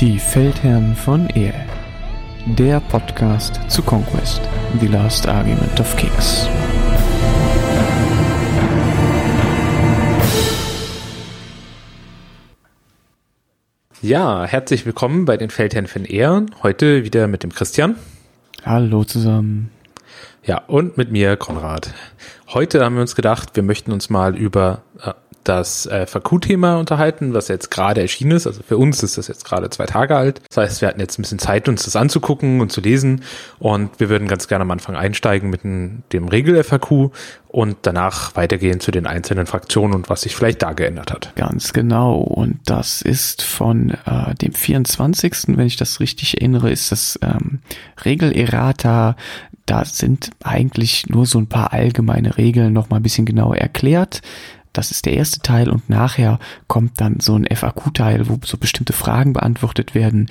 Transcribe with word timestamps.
Die 0.00 0.18
Feldherren 0.18 0.94
von 0.94 1.30
Ehl. 1.30 1.54
Der 2.44 2.80
Podcast 2.80 3.58
zu 3.68 3.82
Conquest, 3.82 4.42
The 4.78 4.88
Last 4.88 5.26
Argument 5.26 5.80
of 5.80 5.96
Kings. 5.96 6.46
Ja, 14.02 14.44
herzlich 14.44 14.84
willkommen 14.84 15.24
bei 15.24 15.38
den 15.38 15.48
Feldherren 15.48 15.86
von 15.86 16.04
Ehren. 16.04 16.54
Heute 16.62 17.04
wieder 17.04 17.26
mit 17.26 17.42
dem 17.42 17.54
Christian. 17.54 17.96
Hallo 18.66 19.04
zusammen. 19.04 19.70
Ja, 20.44 20.58
und 20.66 20.98
mit 20.98 21.10
mir, 21.10 21.38
Konrad. 21.38 21.94
Heute 22.48 22.84
haben 22.84 22.96
wir 22.96 23.00
uns 23.00 23.16
gedacht, 23.16 23.56
wir 23.56 23.62
möchten 23.62 23.92
uns 23.92 24.10
mal 24.10 24.36
über 24.36 24.82
äh, 25.02 25.14
das 25.48 25.86
äh, 25.86 26.06
FAQ-Thema 26.06 26.76
unterhalten, 26.78 27.34
was 27.34 27.48
jetzt 27.48 27.70
gerade 27.70 28.00
erschienen 28.00 28.32
ist. 28.32 28.46
Also 28.46 28.62
für 28.62 28.76
uns 28.76 29.02
ist 29.02 29.18
das 29.18 29.28
jetzt 29.28 29.44
gerade 29.44 29.70
zwei 29.70 29.86
Tage 29.86 30.16
alt. 30.16 30.42
Das 30.48 30.56
heißt, 30.56 30.80
wir 30.80 30.88
hatten 30.88 31.00
jetzt 31.00 31.18
ein 31.18 31.22
bisschen 31.22 31.38
Zeit, 31.38 31.68
uns 31.68 31.84
das 31.84 31.96
anzugucken 31.96 32.60
und 32.60 32.72
zu 32.72 32.80
lesen. 32.80 33.22
Und 33.58 33.98
wir 33.98 34.08
würden 34.08 34.28
ganz 34.28 34.48
gerne 34.48 34.62
am 34.62 34.70
Anfang 34.70 34.96
einsteigen 34.96 35.50
mit 35.50 35.64
dem, 35.64 36.02
dem 36.12 36.28
Regel-FAQ 36.28 37.10
und 37.48 37.78
danach 37.82 38.36
weitergehen 38.36 38.80
zu 38.80 38.90
den 38.90 39.06
einzelnen 39.06 39.46
Fraktionen 39.46 39.94
und 39.94 40.10
was 40.10 40.22
sich 40.22 40.36
vielleicht 40.36 40.62
da 40.62 40.72
geändert 40.72 41.10
hat. 41.10 41.34
Ganz 41.36 41.72
genau. 41.72 42.18
Und 42.18 42.58
das 42.66 43.00
ist 43.00 43.42
von 43.42 43.90
äh, 44.04 44.34
dem 44.34 44.52
24., 44.52 45.56
wenn 45.56 45.66
ich 45.66 45.76
das 45.76 46.00
richtig 46.00 46.38
erinnere, 46.38 46.70
ist 46.70 46.92
das 46.92 47.18
ähm, 47.22 47.60
Regel-Errata. 48.04 49.16
Da 49.64 49.84
sind 49.84 50.30
eigentlich 50.44 51.08
nur 51.08 51.26
so 51.26 51.38
ein 51.38 51.48
paar 51.48 51.72
allgemeine 51.72 52.36
Regeln 52.36 52.72
noch 52.72 52.90
mal 52.90 52.98
ein 52.98 53.02
bisschen 53.02 53.24
genauer 53.26 53.56
erklärt. 53.56 54.20
Das 54.76 54.90
ist 54.90 55.06
der 55.06 55.14
erste 55.14 55.40
Teil 55.40 55.70
und 55.70 55.88
nachher 55.88 56.38
kommt 56.66 57.00
dann 57.00 57.18
so 57.18 57.34
ein 57.34 57.46
FAQ-Teil, 57.46 58.28
wo 58.28 58.38
so 58.44 58.58
bestimmte 58.58 58.92
Fragen 58.92 59.32
beantwortet 59.32 59.94
werden. 59.94 60.28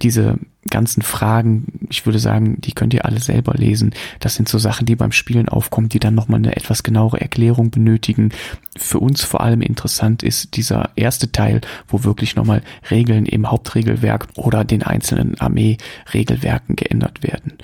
Diese 0.00 0.38
ganzen 0.70 1.02
Fragen, 1.02 1.86
ich 1.90 2.06
würde 2.06 2.18
sagen, 2.18 2.58
die 2.62 2.72
könnt 2.72 2.94
ihr 2.94 3.04
alle 3.04 3.20
selber 3.20 3.52
lesen. 3.52 3.92
Das 4.20 4.36
sind 4.36 4.48
so 4.48 4.56
Sachen, 4.56 4.86
die 4.86 4.96
beim 4.96 5.12
Spielen 5.12 5.50
aufkommen, 5.50 5.90
die 5.90 5.98
dann 5.98 6.14
nochmal 6.14 6.38
eine 6.38 6.56
etwas 6.56 6.82
genauere 6.82 7.20
Erklärung 7.20 7.70
benötigen. 7.70 8.32
Für 8.74 9.00
uns 9.00 9.22
vor 9.22 9.42
allem 9.42 9.60
interessant 9.60 10.22
ist 10.22 10.56
dieser 10.56 10.88
erste 10.96 11.30
Teil, 11.30 11.60
wo 11.86 12.04
wirklich 12.04 12.36
nochmal 12.36 12.62
Regeln 12.90 13.26
im 13.26 13.50
Hauptregelwerk 13.50 14.28
oder 14.36 14.64
den 14.64 14.82
einzelnen 14.82 15.38
Armee-Regelwerken 15.38 16.76
geändert 16.76 17.22
werden. 17.22 17.58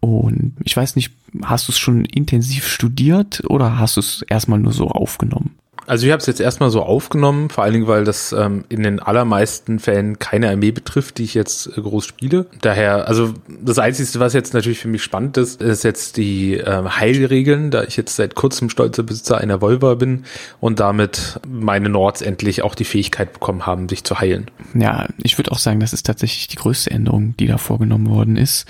Und 0.00 0.54
ich 0.64 0.76
weiß 0.76 0.96
nicht, 0.96 1.12
hast 1.44 1.68
du 1.68 1.72
es 1.72 1.78
schon 1.78 2.04
intensiv 2.04 2.66
studiert 2.66 3.42
oder 3.48 3.78
hast 3.78 3.96
du 3.96 4.00
es 4.00 4.22
erstmal 4.28 4.58
nur 4.58 4.72
so 4.72 4.88
aufgenommen? 4.88 5.56
Also 5.90 6.06
ich 6.06 6.12
habe 6.12 6.20
es 6.20 6.26
jetzt 6.26 6.40
erstmal 6.40 6.70
so 6.70 6.82
aufgenommen, 6.82 7.50
vor 7.50 7.64
allen 7.64 7.72
Dingen, 7.72 7.88
weil 7.88 8.04
das 8.04 8.32
ähm, 8.32 8.64
in 8.68 8.84
den 8.84 9.00
allermeisten 9.00 9.80
Fällen 9.80 10.20
keine 10.20 10.48
Armee 10.48 10.70
betrifft, 10.70 11.18
die 11.18 11.24
ich 11.24 11.34
jetzt 11.34 11.66
äh, 11.66 11.80
groß 11.80 12.06
spiele. 12.06 12.46
Daher, 12.60 13.08
also 13.08 13.34
das 13.60 13.80
Einzige, 13.80 14.20
was 14.20 14.32
jetzt 14.32 14.54
natürlich 14.54 14.78
für 14.78 14.86
mich 14.86 15.02
spannend 15.02 15.36
ist, 15.36 15.60
ist 15.60 15.82
jetzt 15.82 16.16
die 16.16 16.54
äh, 16.54 16.84
Heilregeln, 16.84 17.72
da 17.72 17.82
ich 17.82 17.96
jetzt 17.96 18.14
seit 18.14 18.36
kurzem 18.36 18.70
stolzer 18.70 19.02
Besitzer 19.02 19.38
einer 19.38 19.60
Volva 19.60 19.94
bin 19.94 20.24
und 20.60 20.78
damit 20.78 21.40
meine 21.48 21.88
Nords 21.88 22.22
endlich 22.22 22.62
auch 22.62 22.76
die 22.76 22.84
Fähigkeit 22.84 23.32
bekommen 23.32 23.66
haben, 23.66 23.88
sich 23.88 24.04
zu 24.04 24.20
heilen. 24.20 24.48
Ja, 24.74 25.08
ich 25.18 25.38
würde 25.38 25.50
auch 25.50 25.58
sagen, 25.58 25.80
das 25.80 25.92
ist 25.92 26.06
tatsächlich 26.06 26.46
die 26.46 26.56
größte 26.56 26.92
Änderung, 26.92 27.34
die 27.38 27.48
da 27.48 27.58
vorgenommen 27.58 28.08
worden 28.10 28.36
ist. 28.36 28.66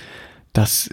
Das 0.54 0.88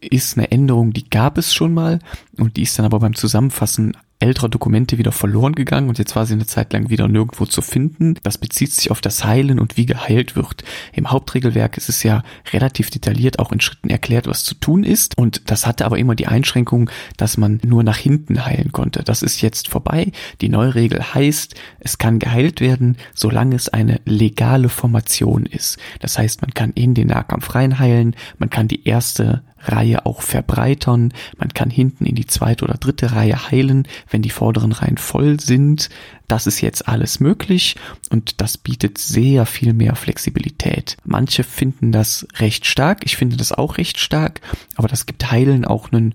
ist 0.00 0.38
eine 0.38 0.50
Änderung, 0.50 0.92
die 0.92 1.08
gab 1.08 1.38
es 1.38 1.52
schon 1.52 1.74
mal 1.74 1.98
und 2.38 2.56
die 2.56 2.62
ist 2.62 2.78
dann 2.78 2.86
aber 2.86 3.00
beim 3.00 3.14
Zusammenfassen 3.14 3.96
älterer 4.22 4.48
Dokumente 4.48 4.98
wieder 4.98 5.12
verloren 5.12 5.54
gegangen 5.54 5.88
und 5.88 5.98
jetzt 5.98 6.14
war 6.14 6.26
sie 6.26 6.34
eine 6.34 6.46
Zeit 6.46 6.72
lang 6.72 6.88
wieder 6.88 7.08
nirgendwo 7.08 7.44
zu 7.44 7.60
finden. 7.60 8.14
Das 8.22 8.38
bezieht 8.38 8.72
sich 8.72 8.90
auf 8.90 9.00
das 9.00 9.24
Heilen 9.24 9.58
und 9.58 9.76
wie 9.76 9.84
geheilt 9.84 10.36
wird. 10.36 10.62
Im 10.92 11.10
Hauptregelwerk 11.10 11.76
ist 11.76 11.88
es 11.88 12.04
ja 12.04 12.22
relativ 12.52 12.88
detailliert 12.88 13.40
auch 13.40 13.50
in 13.50 13.60
Schritten 13.60 13.90
erklärt, 13.90 14.28
was 14.28 14.44
zu 14.44 14.54
tun 14.54 14.84
ist 14.84 15.18
und 15.18 15.50
das 15.50 15.66
hatte 15.66 15.84
aber 15.84 15.98
immer 15.98 16.14
die 16.14 16.28
Einschränkung, 16.28 16.88
dass 17.16 17.36
man 17.36 17.60
nur 17.64 17.82
nach 17.82 17.96
hinten 17.96 18.44
heilen 18.46 18.70
konnte. 18.70 19.02
Das 19.02 19.22
ist 19.22 19.42
jetzt 19.42 19.68
vorbei. 19.68 20.12
Die 20.40 20.48
neue 20.48 20.76
Regel 20.76 21.02
heißt, 21.14 21.56
es 21.80 21.98
kann 21.98 22.20
geheilt 22.20 22.60
werden, 22.60 22.96
solange 23.14 23.56
es 23.56 23.68
eine 23.68 24.00
legale 24.04 24.68
Formation 24.68 25.46
ist. 25.46 25.78
Das 25.98 26.16
heißt, 26.16 26.42
man 26.42 26.54
kann 26.54 26.70
in 26.74 26.94
den 26.94 27.08
Nahkampf 27.08 27.54
reinheilen, 27.56 28.14
man 28.38 28.50
kann 28.50 28.68
die 28.68 28.86
erste 28.86 29.42
Reihe 29.64 30.06
auch 30.06 30.22
verbreitern. 30.22 31.12
Man 31.38 31.48
kann 31.54 31.70
hinten 31.70 32.04
in 32.04 32.14
die 32.14 32.26
zweite 32.26 32.64
oder 32.64 32.74
dritte 32.74 33.12
Reihe 33.12 33.50
heilen, 33.50 33.86
wenn 34.10 34.22
die 34.22 34.30
vorderen 34.30 34.72
Reihen 34.72 34.98
voll 34.98 35.40
sind. 35.40 35.88
Das 36.28 36.46
ist 36.46 36.60
jetzt 36.60 36.88
alles 36.88 37.20
möglich 37.20 37.76
und 38.10 38.40
das 38.40 38.58
bietet 38.58 38.98
sehr 38.98 39.46
viel 39.46 39.72
mehr 39.72 39.94
Flexibilität. 39.94 40.96
Manche 41.04 41.44
finden 41.44 41.92
das 41.92 42.26
recht 42.36 42.66
stark. 42.66 43.04
Ich 43.04 43.16
finde 43.16 43.36
das 43.36 43.52
auch 43.52 43.78
recht 43.78 43.98
stark, 43.98 44.40
aber 44.76 44.88
das 44.88 45.06
gibt 45.06 45.30
Heilen 45.30 45.64
auch 45.64 45.92
einen 45.92 46.14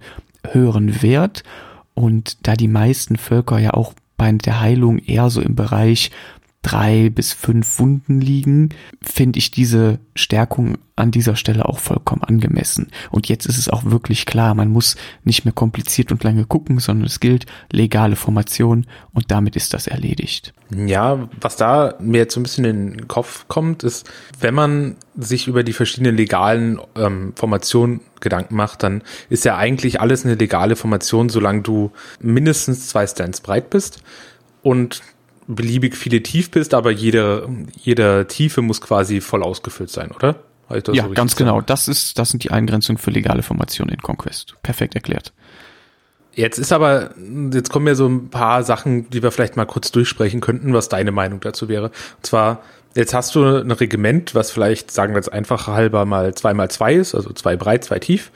höheren 0.52 1.02
Wert. 1.02 1.44
Und 1.94 2.38
da 2.44 2.54
die 2.54 2.68
meisten 2.68 3.18
Völker 3.18 3.58
ja 3.60 3.74
auch 3.74 3.94
bei 4.18 4.32
der 4.32 4.60
Heilung 4.60 4.98
eher 4.98 5.30
so 5.30 5.42
im 5.42 5.56
Bereich 5.56 6.12
drei 6.62 7.10
bis 7.10 7.34
fünf 7.34 7.80
Wunden 7.80 8.20
liegen, 8.20 8.70
finde 9.02 9.40
ich 9.40 9.52
diese 9.52 10.00
Stärkung 10.16 10.78
an 10.96 11.12
dieser 11.12 11.36
Stelle 11.36 11.66
auch 11.66 11.80
vollkommen 11.80 12.24
angemessen. 12.24 12.88
Und 13.12 13.30
jetzt 13.30 13.46
ist 13.46 13.58
es 13.58 13.70
auch 13.70 13.86
wirklich 13.86 14.26
klar, 14.26 14.56
man 14.56 14.70
muss 14.70 14.98
nicht 15.24 15.46
mehr 15.46 15.54
kompliziert 15.54 16.12
und 16.12 16.24
lange 16.24 16.46
gucken, 16.46 16.80
sondern 16.80 17.06
es 17.06 17.20
gilt 17.20 17.46
legale 17.72 18.16
Formation 18.16 18.88
und 19.14 19.32
damit 19.32 19.56
ist 19.56 19.74
das 19.74 19.88
erledigt. 19.88 20.54
Ja, 20.76 21.30
was 21.40 21.56
da 21.56 21.96
mir 22.00 22.18
jetzt 22.18 22.34
so 22.34 22.40
ein 22.40 22.44
bisschen 22.44 22.66
in 22.66 22.92
den 22.92 23.08
Kopf 23.08 23.48
kommt, 23.48 23.84
ist, 23.84 24.10
wenn 24.40 24.56
man 24.56 24.96
sich 25.16 25.48
über 25.48 25.64
die 25.64 25.74
verschiedenen 25.74 26.18
legalen 26.18 26.82
ähm, 26.96 27.34
Formationen 27.36 28.02
Gedanken 28.20 28.56
macht, 28.56 28.82
dann 28.82 29.04
ist 29.30 29.46
ja 29.46 29.56
eigentlich 29.58 30.02
alles 30.02 30.26
eine 30.26 30.36
legale 30.36 30.76
Formation, 30.76 31.30
solange 31.30 31.62
du 31.62 31.92
mindestens 32.20 32.88
zwei 32.88 33.06
Stands 33.06 33.42
breit 33.42 33.70
bist 33.70 34.02
und 34.64 35.02
beliebig 35.48 35.96
viele 35.96 36.22
tief 36.22 36.52
bist, 36.52 36.74
aber 36.74 36.92
jede, 36.92 37.48
jede 37.76 38.28
Tiefe 38.28 38.62
muss 38.62 38.82
quasi 38.82 39.22
voll 39.22 39.44
ausgefüllt 39.44 39.90
sein, 39.90 40.12
oder? 40.12 40.36
Ja, 40.70 41.06
so 41.06 41.12
ganz 41.12 41.38
genau. 41.38 41.62
Das 41.62 41.88
ist, 41.88 42.20
das 42.20 42.30
sind 42.30 42.44
die 42.44 42.52
Eingrenzungen 42.52 42.98
für 42.98 43.12
legale 43.12 43.42
Formationen 43.42 43.94
in 43.94 44.02
Conquest. 44.02 44.56
Perfekt 44.64 44.96
erklärt. 44.96 45.32
Jetzt 46.34 46.60
ist 46.60 46.72
aber, 46.72 47.12
jetzt 47.52 47.72
kommen 47.72 47.88
ja 47.88 47.96
so 47.96 48.08
ein 48.08 48.30
paar 48.30 48.64
Sachen, 48.64 49.10
die 49.10 49.24
wir 49.24 49.32
vielleicht 49.32 49.56
mal 49.56 49.66
kurz 49.66 49.92
durchsprechen 49.92 50.42
könnten, 50.42 50.74
was 50.74 50.90
deine 50.90 51.12
Meinung 51.12 51.40
dazu 51.40 51.70
wäre. 51.70 51.86
Und 51.86 52.26
zwar, 52.26 52.62
jetzt 52.96 53.14
hast 53.14 53.34
du 53.34 53.44
ein 53.44 53.72
Regiment, 53.72 54.36
was 54.36 54.52
vielleicht, 54.52 54.92
sagen 54.92 55.14
wir 55.14 55.18
jetzt 55.18 55.32
einfach 55.32 55.68
halber 55.68 56.06
mal 56.06 56.36
zwei 56.36 56.54
mal 56.54 56.70
zwei 56.70 56.94
ist, 56.94 57.16
also 57.16 57.32
zwei 57.32 57.56
breit, 57.56 57.86
zwei 57.86 58.00
tief. 58.00 58.32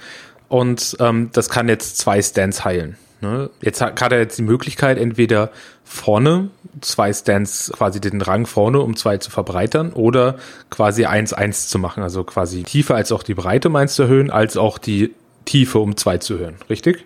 Und 0.48 0.98
ähm, 1.00 1.30
das 1.34 1.50
kann 1.50 1.70
jetzt 1.70 1.98
zwei 1.98 2.22
Stands 2.22 2.66
heilen. 2.66 2.96
Ne? 3.22 3.50
Jetzt 3.62 3.82
hat, 3.82 4.02
hat 4.02 4.12
er 4.12 4.20
jetzt 4.20 4.38
die 4.38 4.44
Möglichkeit, 4.44 4.98
entweder 4.98 5.52
vorne 5.84 6.50
zwei 6.82 7.14
Stands 7.14 7.72
quasi 7.76 8.02
den 8.02 8.22
Rang 8.22 8.46
vorne, 8.46 8.80
um 8.80 8.96
zwei 8.96 9.18
zu 9.18 9.30
verbreitern 9.32 9.94
oder 9.94 10.38
quasi 10.70 11.06
eins 11.06 11.34
eins 11.34 11.68
zu 11.68 11.80
machen. 11.80 12.04
Also 12.04 12.24
quasi 12.24 12.64
Tiefe 12.64 12.96
als 12.96 13.12
auch 13.12 13.24
die 13.24 13.34
Breite 13.34 13.74
eins 13.76 13.96
zu 13.96 14.04
erhöhen, 14.04 14.32
als 14.32 14.58
auch 14.58 14.78
die 14.78 15.14
Tiefe 15.46 15.80
um 15.80 15.98
zwei 15.98 16.18
zu 16.18 16.36
erhöhen. 16.36 16.56
Richtig? 16.70 17.06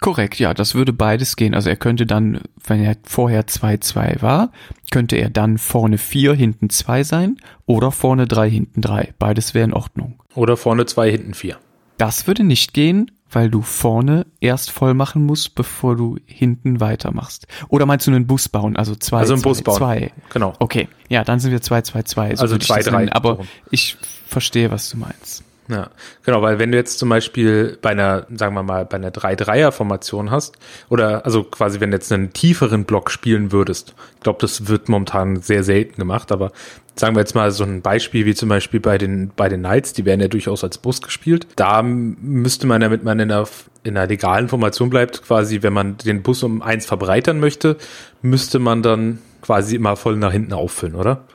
Korrekt, 0.00 0.38
ja, 0.38 0.54
das 0.54 0.74
würde 0.74 0.92
beides 0.92 1.36
gehen. 1.36 1.54
Also 1.54 1.70
er 1.70 1.76
könnte 1.76 2.06
dann, 2.06 2.40
wenn 2.66 2.82
er 2.82 2.96
vorher 3.04 3.46
2-2 3.46 4.22
war, 4.22 4.52
könnte 4.90 5.16
er 5.16 5.30
dann 5.30 5.58
vorne 5.58 5.98
4, 5.98 6.34
hinten 6.34 6.70
2 6.70 7.02
sein 7.04 7.36
oder 7.66 7.90
vorne 7.90 8.26
3, 8.26 8.50
hinten 8.50 8.82
3. 8.82 9.14
Beides 9.18 9.54
wäre 9.54 9.64
in 9.64 9.72
Ordnung. 9.72 10.20
Oder 10.34 10.56
vorne 10.56 10.86
2, 10.86 11.10
hinten 11.10 11.34
4. 11.34 11.56
Das 11.96 12.26
würde 12.26 12.44
nicht 12.44 12.72
gehen, 12.72 13.10
weil 13.30 13.50
du 13.50 13.62
vorne 13.62 14.26
erst 14.40 14.70
voll 14.70 14.94
machen 14.94 15.24
musst, 15.24 15.54
bevor 15.54 15.96
du 15.96 16.18
hinten 16.26 16.80
weitermachst. 16.80 17.46
Oder 17.68 17.86
meinst 17.86 18.06
du 18.06 18.10
einen 18.10 18.26
Bus 18.26 18.48
bauen, 18.48 18.76
also 18.76 18.94
zwei, 18.94 19.18
also 19.18 19.34
einen 19.34 19.42
zwei, 19.42 19.48
Bus 19.50 19.62
bauen. 19.62 19.76
zwei. 19.76 20.12
Genau. 20.32 20.54
Okay, 20.58 20.88
ja, 21.08 21.24
dann 21.24 21.40
sind 21.40 21.52
wir 21.52 21.60
zwei, 21.62 21.82
zwei, 21.82 22.02
zwei. 22.02 22.34
So 22.34 22.42
also 22.42 22.58
zwei, 22.58 22.82
drei. 22.82 23.12
Aber 23.12 23.38
ich 23.70 23.96
verstehe, 24.26 24.70
was 24.70 24.90
du 24.90 24.98
meinst. 24.98 25.44
Ja, 25.70 25.90
genau, 26.24 26.42
weil 26.42 26.58
wenn 26.58 26.72
du 26.72 26.78
jetzt 26.78 26.98
zum 26.98 27.08
Beispiel 27.10 27.78
bei 27.80 27.90
einer, 27.90 28.26
sagen 28.34 28.54
wir 28.56 28.64
mal, 28.64 28.84
bei 28.84 28.96
einer 28.96 29.12
3-3er-Formation 29.12 30.32
hast, 30.32 30.56
oder 30.88 31.24
also 31.24 31.44
quasi, 31.44 31.78
wenn 31.78 31.92
du 31.92 31.96
jetzt 31.96 32.10
einen 32.10 32.32
tieferen 32.32 32.84
Block 32.84 33.08
spielen 33.08 33.52
würdest, 33.52 33.94
ich 34.16 34.20
glaube, 34.20 34.40
das 34.40 34.66
wird 34.66 34.88
momentan 34.88 35.36
sehr 35.42 35.62
selten 35.62 35.96
gemacht, 35.96 36.32
aber 36.32 36.50
sagen 36.96 37.14
wir 37.14 37.20
jetzt 37.20 37.36
mal 37.36 37.52
so 37.52 37.62
ein 37.62 37.82
Beispiel 37.82 38.26
wie 38.26 38.34
zum 38.34 38.48
Beispiel 38.48 38.80
bei 38.80 38.98
den, 38.98 39.30
bei 39.36 39.48
den 39.48 39.60
Knights, 39.60 39.92
die 39.92 40.04
werden 40.04 40.20
ja 40.20 40.26
durchaus 40.26 40.64
als 40.64 40.78
Bus 40.78 41.02
gespielt. 41.02 41.46
Da 41.54 41.82
müsste 41.84 42.66
man, 42.66 42.80
damit 42.80 43.04
man 43.04 43.20
in 43.20 43.30
einer, 43.30 43.46
in 43.84 43.96
einer 43.96 44.08
legalen 44.08 44.48
Formation 44.48 44.90
bleibt, 44.90 45.22
quasi, 45.22 45.62
wenn 45.62 45.72
man 45.72 45.98
den 45.98 46.22
Bus 46.22 46.42
um 46.42 46.62
eins 46.62 46.84
verbreitern 46.84 47.38
möchte, 47.38 47.76
müsste 48.22 48.58
man 48.58 48.82
dann 48.82 49.20
quasi 49.40 49.76
immer 49.76 49.94
voll 49.94 50.16
nach 50.16 50.32
hinten 50.32 50.52
auffüllen, 50.52 50.96
oder? 50.96 51.26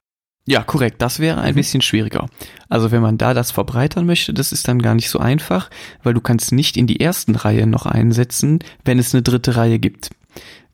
Ja, 0.47 0.63
korrekt. 0.63 1.01
Das 1.01 1.19
wäre 1.19 1.41
ein 1.41 1.53
mhm. 1.53 1.57
bisschen 1.57 1.81
schwieriger. 1.81 2.27
Also 2.69 2.91
wenn 2.91 3.01
man 3.01 3.17
da 3.17 3.33
das 3.33 3.51
verbreitern 3.51 4.05
möchte, 4.05 4.33
das 4.33 4.51
ist 4.51 4.67
dann 4.67 4.81
gar 4.81 4.93
nicht 4.93 5.09
so 5.09 5.19
einfach, 5.19 5.69
weil 6.03 6.13
du 6.13 6.21
kannst 6.21 6.51
nicht 6.51 6.77
in 6.77 6.87
die 6.87 6.99
ersten 6.99 7.35
Reihe 7.35 7.65
noch 7.65 7.85
einsetzen, 7.85 8.59
wenn 8.83 8.99
es 8.99 9.13
eine 9.13 9.23
dritte 9.23 9.55
Reihe 9.55 9.79
gibt. 9.79 10.11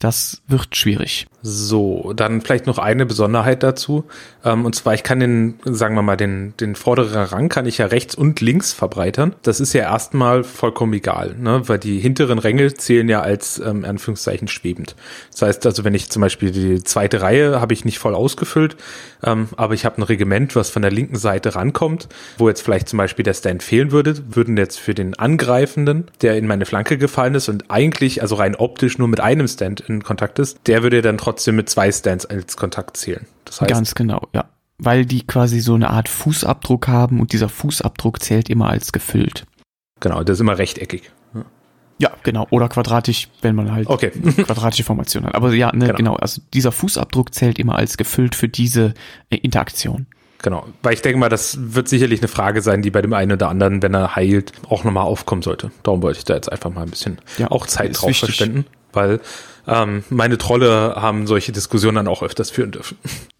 Das 0.02 0.42
wird 0.48 0.76
schwierig. 0.76 1.28
So, 1.44 2.14
dann 2.16 2.42
vielleicht 2.42 2.68
noch 2.68 2.78
eine 2.78 3.06
Besonderheit 3.06 3.64
dazu. 3.64 4.06
Ähm, 4.44 4.66
und 4.66 4.76
zwar, 4.76 4.94
ich 4.94 5.04
kann 5.04 5.20
den, 5.20 5.60
sagen 5.64 5.96
wir 5.96 6.02
mal, 6.02 6.18
den, 6.18 6.54
den 6.60 6.76
vorderen 6.76 7.24
Rang 7.24 7.50
kann 7.50 7.66
ich 7.66 7.78
ja 7.78 7.88
rechts 7.88 8.16
und 8.16 8.42
links 8.42 8.74
verbreitern. 8.74 9.36
Das 9.44 9.60
ist 9.60 9.74
ja 9.74 9.84
erstmal 9.84 10.44
vollkommen 10.44 10.94
egal, 10.94 11.36
ne? 11.38 11.62
weil 11.68 11.78
die 11.80 12.00
hinteren 12.00 12.40
Ränge 12.40 12.74
zählen 12.74 13.10
ja 13.10 13.22
als 13.22 13.60
ähm, 13.60 13.86
Anführungszeichen 13.86 14.48
schwebend. 14.48 14.96
Das 15.32 15.44
heißt 15.44 15.66
also, 15.66 15.84
wenn 15.84 15.94
ich 15.94 16.10
zum 16.10 16.22
Beispiel 16.22 16.52
die 16.52 16.84
zweite 16.84 17.22
Reihe 17.22 17.62
habe 17.62 17.74
ich 17.74 17.86
nicht 17.86 18.00
voll 18.00 18.16
ausgefüllt, 18.16 18.78
ähm, 19.24 19.50
aber 19.56 19.76
ich 19.76 19.86
habe 19.86 20.00
ein 20.00 20.04
Regiment, 20.04 20.56
was 20.56 20.72
von 20.72 20.82
der 20.82 20.92
linken 20.92 21.18
Seite 21.18 21.56
rankommt, 21.56 22.08
wo 22.38 22.50
jetzt 22.50 22.62
vielleicht 22.62 22.90
zum 22.90 22.98
Beispiel 22.98 23.24
der 23.24 23.34
Stand 23.34 23.62
fehlen 23.62 23.92
würde, 23.92 24.16
würden 24.36 24.58
jetzt 24.58 24.80
für 24.80 24.96
den 24.96 25.14
Angreifenden, 25.18 26.06
der 26.22 26.38
in 26.38 26.48
meine 26.48 26.66
Flanke 26.66 26.98
gefallen 26.98 27.36
ist 27.36 27.50
und 27.50 27.70
eigentlich, 27.70 28.22
also 28.22 28.36
rein 28.36 28.56
optisch 28.56 28.98
nur 28.98 29.08
mit 29.08 29.20
einem 29.20 29.48
Stand 29.48 29.82
in 29.96 30.04
Kontakt 30.04 30.40
ist, 30.40 30.60
der 30.68 30.84
würde 30.84 31.02
dann 31.02 31.18
trotzdem 31.18 31.56
mit 31.56 31.70
zwei 31.70 31.92
Stands 31.92 32.26
als 32.26 32.58
Kontakt 32.58 32.98
zählen. 32.98 33.26
Das 33.46 33.62
heißt, 33.62 33.70
Ganz 33.70 33.96
genau, 33.96 34.28
ja. 34.34 34.46
Weil 34.78 35.06
die 35.06 35.26
quasi 35.26 35.60
so 35.60 35.76
eine 35.76 35.92
Art 35.92 36.10
Fußabdruck 36.10 36.88
haben 36.88 37.20
und 37.20 37.34
dieser 37.34 37.50
Fußabdruck 37.50 38.22
zählt 38.22 38.50
immer 38.50 38.70
als 38.70 38.92
gefüllt. 38.92 39.46
Genau, 40.00 40.24
der 40.24 40.34
ist 40.34 40.40
immer 40.40 40.58
rechteckig. 40.58 41.12
Ja, 42.00 42.10
genau. 42.24 42.48
Oder 42.50 42.68
quadratisch, 42.68 43.30
wenn 43.44 43.54
man 43.56 43.72
halt 43.72 43.88
okay. 43.88 44.10
quadratische 44.36 44.84
Formation 44.84 45.24
hat. 45.24 45.36
Aber 45.36 45.54
ja, 45.54 45.72
ne, 45.72 45.86
genau. 45.86 45.98
genau. 45.98 46.16
Also 46.16 46.42
dieser 46.52 46.72
Fußabdruck 46.72 47.34
zählt 47.34 47.60
immer 47.60 47.76
als 47.76 47.96
gefüllt 47.96 48.34
für 48.34 48.50
diese 48.50 48.96
äh, 49.30 49.38
Interaktion. 49.38 50.08
Genau, 50.42 50.66
weil 50.82 50.96
ich 50.96 51.04
denke 51.04 51.20
mal, 51.20 51.30
das 51.30 51.58
wird 51.60 51.88
sicherlich 51.88 52.20
eine 52.20 52.28
Frage 52.28 52.64
sein, 52.64 52.82
die 52.82 52.90
bei 52.90 53.04
dem 53.04 53.14
einen 53.14 53.34
oder 53.34 53.50
anderen, 53.50 53.84
wenn 53.84 53.94
er 53.94 54.16
heilt, 54.16 54.54
auch 54.68 54.84
nochmal 54.84 55.04
aufkommen 55.04 55.44
sollte. 55.44 55.70
Darum 55.84 56.02
wollte 56.02 56.18
ich 56.18 56.26
da 56.26 56.34
jetzt 56.34 56.52
einfach 56.52 56.72
mal 56.72 56.82
ein 56.82 56.90
bisschen 56.90 57.20
ja, 57.38 57.52
auch 57.52 57.68
Zeit 57.68 58.02
drauf 58.02 58.10
wichtig. 58.10 58.38
verschwenden, 58.38 58.66
weil 58.92 59.20
ähm, 59.68 60.04
meine 60.10 60.38
Trolle 60.38 60.96
haben 60.96 61.28
solche 61.28 61.52
Diskussionen 61.52 61.96
dann 61.96 62.08
auch 62.08 62.24
öfters 62.24 62.50
führen 62.50 62.72
dürfen. 62.72 62.98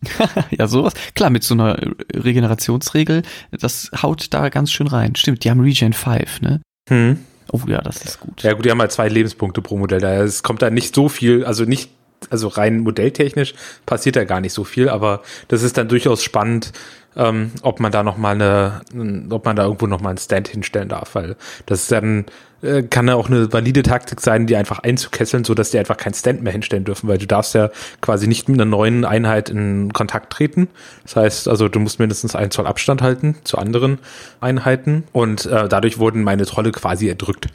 ja, 0.52 0.68
sowas. 0.68 0.94
Klar, 1.16 1.30
mit 1.30 1.44
so 1.44 1.54
einer 1.54 1.80
Regenerationsregel, 2.14 3.24
das 3.52 3.92
haut 4.02 4.28
da 4.34 4.50
ganz 4.50 4.72
schön 4.72 4.88
rein. 4.88 5.16
Stimmt, 5.16 5.44
die 5.44 5.50
haben 5.50 5.62
Regen 5.62 5.94
5, 5.94 6.42
ne? 6.42 6.62
Hm. 6.90 7.20
Oh 7.52 7.62
ja, 7.68 7.82
das 7.82 8.02
ist 8.04 8.20
gut. 8.20 8.44
Ja 8.44 8.54
gut, 8.54 8.66
die 8.66 8.72
haben 8.72 8.80
halt 8.80 8.92
zwei 8.92 9.10
Lebenspunkte 9.10 9.62
pro 9.62 9.78
Modell. 9.78 10.00
Da 10.00 10.24
es 10.24 10.42
kommt 10.42 10.62
da 10.62 10.70
nicht 10.70 10.96
so 10.96 11.10
viel, 11.10 11.44
also 11.44 11.66
nicht, 11.66 11.90
also 12.30 12.48
rein 12.48 12.80
modelltechnisch 12.80 13.54
passiert 13.86 14.16
da 14.16 14.24
gar 14.24 14.42
nicht 14.42 14.54
so 14.54 14.64
viel, 14.64 14.90
aber 14.90 15.22
das 15.48 15.64
ist 15.64 15.78
dann 15.78 15.88
durchaus 15.88 16.24
spannend, 16.24 16.72
ähm, 17.16 17.52
ob 17.62 17.80
man 17.80 17.92
da 17.92 18.04
noch 18.04 18.18
mal 18.18 18.36
eine, 18.36 18.82
ob 19.30 19.46
man 19.46 19.56
da 19.56 19.64
irgendwo 19.64 19.88
noch 19.88 20.02
mal 20.02 20.10
einen 20.10 20.18
Stand 20.18 20.48
hinstellen 20.48 20.90
darf, 20.90 21.16
weil 21.16 21.36
das 21.66 21.88
dann 21.88 22.26
äh, 22.62 22.84
kann 22.84 23.08
ja 23.08 23.16
auch 23.16 23.28
eine 23.28 23.52
valide 23.52 23.84
Taktik 23.84 24.22
sein, 24.22 24.48
die 24.48 24.56
einfach 24.56 24.80
einzukesseln, 24.80 25.44
so 25.44 25.54
dass 25.54 25.72
die 25.72 25.80
einfach 25.80 25.98
keinen 25.98 26.14
Stand 26.14 26.42
mehr 26.42 26.54
hinstellen 26.54 26.86
dürfen, 26.86 27.10
weil 27.10 27.18
du 27.18 27.28
darfst 27.28 27.54
ja 27.56 27.70
quasi 28.02 28.28
nicht 28.28 28.48
mit 28.48 28.62
einer 28.62 28.70
neuen 28.70 29.04
Einheit 29.04 29.50
in 29.50 29.92
Kontakt 29.94 30.32
treten. 30.32 30.70
Das 31.04 31.16
heißt, 31.16 31.48
also 31.48 31.68
du 31.68 31.80
musst 31.80 32.00
mindestens 32.00 32.36
einen 32.36 32.52
Zoll 32.52 32.68
Abstand 32.68 33.02
halten 33.02 33.36
zu 33.44 33.58
anderen 33.58 34.00
Einheiten 34.40 35.04
und 35.12 35.46
äh, 35.46 35.68
dadurch 35.68 35.98
wurden 35.98 36.24
meine 36.24 36.46
Trolle 36.46 36.72
quasi 36.72 37.08
erdrückt. 37.08 37.48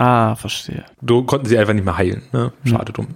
Ah, 0.00 0.34
verstehe. 0.34 0.84
Du 1.02 1.24
konnten 1.24 1.46
sie 1.46 1.58
einfach 1.58 1.74
nicht 1.74 1.84
mehr 1.84 1.98
heilen. 1.98 2.22
Ne? 2.32 2.52
Schade 2.64 2.88
hm. 2.88 2.94
dumm. 2.94 3.06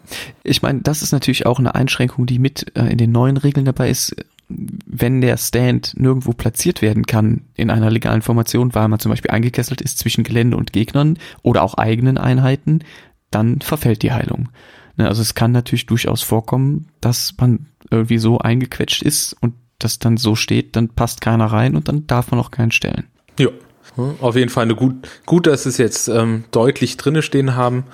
Ich 0.42 0.60
meine, 0.60 0.80
das 0.82 1.02
ist 1.02 1.12
natürlich 1.12 1.46
auch 1.46 1.58
eine 1.58 1.74
Einschränkung, 1.74 2.26
die 2.26 2.38
mit 2.38 2.76
äh, 2.76 2.86
in 2.86 2.98
den 2.98 3.10
neuen 3.10 3.38
Regeln 3.38 3.64
dabei 3.64 3.88
ist 3.88 4.14
wenn 4.48 5.20
der 5.20 5.36
Stand 5.36 5.94
nirgendwo 5.96 6.32
platziert 6.32 6.82
werden 6.82 7.06
kann 7.06 7.42
in 7.54 7.70
einer 7.70 7.90
legalen 7.90 8.22
Formation, 8.22 8.74
weil 8.74 8.88
man 8.88 8.98
zum 8.98 9.10
Beispiel 9.10 9.30
eingekesselt 9.30 9.80
ist 9.80 9.98
zwischen 9.98 10.24
Gelände 10.24 10.56
und 10.56 10.72
Gegnern 10.72 11.18
oder 11.42 11.62
auch 11.62 11.74
eigenen 11.74 12.18
Einheiten, 12.18 12.80
dann 13.30 13.60
verfällt 13.60 14.02
die 14.02 14.12
Heilung. 14.12 14.50
Ne, 14.96 15.08
also 15.08 15.22
es 15.22 15.34
kann 15.34 15.52
natürlich 15.52 15.86
durchaus 15.86 16.22
vorkommen, 16.22 16.88
dass 17.00 17.34
man 17.38 17.66
irgendwie 17.90 18.18
so 18.18 18.38
eingequetscht 18.38 19.02
ist 19.02 19.34
und 19.40 19.54
das 19.78 19.98
dann 19.98 20.16
so 20.16 20.36
steht, 20.36 20.76
dann 20.76 20.88
passt 20.88 21.20
keiner 21.20 21.46
rein 21.46 21.74
und 21.74 21.88
dann 21.88 22.06
darf 22.06 22.30
man 22.30 22.40
auch 22.40 22.50
keinen 22.50 22.70
stellen. 22.70 23.04
Ja, 23.38 23.48
auf 24.20 24.36
jeden 24.36 24.50
Fall 24.50 24.64
eine 24.64 24.74
gut, 24.74 24.94
gut, 25.26 25.46
dass 25.46 25.66
es 25.66 25.78
jetzt 25.78 26.08
ähm, 26.08 26.44
deutlich 26.50 26.96
drinne 26.96 27.22
stehen 27.22 27.54
haben 27.54 27.84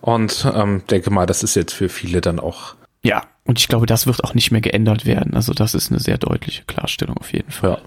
und 0.00 0.46
ähm, 0.54 0.82
denke 0.90 1.10
mal, 1.10 1.26
das 1.26 1.42
ist 1.42 1.56
jetzt 1.56 1.72
für 1.72 1.88
viele 1.88 2.20
dann 2.20 2.38
auch 2.38 2.74
ja, 3.02 3.22
und 3.44 3.58
ich 3.58 3.68
glaube, 3.68 3.86
das 3.86 4.06
wird 4.06 4.22
auch 4.24 4.34
nicht 4.34 4.50
mehr 4.50 4.60
geändert 4.60 5.06
werden. 5.06 5.34
Also 5.34 5.54
das 5.54 5.74
ist 5.74 5.90
eine 5.90 6.00
sehr 6.00 6.18
deutliche 6.18 6.64
Klarstellung 6.66 7.16
auf 7.16 7.32
jeden 7.32 7.50
Fall. 7.50 7.70
Ja. 7.70 7.78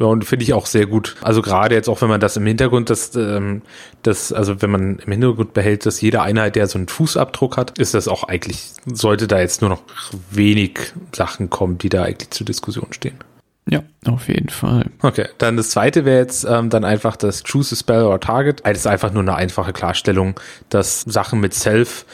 Ja, 0.00 0.06
und 0.06 0.24
finde 0.24 0.44
ich 0.44 0.54
auch 0.54 0.64
sehr 0.64 0.86
gut. 0.86 1.16
Also 1.20 1.42
gerade 1.42 1.74
jetzt 1.74 1.86
auch, 1.86 2.00
wenn 2.00 2.08
man 2.08 2.20
das 2.20 2.34
im 2.38 2.46
Hintergrund, 2.46 2.88
das, 2.88 3.14
ähm, 3.16 3.60
das, 4.02 4.32
also 4.32 4.62
wenn 4.62 4.70
man 4.70 4.98
im 4.98 5.12
Hintergrund 5.12 5.52
behält, 5.52 5.84
dass 5.84 6.00
jede 6.00 6.22
Einheit, 6.22 6.56
der 6.56 6.68
so 6.68 6.78
einen 6.78 6.88
Fußabdruck 6.88 7.58
hat, 7.58 7.78
ist 7.78 7.92
das 7.92 8.08
auch 8.08 8.24
eigentlich, 8.24 8.70
sollte 8.86 9.28
da 9.28 9.40
jetzt 9.40 9.60
nur 9.60 9.68
noch 9.68 9.82
wenig 10.30 10.94
Sachen 11.14 11.50
kommen, 11.50 11.76
die 11.76 11.90
da 11.90 12.04
eigentlich 12.04 12.30
zur 12.30 12.46
Diskussion 12.46 12.94
stehen. 12.94 13.18
Ja, 13.70 13.82
auf 14.06 14.28
jeden 14.28 14.48
Fall. 14.48 14.86
Okay, 15.00 15.28
dann 15.38 15.56
das 15.56 15.70
zweite 15.70 16.04
wäre 16.04 16.18
jetzt 16.18 16.44
ähm, 16.44 16.70
dann 16.70 16.84
einfach 16.84 17.16
das 17.16 17.44
Choose 17.44 17.74
a 17.74 17.78
Spell 17.78 18.02
or 18.02 18.18
Target. 18.20 18.62
Das 18.64 18.78
ist 18.78 18.86
einfach 18.86 19.12
nur 19.12 19.22
eine 19.22 19.36
einfache 19.36 19.72
Klarstellung, 19.72 20.38
dass 20.70 21.02
Sachen 21.02 21.40
mit 21.40 21.54
Self 21.54 22.04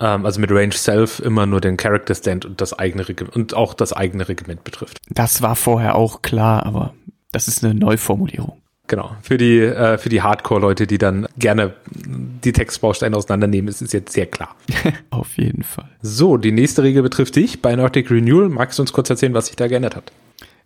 ähm, 0.00 0.26
also 0.26 0.40
mit 0.40 0.50
Range 0.50 0.72
Self 0.72 1.20
immer 1.20 1.46
nur 1.46 1.60
den 1.60 1.76
Character 1.76 2.14
Stand 2.14 2.44
und 2.44 2.60
das 2.60 2.78
eigene 2.78 3.08
Regiment 3.08 3.34
und 3.34 3.54
auch 3.54 3.74
das 3.74 3.92
eigene 3.92 4.28
Regiment 4.28 4.64
betrifft. 4.64 4.98
Das 5.08 5.42
war 5.42 5.56
vorher 5.56 5.94
auch 5.94 6.22
klar, 6.22 6.66
aber 6.66 6.94
das 7.32 7.48
ist 7.48 7.64
eine 7.64 7.74
Neuformulierung. 7.74 8.60
Genau. 8.88 9.14
Für 9.22 9.36
die, 9.36 9.58
äh, 9.60 9.98
für 9.98 10.08
die 10.08 10.22
Hardcore-Leute, 10.22 10.86
die 10.86 10.96
dann 10.96 11.26
gerne 11.36 11.74
die 11.94 12.52
Textbausteine 12.52 13.14
auseinandernehmen, 13.14 13.68
ist 13.68 13.82
es 13.82 13.92
jetzt 13.92 14.14
sehr 14.14 14.24
klar. 14.24 14.56
Auf 15.10 15.36
jeden 15.36 15.62
Fall. 15.62 15.90
So, 16.00 16.38
die 16.38 16.52
nächste 16.52 16.82
Regel 16.82 17.02
betrifft 17.02 17.36
dich 17.36 17.60
bei 17.60 17.76
Nordic 17.76 18.10
Renewal. 18.10 18.48
Magst 18.48 18.78
du 18.78 18.82
uns 18.82 18.94
kurz 18.94 19.10
erzählen, 19.10 19.34
was 19.34 19.46
sich 19.46 19.56
da 19.56 19.68
geändert 19.68 19.94
hat? 19.94 20.10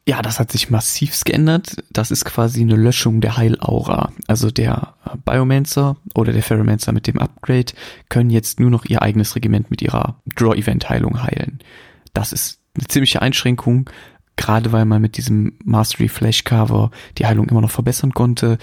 Ja, 0.04 0.20
das 0.20 0.40
hat 0.40 0.50
sich 0.50 0.68
massiv 0.68 1.22
geändert. 1.24 1.76
Das 1.90 2.10
ist 2.10 2.24
quasi 2.24 2.62
eine 2.62 2.74
Löschung 2.74 3.20
der 3.20 3.36
Heilaura. 3.36 4.12
Also 4.26 4.50
der 4.50 4.94
äh, 5.04 5.16
Biomancer 5.24 5.96
oder 6.14 6.32
der 6.32 6.42
Ferromancer 6.42 6.92
mit 6.92 7.06
dem 7.06 7.20
Upgrade 7.20 7.72
können 8.08 8.30
jetzt 8.30 8.58
nur 8.58 8.70
noch 8.70 8.84
ihr 8.84 9.00
eigenes 9.00 9.36
Regiment 9.36 9.70
mit 9.70 9.80
ihrer 9.80 10.20
Draw-Event-Heilung 10.34 11.22
heilen. 11.22 11.60
Das 12.14 12.32
ist 12.32 12.58
eine 12.76 12.88
ziemliche 12.88 13.22
Einschränkung, 13.22 13.88
gerade 14.36 14.72
weil 14.72 14.86
man 14.86 15.02
mit 15.02 15.16
diesem 15.16 15.56
Mastery 15.62 16.08
Flash 16.08 16.42
Cover 16.42 16.90
die 17.18 17.26
Heilung 17.26 17.48
immer 17.48 17.60
noch 17.60 17.70
verbessern 17.70 18.12
konnte. 18.12 18.58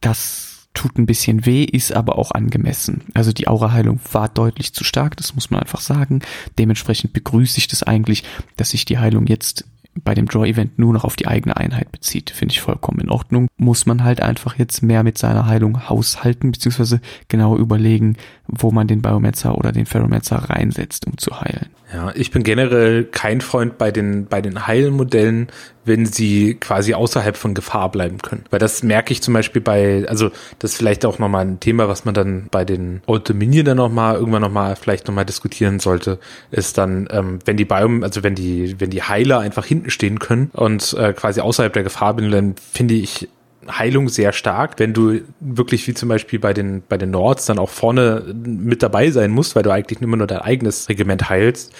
Das 0.00 0.68
tut 0.74 0.98
ein 0.98 1.06
bisschen 1.06 1.46
weh, 1.46 1.64
ist 1.64 1.92
aber 1.92 2.18
auch 2.18 2.32
angemessen. 2.32 3.04
Also 3.14 3.32
die 3.32 3.48
Aura-Heilung 3.48 4.00
war 4.12 4.28
deutlich 4.28 4.74
zu 4.74 4.84
stark, 4.84 5.16
das 5.16 5.34
muss 5.34 5.50
man 5.50 5.60
einfach 5.60 5.80
sagen. 5.80 6.22
Dementsprechend 6.58 7.12
begrüße 7.12 7.58
ich 7.58 7.68
das 7.68 7.82
eigentlich, 7.82 8.24
dass 8.56 8.70
sich 8.70 8.84
die 8.84 8.98
Heilung 8.98 9.26
jetzt 9.26 9.64
bei 10.04 10.14
dem 10.14 10.26
Draw-Event 10.26 10.78
nur 10.78 10.92
noch 10.92 11.04
auf 11.04 11.16
die 11.16 11.26
eigene 11.26 11.56
Einheit 11.56 11.90
bezieht. 11.92 12.30
Finde 12.30 12.52
ich 12.52 12.60
vollkommen 12.60 13.00
in 13.00 13.10
Ordnung. 13.10 13.48
Muss 13.56 13.86
man 13.86 14.04
halt 14.04 14.20
einfach 14.20 14.58
jetzt 14.58 14.82
mehr 14.82 15.02
mit 15.02 15.18
seiner 15.18 15.46
Heilung 15.46 15.88
haushalten, 15.88 16.52
beziehungsweise 16.52 17.00
genau 17.28 17.56
überlegen, 17.56 18.16
wo 18.48 18.70
man 18.70 18.86
den 18.86 19.02
Biomancer 19.02 19.56
oder 19.56 19.72
den 19.72 19.86
Ferromancer 19.86 20.36
reinsetzt, 20.36 21.06
um 21.06 21.18
zu 21.18 21.40
heilen. 21.40 21.66
Ja, 21.92 22.12
ich 22.16 22.32
bin 22.32 22.42
generell 22.42 23.04
kein 23.04 23.40
Freund 23.40 23.78
bei 23.78 23.92
den, 23.92 24.26
bei 24.26 24.40
den 24.40 24.66
Heilmodellen, 24.66 25.48
wenn 25.84 26.04
sie 26.04 26.54
quasi 26.54 26.94
außerhalb 26.94 27.36
von 27.36 27.54
Gefahr 27.54 27.92
bleiben 27.92 28.18
können. 28.18 28.44
Weil 28.50 28.58
das 28.58 28.82
merke 28.82 29.12
ich 29.12 29.22
zum 29.22 29.34
Beispiel 29.34 29.62
bei, 29.62 30.04
also 30.08 30.30
das 30.58 30.72
ist 30.72 30.78
vielleicht 30.78 31.04
auch 31.04 31.20
nochmal 31.20 31.46
ein 31.46 31.60
Thema, 31.60 31.88
was 31.88 32.04
man 32.04 32.12
dann 32.12 32.48
bei 32.50 32.64
den 32.64 33.02
Old 33.06 33.28
Dominion 33.28 33.64
dann 33.64 33.76
nochmal, 33.76 34.16
irgendwann 34.16 34.42
nochmal, 34.42 34.74
vielleicht 34.74 35.06
nochmal 35.06 35.24
diskutieren 35.24 35.78
sollte, 35.78 36.18
ist 36.50 36.76
dann, 36.76 37.06
ähm, 37.12 37.38
wenn 37.44 37.56
die 37.56 37.64
Biom, 37.64 38.02
also 38.02 38.24
wenn 38.24 38.34
die, 38.34 38.80
wenn 38.80 38.90
die 38.90 39.04
Heiler 39.04 39.38
einfach 39.38 39.64
hinten 39.64 39.90
stehen 39.90 40.18
können 40.18 40.50
und 40.54 40.92
äh, 40.94 41.12
quasi 41.12 41.40
außerhalb 41.40 41.72
der 41.72 41.84
Gefahr 41.84 42.14
bin, 42.14 42.32
dann 42.32 42.56
finde 42.56 42.94
ich 42.94 43.28
Heilung 43.70 44.08
sehr 44.08 44.32
stark. 44.32 44.78
Wenn 44.78 44.92
du 44.92 45.20
wirklich 45.40 45.86
wie 45.86 45.94
zum 45.94 46.08
Beispiel 46.08 46.38
bei 46.38 46.52
den, 46.52 46.82
bei 46.88 46.98
den 46.98 47.10
Nords 47.10 47.46
dann 47.46 47.58
auch 47.58 47.70
vorne 47.70 48.34
mit 48.44 48.82
dabei 48.82 49.10
sein 49.10 49.30
musst, 49.30 49.56
weil 49.56 49.62
du 49.62 49.70
eigentlich 49.70 50.00
immer 50.00 50.16
nur 50.16 50.26
dein 50.26 50.40
eigenes 50.40 50.88
Regiment 50.88 51.28
heilst, 51.28 51.72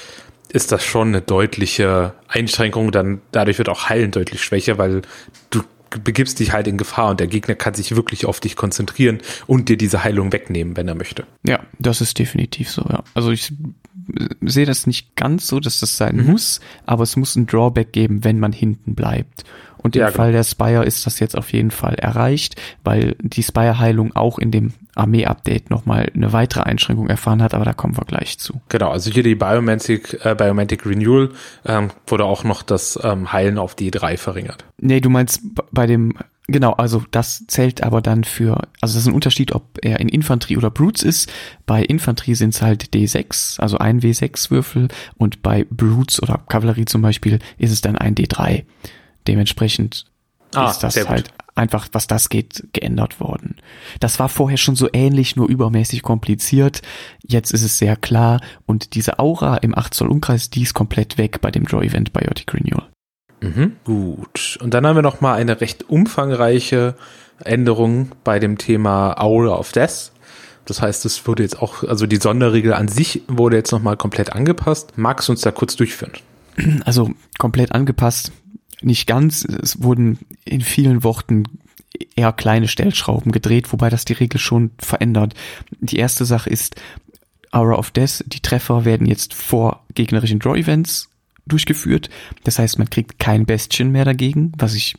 ist 0.49 0.73
das 0.73 0.85
schon 0.85 1.09
eine 1.09 1.23
deutliche 1.23 2.15
Einschränkung. 2.29 2.93
Dann 2.93 3.21
dadurch 3.33 3.59
wird 3.59 3.69
auch 3.69 3.89
Heilen 3.89 4.11
deutlich 4.11 4.43
schwächer, 4.43 4.79
weil 4.79 5.03
du 5.51 5.63
begibst 6.03 6.41
dich 6.41 6.53
halt 6.53 6.67
in 6.67 6.79
Gefahr 6.79 7.11
und 7.11 7.21
der 7.21 7.27
Gegner 7.27 7.55
kann 7.55 7.75
sich 7.75 7.95
wirklich 7.95 8.27
auf 8.27 8.41
dich 8.41 8.57
konzentrieren 8.57 9.21
und 9.47 9.69
dir 9.69 9.77
diese 9.77 10.05
Heilung 10.05 10.33
wegnehmen, 10.33 10.77
wenn 10.77 10.89
er 10.89 10.95
möchte. 10.95 11.27
Ja, 11.45 11.61
das 11.79 12.01
ist 12.01 12.19
definitiv 12.19 12.71
so, 12.71 12.83
ja. 12.89 13.03
Also 13.15 13.31
ich 13.31 13.53
sehe 14.41 14.67
das 14.67 14.87
nicht 14.87 15.17
ganz 15.17 15.47
so, 15.47 15.61
dass 15.61 15.81
das 15.81 15.97
sein 15.97 16.17
mhm. 16.17 16.27
muss, 16.27 16.61
aber 16.85 17.03
es 17.03 17.17
muss 17.17 17.37
ein 17.37 17.47
Drawback 17.47 17.93
geben, 17.93 18.25
wenn 18.25 18.39
man 18.39 18.53
hinten 18.53 18.95
bleibt. 18.95 19.45
Und 19.87 19.95
im 19.95 20.03
ja, 20.03 20.11
Fall 20.11 20.33
der 20.33 20.43
Spire 20.43 20.85
ist 20.85 21.07
das 21.07 21.21
jetzt 21.21 21.39
auf 21.39 21.53
jeden 21.53 21.71
Fall 21.71 21.95
erreicht, 21.95 22.61
weil 22.83 23.15
die 23.21 23.45
Spire-Heilung 23.45 24.17
auch 24.17 24.41
in 24.41 24.51
dem 24.51 24.73
Armee-Update 24.97 25.71
nochmal 25.71 26.11
eine 26.13 26.33
weitere 26.33 26.63
Einschränkung 26.63 27.09
erfahren 27.09 27.41
hat, 27.41 27.55
aber 27.55 27.65
da 27.65 27.73
kommen 27.73 27.97
wir 27.97 28.05
gleich 28.05 28.41
zu. 28.41 28.61
Genau, 28.69 28.91
also 28.91 29.13
hier 29.13 29.23
die 29.23 29.37
Biomantic, 29.37 30.19
äh, 30.25 30.35
Biomantic 30.35 30.85
Renewal 30.85 31.31
ähm, 31.65 31.91
wurde 32.09 32.25
auch 32.25 32.43
noch 32.43 32.65
das 32.65 32.99
ähm, 33.01 33.33
Heilen 33.33 33.59
auf 33.59 33.77
die 33.77 33.93
3 33.93 34.17
verringert. 34.17 34.65
Nee, 34.81 35.01
du 35.01 35.09
meinst 35.09 35.43
bei 35.71 35.87
dem 35.87 36.15
Genau, 36.49 36.73
also 36.75 37.03
das 37.11 37.45
zählt 37.49 37.83
aber 37.83 38.01
dann 38.01 38.23
für, 38.23 38.69
also 38.81 38.95
das 38.95 39.03
ist 39.03 39.09
ein 39.09 39.15
Unterschied, 39.15 39.53
ob 39.53 39.79
er 39.83 39.99
in 39.99 40.09
Infanterie 40.09 40.57
oder 40.57 40.71
Brutes 40.71 41.03
ist. 41.03 41.33
Bei 41.67 41.83
Infanterie 41.83 42.37
sind 42.37 42.55
es 42.55 42.63
halt 42.63 42.95
D6, 42.95 43.59
also 43.59 43.79
ein 43.79 44.01
W6-Würfel 44.01 44.87
und 45.17 45.43
bei 45.43 45.67
Brutes 45.69 46.23
oder 46.23 46.41
Kavallerie 46.49 46.85
zum 46.85 47.03
Beispiel 47.03 47.41
ist 47.59 47.73
es 47.73 47.81
dann 47.81 47.99
ein 47.99 48.15
D3. 48.15 48.63
Dementsprechend 49.27 50.07
ah, 50.55 50.71
ist 50.71 50.81
das 50.81 51.09
halt 51.09 51.33
einfach, 51.55 51.89
was 51.93 52.07
das 52.07 52.29
geht, 52.29 52.69
geändert 52.73 53.19
worden. 53.19 53.57
Das 53.99 54.19
war 54.19 54.29
vorher 54.29 54.59
schon 54.59 54.77
so 54.77 54.89
ähnlich, 54.93 55.37
nur 55.37 55.49
übermäßig 55.49 56.03
kompliziert. 56.03 56.83
Jetzt 57.27 57.53
ist 57.53 57.63
es 57.63 57.79
sehr 57.79 57.97
klar 57.97 58.41
und 58.67 58.95
diese 58.95 59.19
Aura 59.19 59.57
im 59.59 59.77
8 59.77 59.95
Zoll 59.95 60.09
Umkreis, 60.09 60.51
die 60.51 60.63
ist 60.63 60.75
komplett 60.75 61.19
weg 61.19 61.41
bei 61.41 61.51
dem 61.51 61.65
Draw 61.65 61.85
Event 61.85 62.13
Biotic 62.13 62.53
Renewal. 62.55 62.87
Mhm, 63.41 63.77
gut. 63.85 64.59
Und 64.63 64.75
dann 64.75 64.87
haben 64.87 64.97
wir 64.97 65.03
noch 65.03 65.21
mal 65.21 65.35
eine 65.35 65.61
recht 65.61 65.89
umfangreiche 65.89 66.95
Änderung 67.43 68.13
bei 68.25 68.39
dem 68.39 68.59
Thema 68.59 69.21
Aura 69.21 69.57
of 69.57 69.73
Death. 69.73 70.13
Das 70.65 70.83
heißt, 70.83 71.05
es 71.05 71.27
wurde 71.27 71.43
jetzt 71.43 71.63
auch, 71.63 71.85
also 71.85 72.07
die 72.07 72.17
Sonderregel 72.17 72.75
an 72.75 72.89
sich 72.89 73.23
wurde 73.29 73.57
jetzt 73.57 73.73
noch 73.73 73.83
mal 73.83 73.97
komplett 73.97 74.33
angepasst. 74.33 74.95
Magst 74.97 75.29
du 75.29 75.33
uns 75.33 75.43
da 75.43 75.53
kurz 75.53 75.77
durchführen? 75.77 76.13
Also 76.85 77.11
komplett 77.39 77.73
angepasst, 77.73 78.33
nicht 78.83 79.07
ganz. 79.07 79.45
Es 79.45 79.83
wurden 79.83 80.19
in 80.45 80.61
vielen 80.61 81.05
Worten 81.05 81.45
eher 82.15 82.33
kleine 82.33 82.69
Stellschrauben 82.69 83.33
gedreht, 83.33 83.73
wobei 83.73 83.91
das 83.91 84.05
die 84.05 84.13
Regel 84.13 84.39
schon 84.39 84.71
verändert. 84.79 85.35
Die 85.81 85.97
erste 85.97 86.25
Sache 86.25 86.51
ist, 86.51 86.77
Aura 87.53 87.77
of 87.77 87.91
Death, 87.91 88.25
die 88.27 88.41
Treffer 88.41 88.85
werden 88.85 89.07
jetzt 89.07 89.33
vor 89.33 89.85
gegnerischen 89.95 90.39
Draw-Events 90.39 91.09
durchgeführt. 91.47 92.11
Das 92.45 92.59
heißt, 92.59 92.79
man 92.79 92.91
kriegt 92.91 93.19
kein 93.19 93.47
Bestien 93.47 93.93
mehr 93.93 94.05
dagegen, 94.05 94.53
was 94.59 94.75
ich 94.75 94.97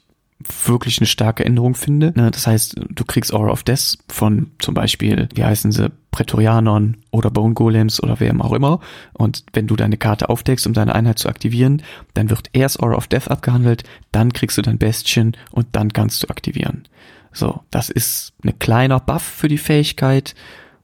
wirklich 0.66 1.00
eine 1.00 1.08
starke 1.08 1.46
Änderung 1.46 1.76
finde. 1.76 2.14
Ne, 2.16 2.32
das 2.32 2.48
heißt, 2.48 2.76
du 2.90 3.06
kriegst 3.06 3.34
Aura 3.34 3.52
of 3.52 3.64
Death 3.64 3.98
von 4.08 4.52
zum 4.60 4.74
Beispiel, 4.74 5.30
wie 5.34 5.44
heißen 5.44 5.72
sie, 5.72 5.92
Prätorianern 6.12 6.98
oder 7.12 7.30
Bone 7.30 7.54
Golems 7.54 8.02
oder 8.02 8.20
wem 8.20 8.42
auch 8.42 8.54
immer. 8.54 8.80
Und 9.14 9.44
wenn 9.54 9.68
du 9.68 9.76
deine 9.76 9.98
Karte 9.98 10.30
aufdeckst, 10.30 10.66
um 10.66 10.74
deine 10.74 10.96
Einheit 10.96 11.20
zu 11.20 11.30
aktivieren, 11.30 11.84
dann 12.14 12.30
wird 12.30 12.50
erst 12.54 12.82
Aura 12.82 12.96
of 12.96 13.08
Death 13.08 13.30
abgehandelt, 13.30 13.84
dann 14.12 14.34
kriegst 14.34 14.58
du 14.58 14.62
dein 14.62 14.78
Bestien 14.78 15.36
und 15.52 15.68
dann 15.74 15.94
kannst 15.94 16.24
du 16.24 16.30
aktivieren. 16.30 16.88
So, 17.32 17.62
das 17.70 17.90
ist 17.90 18.34
ein 18.44 18.58
kleiner 18.58 19.00
Buff 19.00 19.22
für 19.22 19.48
die 19.48 19.60
Fähigkeit 19.60 20.34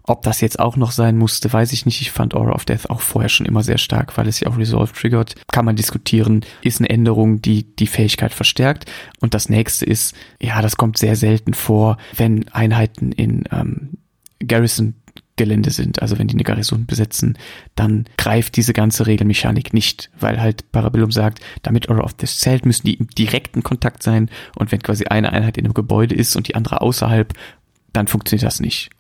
ob 0.06 0.22
das 0.24 0.42
jetzt 0.42 0.60
auch 0.60 0.76
noch 0.76 0.92
sein 0.92 1.18
musste, 1.18 1.52
weiß 1.52 1.72
ich 1.72 1.86
nicht. 1.86 2.02
Ich 2.02 2.12
fand 2.12 2.34
Aura 2.34 2.54
of 2.54 2.66
Death 2.66 2.90
auch 2.90 3.02
vorher 3.02 3.30
schon 3.30 3.46
immer 3.46 3.64
sehr 3.64 3.78
stark, 3.78 4.18
weil 4.18 4.28
es 4.28 4.40
ja 4.40 4.50
auch 4.50 4.58
Resolve 4.58 4.92
triggert. 4.94 5.36
Kann 5.52 5.66
man 5.66 5.76
diskutieren. 5.76 6.46
Ist 6.62 6.80
eine 6.80 6.90
Änderung, 6.90 7.42
die 7.42 7.76
die 7.76 7.88
Fähigkeit 7.88 8.34
verstärkt. 8.34 8.86
Und 9.22 9.34
das 9.34 9.48
nächste 9.48 9.86
ist, 9.86 10.14
ja, 10.42 10.62
das 10.62 10.76
kommt 10.76 10.98
sehr 10.98 11.16
selten 11.16 11.54
vor, 11.54 11.98
wenn 12.16 12.48
Einheiten 12.50 13.14
in 13.14 13.46
ähm, 13.52 13.98
Garrison 14.46 14.96
Gelände 15.36 15.72
sind, 15.72 16.02
also 16.02 16.20
wenn 16.20 16.28
die 16.28 16.36
eine 16.36 16.44
Garrison 16.44 16.86
besetzen, 16.86 17.40
dann 17.74 18.06
greift 18.18 18.56
diese 18.56 18.74
ganze 18.74 19.08
Regelmechanik 19.08 19.74
nicht, 19.74 20.12
weil 20.20 20.40
halt 20.40 20.72
Parabellum 20.72 21.12
sagt, 21.12 21.40
damit 21.64 21.90
Aura 21.90 22.04
of 22.04 22.14
Death 22.14 22.30
zählt, 22.30 22.66
müssen 22.68 22.86
die 22.86 22.96
im 22.96 23.08
direkten 23.08 23.64
Kontakt 23.64 24.04
sein 24.04 24.30
und 24.56 24.72
wenn 24.72 24.84
quasi 24.84 25.06
eine 25.06 25.34
Einheit 25.34 25.58
in 25.58 25.66
einem 25.66 25.74
Gebäude 25.74 26.14
ist 26.14 26.36
und 26.36 26.48
die 26.48 26.56
andere 26.56 26.82
außerhalb, 26.82 27.34
dann 27.94 28.08
funktioniert 28.08 28.46
das 28.46 28.60
nicht. 28.60 28.92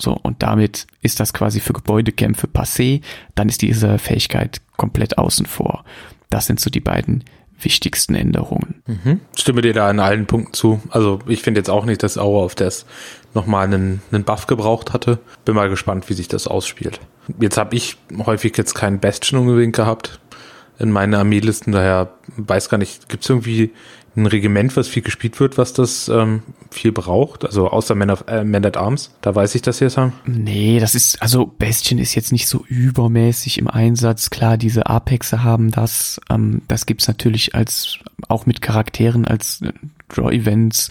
So, 0.00 0.12
und 0.12 0.42
damit 0.42 0.86
ist 1.02 1.20
das 1.20 1.32
quasi 1.32 1.60
für 1.60 1.72
Gebäudekämpfe 1.72 2.46
passé, 2.46 3.02
dann 3.34 3.48
ist 3.48 3.62
diese 3.62 3.98
Fähigkeit 3.98 4.60
komplett 4.76 5.18
außen 5.18 5.46
vor. 5.46 5.84
Das 6.30 6.46
sind 6.46 6.60
so 6.60 6.70
die 6.70 6.80
beiden 6.80 7.24
wichtigsten 7.60 8.14
Änderungen. 8.14 8.82
Mhm. 8.86 9.20
Stimme 9.36 9.60
dir 9.60 9.74
da 9.74 9.90
in 9.90 10.00
allen 10.00 10.26
Punkten 10.26 10.54
zu. 10.54 10.80
Also 10.88 11.18
ich 11.26 11.42
finde 11.42 11.60
jetzt 11.60 11.68
auch 11.68 11.84
nicht, 11.84 12.02
dass 12.02 12.16
Aura 12.16 12.44
of 12.44 12.54
Death 12.54 12.86
nochmal 13.34 13.64
einen, 13.64 14.00
einen 14.10 14.24
Buff 14.24 14.46
gebraucht 14.46 14.94
hatte. 14.94 15.18
Bin 15.44 15.54
mal 15.54 15.68
gespannt, 15.68 16.08
wie 16.08 16.14
sich 16.14 16.28
das 16.28 16.48
ausspielt. 16.48 17.00
Jetzt 17.38 17.58
habe 17.58 17.76
ich 17.76 17.98
häufig 18.24 18.56
jetzt 18.56 18.74
keinen 18.74 18.98
Bastion 18.98 19.40
unbedingt 19.40 19.76
gehabt 19.76 20.20
in 20.80 20.90
meinen 20.90 21.14
Armeelisten, 21.14 21.74
daher 21.74 22.14
weiß 22.38 22.70
gar 22.70 22.78
nicht, 22.78 23.10
gibt 23.10 23.22
es 23.22 23.28
irgendwie 23.28 23.70
ein 24.16 24.26
Regiment, 24.26 24.76
was 24.76 24.88
viel 24.88 25.02
gespielt 25.02 25.38
wird, 25.38 25.56
was 25.58 25.72
das 25.72 26.08
ähm, 26.08 26.42
viel 26.70 26.92
braucht? 26.92 27.44
Also 27.44 27.68
außer 27.68 27.94
Men, 27.94 28.10
of, 28.10 28.24
äh, 28.26 28.44
Men 28.44 28.64
at 28.64 28.76
Arms, 28.76 29.14
da 29.20 29.34
weiß 29.34 29.54
ich 29.54 29.62
das 29.62 29.80
jetzt 29.80 29.96
haben. 29.96 30.12
Nee, 30.26 30.80
das 30.80 30.94
ist, 30.94 31.22
also 31.22 31.46
Bastion 31.46 31.98
ist 31.98 32.14
jetzt 32.14 32.32
nicht 32.32 32.48
so 32.48 32.64
übermäßig 32.66 33.58
im 33.58 33.68
Einsatz. 33.68 34.30
Klar, 34.30 34.56
diese 34.56 34.86
Apexe 34.86 35.42
haben 35.42 35.70
das. 35.70 36.20
Ähm, 36.28 36.62
das 36.68 36.86
gibt's 36.86 37.08
natürlich 37.08 37.54
als 37.54 37.98
auch 38.28 38.46
mit 38.46 38.60
Charakteren 38.60 39.26
als 39.26 39.62
äh, 39.62 39.72
Draw-Events, 40.10 40.88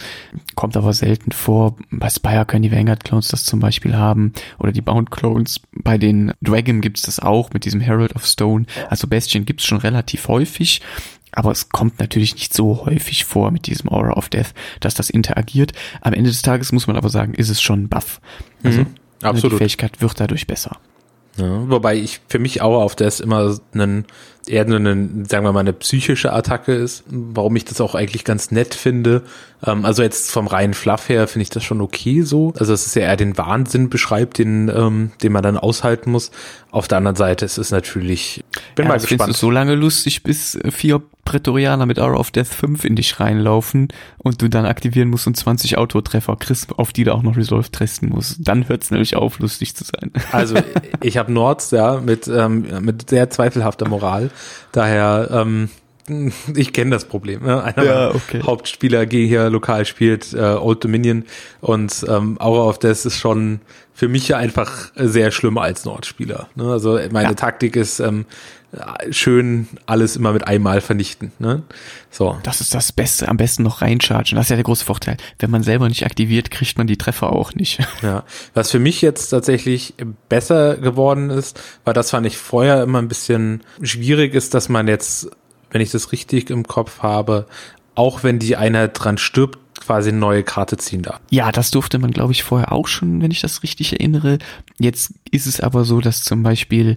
kommt 0.54 0.76
aber 0.76 0.92
selten 0.92 1.32
vor. 1.32 1.76
Bei 1.90 2.08
Spire 2.08 2.46
können 2.46 2.62
die 2.62 2.72
Vanguard-Clones 2.72 3.28
das 3.28 3.44
zum 3.44 3.60
Beispiel 3.60 3.96
haben 3.96 4.32
oder 4.58 4.72
die 4.72 4.80
Bound-Clones. 4.80 5.60
Bei 5.72 5.98
den 5.98 6.32
Dragon 6.40 6.80
gibt's 6.80 7.02
das 7.02 7.20
auch 7.20 7.52
mit 7.52 7.64
diesem 7.64 7.80
Herald 7.80 8.16
of 8.16 8.26
Stone. 8.26 8.66
Also 8.88 9.06
Bastion 9.06 9.44
gibt's 9.44 9.64
schon 9.64 9.78
relativ 9.78 10.28
häufig. 10.28 10.80
Aber 11.32 11.50
es 11.50 11.68
kommt 11.68 11.98
natürlich 12.00 12.34
nicht 12.34 12.54
so 12.54 12.84
häufig 12.86 13.24
vor 13.24 13.50
mit 13.50 13.66
diesem 13.66 13.90
Aura 13.90 14.12
of 14.12 14.28
Death, 14.28 14.52
dass 14.80 14.94
das 14.94 15.10
interagiert. 15.10 15.72
Am 16.00 16.12
Ende 16.12 16.30
des 16.30 16.42
Tages 16.42 16.72
muss 16.72 16.86
man 16.86 16.96
aber 16.96 17.08
sagen, 17.08 17.34
ist 17.34 17.48
es 17.48 17.60
schon 17.60 17.84
ein 17.84 17.88
Buff. 17.88 18.20
Also 18.62 18.80
mhm, 18.80 18.94
absolut. 19.22 19.52
die 19.52 19.58
Fähigkeit 19.58 20.00
wird 20.00 20.18
dadurch 20.18 20.46
besser. 20.46 20.78
Ja, 21.36 21.68
wobei 21.68 21.96
ich 21.96 22.20
für 22.28 22.38
mich 22.38 22.60
Aura 22.62 22.84
of 22.84 22.96
Death 22.96 23.20
immer 23.20 23.56
einen, 23.72 24.04
eher 24.50 24.64
nur 24.64 24.78
eine, 24.78 25.26
sagen 25.28 25.44
wir 25.44 25.52
mal, 25.52 25.60
eine 25.60 25.72
psychische 25.72 26.32
Attacke 26.32 26.72
ist, 26.74 27.04
warum 27.08 27.56
ich 27.56 27.64
das 27.64 27.80
auch 27.80 27.94
eigentlich 27.94 28.24
ganz 28.24 28.50
nett 28.50 28.74
finde. 28.74 29.22
Ähm, 29.64 29.84
also 29.84 30.02
jetzt 30.02 30.30
vom 30.30 30.46
reinen 30.46 30.74
Fluff 30.74 31.08
her 31.08 31.28
finde 31.28 31.42
ich 31.42 31.50
das 31.50 31.64
schon 31.64 31.80
okay 31.80 32.22
so. 32.22 32.52
Also 32.58 32.72
es 32.72 32.86
ist 32.86 32.96
ja 32.96 33.02
eher 33.02 33.16
den 33.16 33.38
Wahnsinn 33.38 33.90
beschreibt, 33.90 34.38
den, 34.38 34.68
ähm, 34.68 35.12
den 35.22 35.32
man 35.32 35.42
dann 35.42 35.56
aushalten 35.56 36.10
muss. 36.10 36.30
Auf 36.70 36.88
der 36.88 36.98
anderen 36.98 37.16
Seite 37.16 37.44
ist 37.44 37.58
es 37.58 37.70
natürlich, 37.70 38.44
bin 38.74 38.84
ja, 38.84 38.90
mal 38.90 39.00
gespannt. 39.00 39.30
Du 39.30 39.34
so 39.34 39.50
lange 39.50 39.74
lustig, 39.74 40.22
bis 40.22 40.58
vier 40.70 41.02
Prätorianer 41.24 41.86
mit 41.86 41.98
Hour 41.98 42.18
of 42.18 42.30
Death 42.30 42.48
5 42.48 42.84
in 42.84 42.96
dich 42.96 43.20
reinlaufen 43.20 43.88
und 44.18 44.42
du 44.42 44.48
dann 44.48 44.66
aktivieren 44.66 45.08
musst 45.08 45.26
und 45.26 45.36
20 45.36 45.78
Autotreffer 45.78 46.36
kriegst, 46.36 46.76
auf 46.78 46.92
die 46.92 47.04
du 47.04 47.14
auch 47.14 47.22
noch 47.22 47.36
Resolve 47.36 47.70
testen 47.70 48.08
musst. 48.08 48.38
Dann 48.40 48.68
hört 48.68 48.82
es 48.82 48.90
nämlich 48.90 49.16
auf, 49.16 49.38
lustig 49.38 49.76
zu 49.76 49.84
sein. 49.84 50.10
Also 50.32 50.56
ich 51.02 51.18
habe 51.18 51.32
Nords, 51.32 51.70
ja, 51.70 52.00
mit, 52.00 52.26
ähm, 52.28 52.66
mit 52.80 53.10
sehr 53.10 53.30
zweifelhafter 53.30 53.88
Moral. 53.88 54.30
Daher, 54.72 55.28
ähm, 55.32 55.68
ich 56.54 56.72
kenne 56.72 56.90
das 56.90 57.04
Problem. 57.04 57.42
Ne? 57.42 57.62
Einer 57.62 57.84
ja, 57.84 58.14
okay. 58.14 58.42
Hauptspieler 58.44 59.06
G 59.06 59.26
hier 59.26 59.50
lokal 59.50 59.84
spielt 59.84 60.32
äh, 60.32 60.38
Old 60.38 60.84
Dominion 60.84 61.24
und 61.60 62.04
ähm, 62.08 62.40
Aura 62.40 62.64
of 62.64 62.78
Death 62.78 63.04
ist 63.04 63.16
schon 63.18 63.60
für 63.92 64.08
mich 64.08 64.28
ja 64.28 64.38
einfach 64.38 64.92
sehr 64.96 65.30
schlimm 65.30 65.58
als 65.58 65.84
Nordspieler. 65.84 66.48
Ne? 66.54 66.70
Also 66.70 66.98
meine 67.12 67.28
ja. 67.28 67.34
Taktik 67.34 67.76
ist 67.76 68.00
ähm, 68.00 68.24
schön 69.10 69.66
alles 69.86 70.16
immer 70.16 70.32
mit 70.32 70.46
einmal 70.46 70.80
vernichten. 70.80 71.32
Ne? 71.38 71.62
So. 72.10 72.38
Das 72.44 72.60
ist 72.60 72.74
das 72.74 72.92
Beste, 72.92 73.28
am 73.28 73.36
besten 73.36 73.64
noch 73.64 73.82
reinchargen. 73.82 74.36
Das 74.36 74.46
ist 74.46 74.50
ja 74.50 74.56
der 74.56 74.64
große 74.64 74.84
Vorteil. 74.84 75.16
Wenn 75.38 75.50
man 75.50 75.62
selber 75.62 75.88
nicht 75.88 76.04
aktiviert, 76.04 76.50
kriegt 76.50 76.78
man 76.78 76.86
die 76.86 76.96
Treffer 76.96 77.32
auch 77.32 77.54
nicht. 77.54 77.80
Ja. 78.02 78.24
Was 78.54 78.70
für 78.70 78.78
mich 78.78 79.02
jetzt 79.02 79.28
tatsächlich 79.28 79.94
besser 80.28 80.76
geworden 80.76 81.28
ist, 81.28 81.60
weil 81.84 81.92
das 81.92 82.10
fand 82.10 82.26
ich 82.26 82.38
vorher 82.38 82.82
immer 82.82 82.98
ein 82.98 83.08
bisschen 83.08 83.62
schwierig 83.82 84.34
ist, 84.34 84.54
dass 84.54 84.70
man 84.70 84.88
jetzt, 84.88 85.28
wenn 85.70 85.82
ich 85.82 85.90
das 85.90 86.12
richtig 86.12 86.48
im 86.48 86.64
Kopf 86.64 87.00
habe, 87.00 87.46
auch 87.94 88.22
wenn 88.22 88.38
die 88.38 88.56
Einheit 88.56 88.92
dran 88.94 89.18
stirbt, 89.18 89.58
quasi 89.80 90.10
eine 90.10 90.18
neue 90.18 90.44
Karte 90.44 90.76
ziehen 90.76 91.02
darf. 91.02 91.20
Ja, 91.30 91.52
das 91.52 91.70
durfte 91.70 91.98
man, 91.98 92.10
glaube 92.10 92.32
ich, 92.32 92.42
vorher 92.42 92.72
auch 92.72 92.86
schon, 92.86 93.20
wenn 93.20 93.30
ich 93.30 93.40
das 93.40 93.62
richtig 93.62 93.92
erinnere. 93.92 94.38
Jetzt 94.78 95.12
ist 95.30 95.46
es 95.46 95.60
aber 95.60 95.84
so, 95.84 96.00
dass 96.00 96.22
zum 96.22 96.42
Beispiel, 96.42 96.96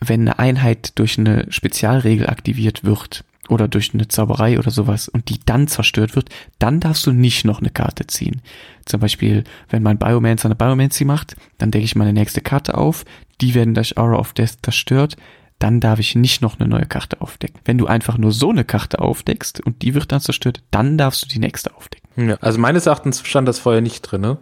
wenn 0.00 0.22
eine 0.22 0.38
Einheit 0.38 0.98
durch 0.98 1.18
eine 1.18 1.46
Spezialregel 1.50 2.28
aktiviert 2.28 2.84
wird 2.84 3.24
oder 3.48 3.68
durch 3.68 3.94
eine 3.94 4.08
Zauberei 4.08 4.58
oder 4.58 4.70
sowas 4.70 5.08
und 5.08 5.28
die 5.28 5.38
dann 5.44 5.68
zerstört 5.68 6.16
wird, 6.16 6.30
dann 6.58 6.80
darfst 6.80 7.06
du 7.06 7.12
nicht 7.12 7.44
noch 7.44 7.60
eine 7.60 7.70
Karte 7.70 8.06
ziehen. 8.06 8.42
Zum 8.84 9.00
Beispiel, 9.00 9.44
wenn 9.68 9.82
mein 9.82 9.98
Biomancer 9.98 10.46
eine 10.46 10.56
Biomancy 10.56 11.04
macht, 11.04 11.36
dann 11.58 11.70
decke 11.70 11.84
ich 11.84 11.96
meine 11.96 12.12
nächste 12.12 12.40
Karte 12.40 12.76
auf, 12.76 13.04
die 13.40 13.54
werden 13.54 13.74
durch 13.74 13.96
Aura 13.96 14.18
of 14.18 14.32
Death 14.32 14.58
zerstört, 14.62 15.16
dann 15.58 15.80
darf 15.80 15.98
ich 15.98 16.14
nicht 16.14 16.42
noch 16.42 16.60
eine 16.60 16.68
neue 16.68 16.86
Karte 16.86 17.20
aufdecken. 17.20 17.60
Wenn 17.64 17.78
du 17.78 17.86
einfach 17.86 18.18
nur 18.18 18.32
so 18.32 18.50
eine 18.50 18.64
Karte 18.64 18.98
aufdeckst 18.98 19.60
und 19.60 19.82
die 19.82 19.94
wird 19.94 20.12
dann 20.12 20.20
zerstört, 20.20 20.62
dann 20.70 20.98
darfst 20.98 21.22
du 21.22 21.28
die 21.28 21.38
nächste 21.38 21.74
aufdecken. 21.74 22.28
Ja, 22.28 22.36
also 22.40 22.58
meines 22.58 22.86
Erachtens 22.86 23.26
stand 23.26 23.48
das 23.48 23.58
vorher 23.58 23.80
nicht 23.80 24.02
drin, 24.02 24.20
ne? 24.20 24.38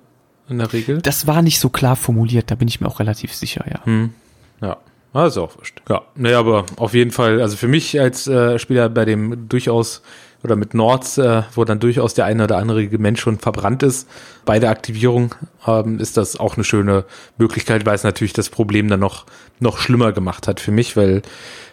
In 0.49 0.59
der 0.59 0.73
Regel. 0.73 1.01
Das 1.01 1.27
war 1.27 1.41
nicht 1.41 1.59
so 1.59 1.71
klar 1.71 1.97
formuliert, 1.97 2.51
da 2.51 2.55
bin 2.55 2.69
ich 2.69 2.81
mir 2.81 2.89
auch 2.89 3.01
relativ 3.01 3.33
sicher, 3.33 3.65
ja. 3.71 3.85
Hm. 3.85 4.13
Ja. 4.61 4.77
Also 5.15 5.45
auch 5.45 5.57
wurscht. 5.57 5.81
Ja, 5.89 6.03
naja, 6.17 6.41
aber 6.41 6.67
auf 6.77 6.93
jeden 6.93 7.13
Fall, 7.13 7.41
also 7.41 7.57
für 7.57 7.69
mich 7.69 7.99
als 7.99 8.27
äh, 8.27 8.59
Spieler 8.59 8.89
bei 8.89 9.05
dem 9.05 9.49
durchaus 9.49 10.03
oder 10.43 10.57
mit 10.57 10.75
Nords, 10.75 11.17
äh, 11.19 11.43
wo 11.55 11.65
dann 11.65 11.81
durchaus 11.81 12.15
der 12.15 12.27
eine 12.27 12.45
oder 12.45 12.59
andere 12.59 12.83
Mensch 12.99 13.21
schon 13.21 13.39
verbrannt 13.39 13.83
ist, 13.83 14.09
bei 14.45 14.59
der 14.59 14.71
Aktivierung 14.71 15.35
ähm, 15.67 15.99
ist 16.01 16.19
das 16.19 16.39
auch 16.39 16.57
eine 16.57 16.65
schöne 16.65 17.05
Möglichkeit, 17.39 17.87
weil 17.87 17.95
es 17.95 18.03
natürlich 18.03 18.35
das 18.35 18.51
Problem 18.51 18.89
dann 18.89 19.01
noch, 19.01 19.25
noch 19.59 19.79
schlimmer 19.79 20.13
gemacht 20.13 20.47
hat 20.47 20.61
für 20.61 20.73
mich, 20.73 20.97
weil 20.97 21.23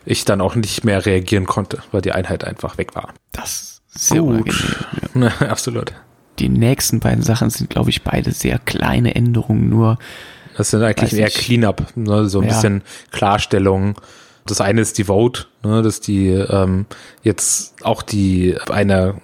ich 0.06 0.24
dann 0.24 0.40
auch 0.40 0.56
nicht 0.56 0.86
mehr 0.86 1.06
reagieren 1.06 1.48
konnte, 1.48 1.80
weil 1.92 2.02
die 2.02 2.14
Einheit 2.14 2.46
einfach 2.46 2.78
weg 2.78 2.96
war. 2.96 3.14
Das 3.34 3.82
ist 3.94 4.08
sehr 4.08 4.22
Gut. 4.22 4.54
Ja. 5.16 5.28
Absolut. 5.50 5.94
die 6.40 6.48
nächsten 6.48 7.02
beiden 7.02 7.24
Sachen 7.24 7.50
sind, 7.50 7.70
glaube 7.72 7.90
ich, 7.90 8.04
beide 8.04 8.32
sehr 8.32 8.58
kleine 8.60 9.16
Änderungen 9.16 9.68
nur. 9.68 9.98
Das 10.58 10.72
sind 10.72 10.84
eigentlich 10.84 11.14
eher 11.14 11.30
Cleanup, 11.30 11.86
ne? 11.96 12.28
so 12.30 12.40
ein 12.40 12.48
ja. 12.48 12.54
bisschen 12.54 12.84
Klarstellung. 13.12 13.96
Das 14.46 14.60
eine 14.62 14.82
ist 14.82 14.98
die 14.98 15.06
Vote, 15.06 15.46
ne? 15.64 15.82
dass 15.82 16.02
die 16.02 16.30
ähm, 16.30 16.86
jetzt 17.24 17.76
auch 17.84 18.02
die 18.02 18.58
eine 18.70 19.16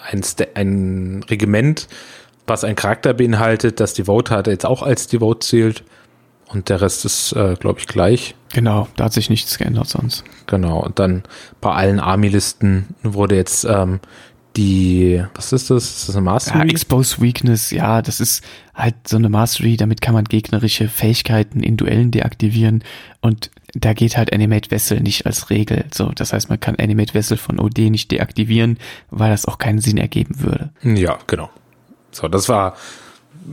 ein, 0.00 0.22
ein 0.54 1.24
Regiment, 1.28 1.88
was 2.46 2.64
ein 2.64 2.76
Charakter 2.76 3.14
beinhaltet, 3.14 3.80
dass 3.80 3.94
die 3.94 4.04
Vote 4.04 4.34
hat, 4.34 4.46
jetzt 4.46 4.66
auch 4.66 4.82
als 4.82 5.06
die 5.06 5.18
Vote 5.18 5.40
zählt. 5.40 5.84
Und 6.48 6.70
der 6.70 6.80
Rest 6.80 7.04
ist, 7.04 7.32
äh, 7.32 7.56
glaube 7.60 7.78
ich, 7.78 7.86
gleich. 7.86 8.34
Genau, 8.54 8.88
da 8.96 9.04
hat 9.04 9.12
sich 9.12 9.28
nichts 9.28 9.58
geändert 9.58 9.88
sonst. 9.88 10.24
Genau, 10.46 10.80
und 10.80 10.98
dann 10.98 11.24
bei 11.60 11.72
allen 11.72 12.00
Army-Listen 12.00 12.94
wurde 13.02 13.36
jetzt 13.36 13.64
ähm, 13.64 14.00
die, 14.58 15.24
was 15.34 15.52
ist 15.52 15.70
das? 15.70 15.84
Ist 15.84 16.08
das 16.08 16.16
eine 16.16 16.24
Mastery? 16.24 16.58
Ja, 16.58 16.64
Expose 16.64 17.22
Weakness, 17.22 17.70
ja, 17.70 18.02
das 18.02 18.20
ist 18.20 18.44
halt 18.74 18.96
so 19.06 19.16
eine 19.16 19.28
Mastery, 19.28 19.76
damit 19.76 20.00
kann 20.00 20.14
man 20.14 20.24
gegnerische 20.24 20.88
Fähigkeiten 20.88 21.60
in 21.60 21.76
Duellen 21.76 22.10
deaktivieren 22.10 22.82
und 23.20 23.50
da 23.74 23.92
geht 23.92 24.16
halt 24.16 24.32
Animate 24.32 24.70
Vessel 24.70 25.00
nicht 25.00 25.26
als 25.26 25.50
Regel. 25.50 25.84
So, 25.94 26.10
das 26.14 26.32
heißt, 26.32 26.48
man 26.48 26.58
kann 26.58 26.74
Animate 26.76 27.14
Vessel 27.14 27.36
von 27.36 27.60
OD 27.60 27.78
nicht 27.90 28.10
deaktivieren, 28.10 28.78
weil 29.10 29.30
das 29.30 29.46
auch 29.46 29.58
keinen 29.58 29.78
Sinn 29.78 29.98
ergeben 29.98 30.40
würde. 30.40 30.70
Ja, 30.82 31.18
genau. 31.26 31.50
So, 32.10 32.26
das 32.28 32.48
war 32.48 32.76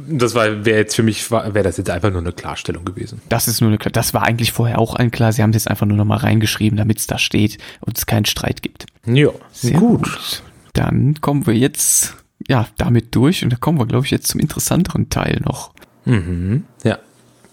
das 0.07 0.35
war 0.35 0.65
wäre 0.65 0.79
jetzt 0.79 0.95
für 0.95 1.03
mich 1.03 1.31
wäre 1.31 1.63
das 1.63 1.77
jetzt 1.77 1.89
einfach 1.89 2.11
nur 2.11 2.21
eine 2.21 2.31
Klarstellung 2.31 2.83
gewesen. 2.83 3.21
Das 3.29 3.47
ist 3.47 3.61
nur 3.61 3.69
eine 3.69 3.77
das 3.77 4.13
war 4.13 4.23
eigentlich 4.23 4.51
vorher 4.51 4.79
auch 4.79 4.95
ein 4.95 5.11
klar. 5.11 5.31
Sie 5.31 5.43
haben 5.43 5.51
es 5.51 5.57
jetzt 5.57 5.69
einfach 5.69 5.85
nur 5.85 5.97
noch 5.97 6.05
mal 6.05 6.17
reingeschrieben, 6.17 6.77
damit 6.77 6.99
es 6.99 7.07
da 7.07 7.17
steht 7.17 7.59
und 7.81 7.97
es 7.97 8.05
keinen 8.05 8.25
Streit 8.25 8.61
gibt. 8.61 8.87
Ja, 9.05 9.29
sehr 9.51 9.79
gut. 9.79 10.03
gut. 10.03 10.43
Dann 10.75 11.19
kommen 11.21 11.47
wir 11.47 11.55
jetzt 11.55 12.15
ja 12.47 12.67
damit 12.77 13.15
durch 13.15 13.43
und 13.43 13.51
da 13.51 13.57
kommen 13.57 13.79
wir 13.79 13.87
glaube 13.87 14.05
ich 14.05 14.11
jetzt 14.11 14.27
zum 14.27 14.39
interessanteren 14.39 15.09
Teil 15.09 15.41
noch. 15.43 15.73
Mhm. 16.05 16.65
Ja. 16.83 16.99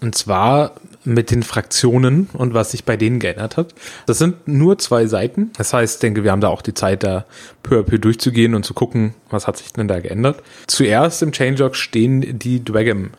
Und 0.01 0.13
zwar 0.15 0.75
mit 1.05 1.31
den 1.31 1.43
Fraktionen 1.43 2.29
und 2.33 2.53
was 2.53 2.71
sich 2.71 2.83
bei 2.83 2.97
denen 2.97 3.19
geändert 3.19 3.57
hat. 3.57 3.73
Das 4.05 4.17
sind 4.17 4.47
nur 4.47 4.77
zwei 4.77 5.07
Seiten. 5.07 5.51
Das 5.57 5.73
heißt, 5.73 5.95
ich 5.95 5.99
denke, 5.99 6.23
wir 6.23 6.31
haben 6.31 6.41
da 6.41 6.49
auch 6.49 6.61
die 6.61 6.73
Zeit, 6.73 7.03
da 7.03 7.25
peu 7.61 7.79
à 7.79 7.83
peu 7.83 7.97
durchzugehen 7.97 8.55
und 8.55 8.63
zu 8.65 8.73
gucken, 8.73 9.13
was 9.29 9.47
hat 9.47 9.57
sich 9.57 9.71
denn 9.73 9.87
da 9.87 9.99
geändert. 9.99 10.41
Zuerst 10.67 11.21
im 11.21 11.31
Changelog 11.31 11.75
stehen 11.75 12.37
die 12.39 12.63
Dragon. 12.63 13.11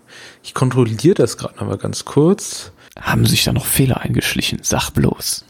Ich 0.43 0.55
kontrolliere 0.55 1.15
das 1.15 1.37
gerade 1.37 1.57
nochmal 1.57 1.79
ganz 1.79 2.05
kurz. 2.05 2.73
Haben 3.01 3.27
sich 3.27 3.45
da 3.45 3.53
noch 3.53 3.67
Fehler 3.67 4.01
eingeschlichen? 4.01 4.61
Sag 4.63 4.91
bloß. 4.91 5.45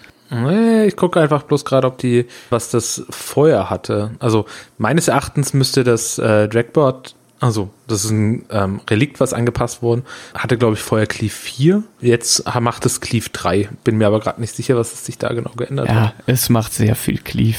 Ich 0.86 0.96
gucke 0.96 1.20
einfach 1.20 1.42
bloß 1.42 1.64
gerade, 1.64 1.86
ob 1.86 1.98
die, 1.98 2.26
was 2.50 2.70
das 2.70 3.04
vorher 3.10 3.70
hatte. 3.70 4.12
Also 4.18 4.46
meines 4.78 5.08
Erachtens 5.08 5.52
müsste 5.52 5.84
das 5.84 6.18
äh, 6.18 6.48
Dragboard 6.48 7.14
also, 7.44 7.68
das 7.88 8.06
ist 8.06 8.10
ein 8.10 8.46
ähm, 8.48 8.80
Relikt, 8.88 9.20
was 9.20 9.34
angepasst 9.34 9.82
wurde. 9.82 10.02
Hatte, 10.32 10.56
glaube 10.56 10.76
ich, 10.76 10.80
vorher 10.80 11.06
Cleave 11.06 11.30
4. 11.30 11.82
Jetzt 12.00 12.42
macht 12.58 12.86
es 12.86 13.02
Cleave 13.02 13.28
3. 13.30 13.68
Bin 13.84 13.98
mir 13.98 14.06
aber 14.06 14.20
gerade 14.20 14.40
nicht 14.40 14.56
sicher, 14.56 14.76
was 14.76 14.94
es 14.94 15.04
sich 15.04 15.18
da 15.18 15.30
genau 15.34 15.50
geändert 15.54 15.88
ja, 15.88 15.94
hat. 15.94 16.02
Ja, 16.02 16.22
es 16.26 16.48
macht 16.48 16.72
sehr 16.72 16.94
viel 16.94 17.18
Cleave. 17.18 17.58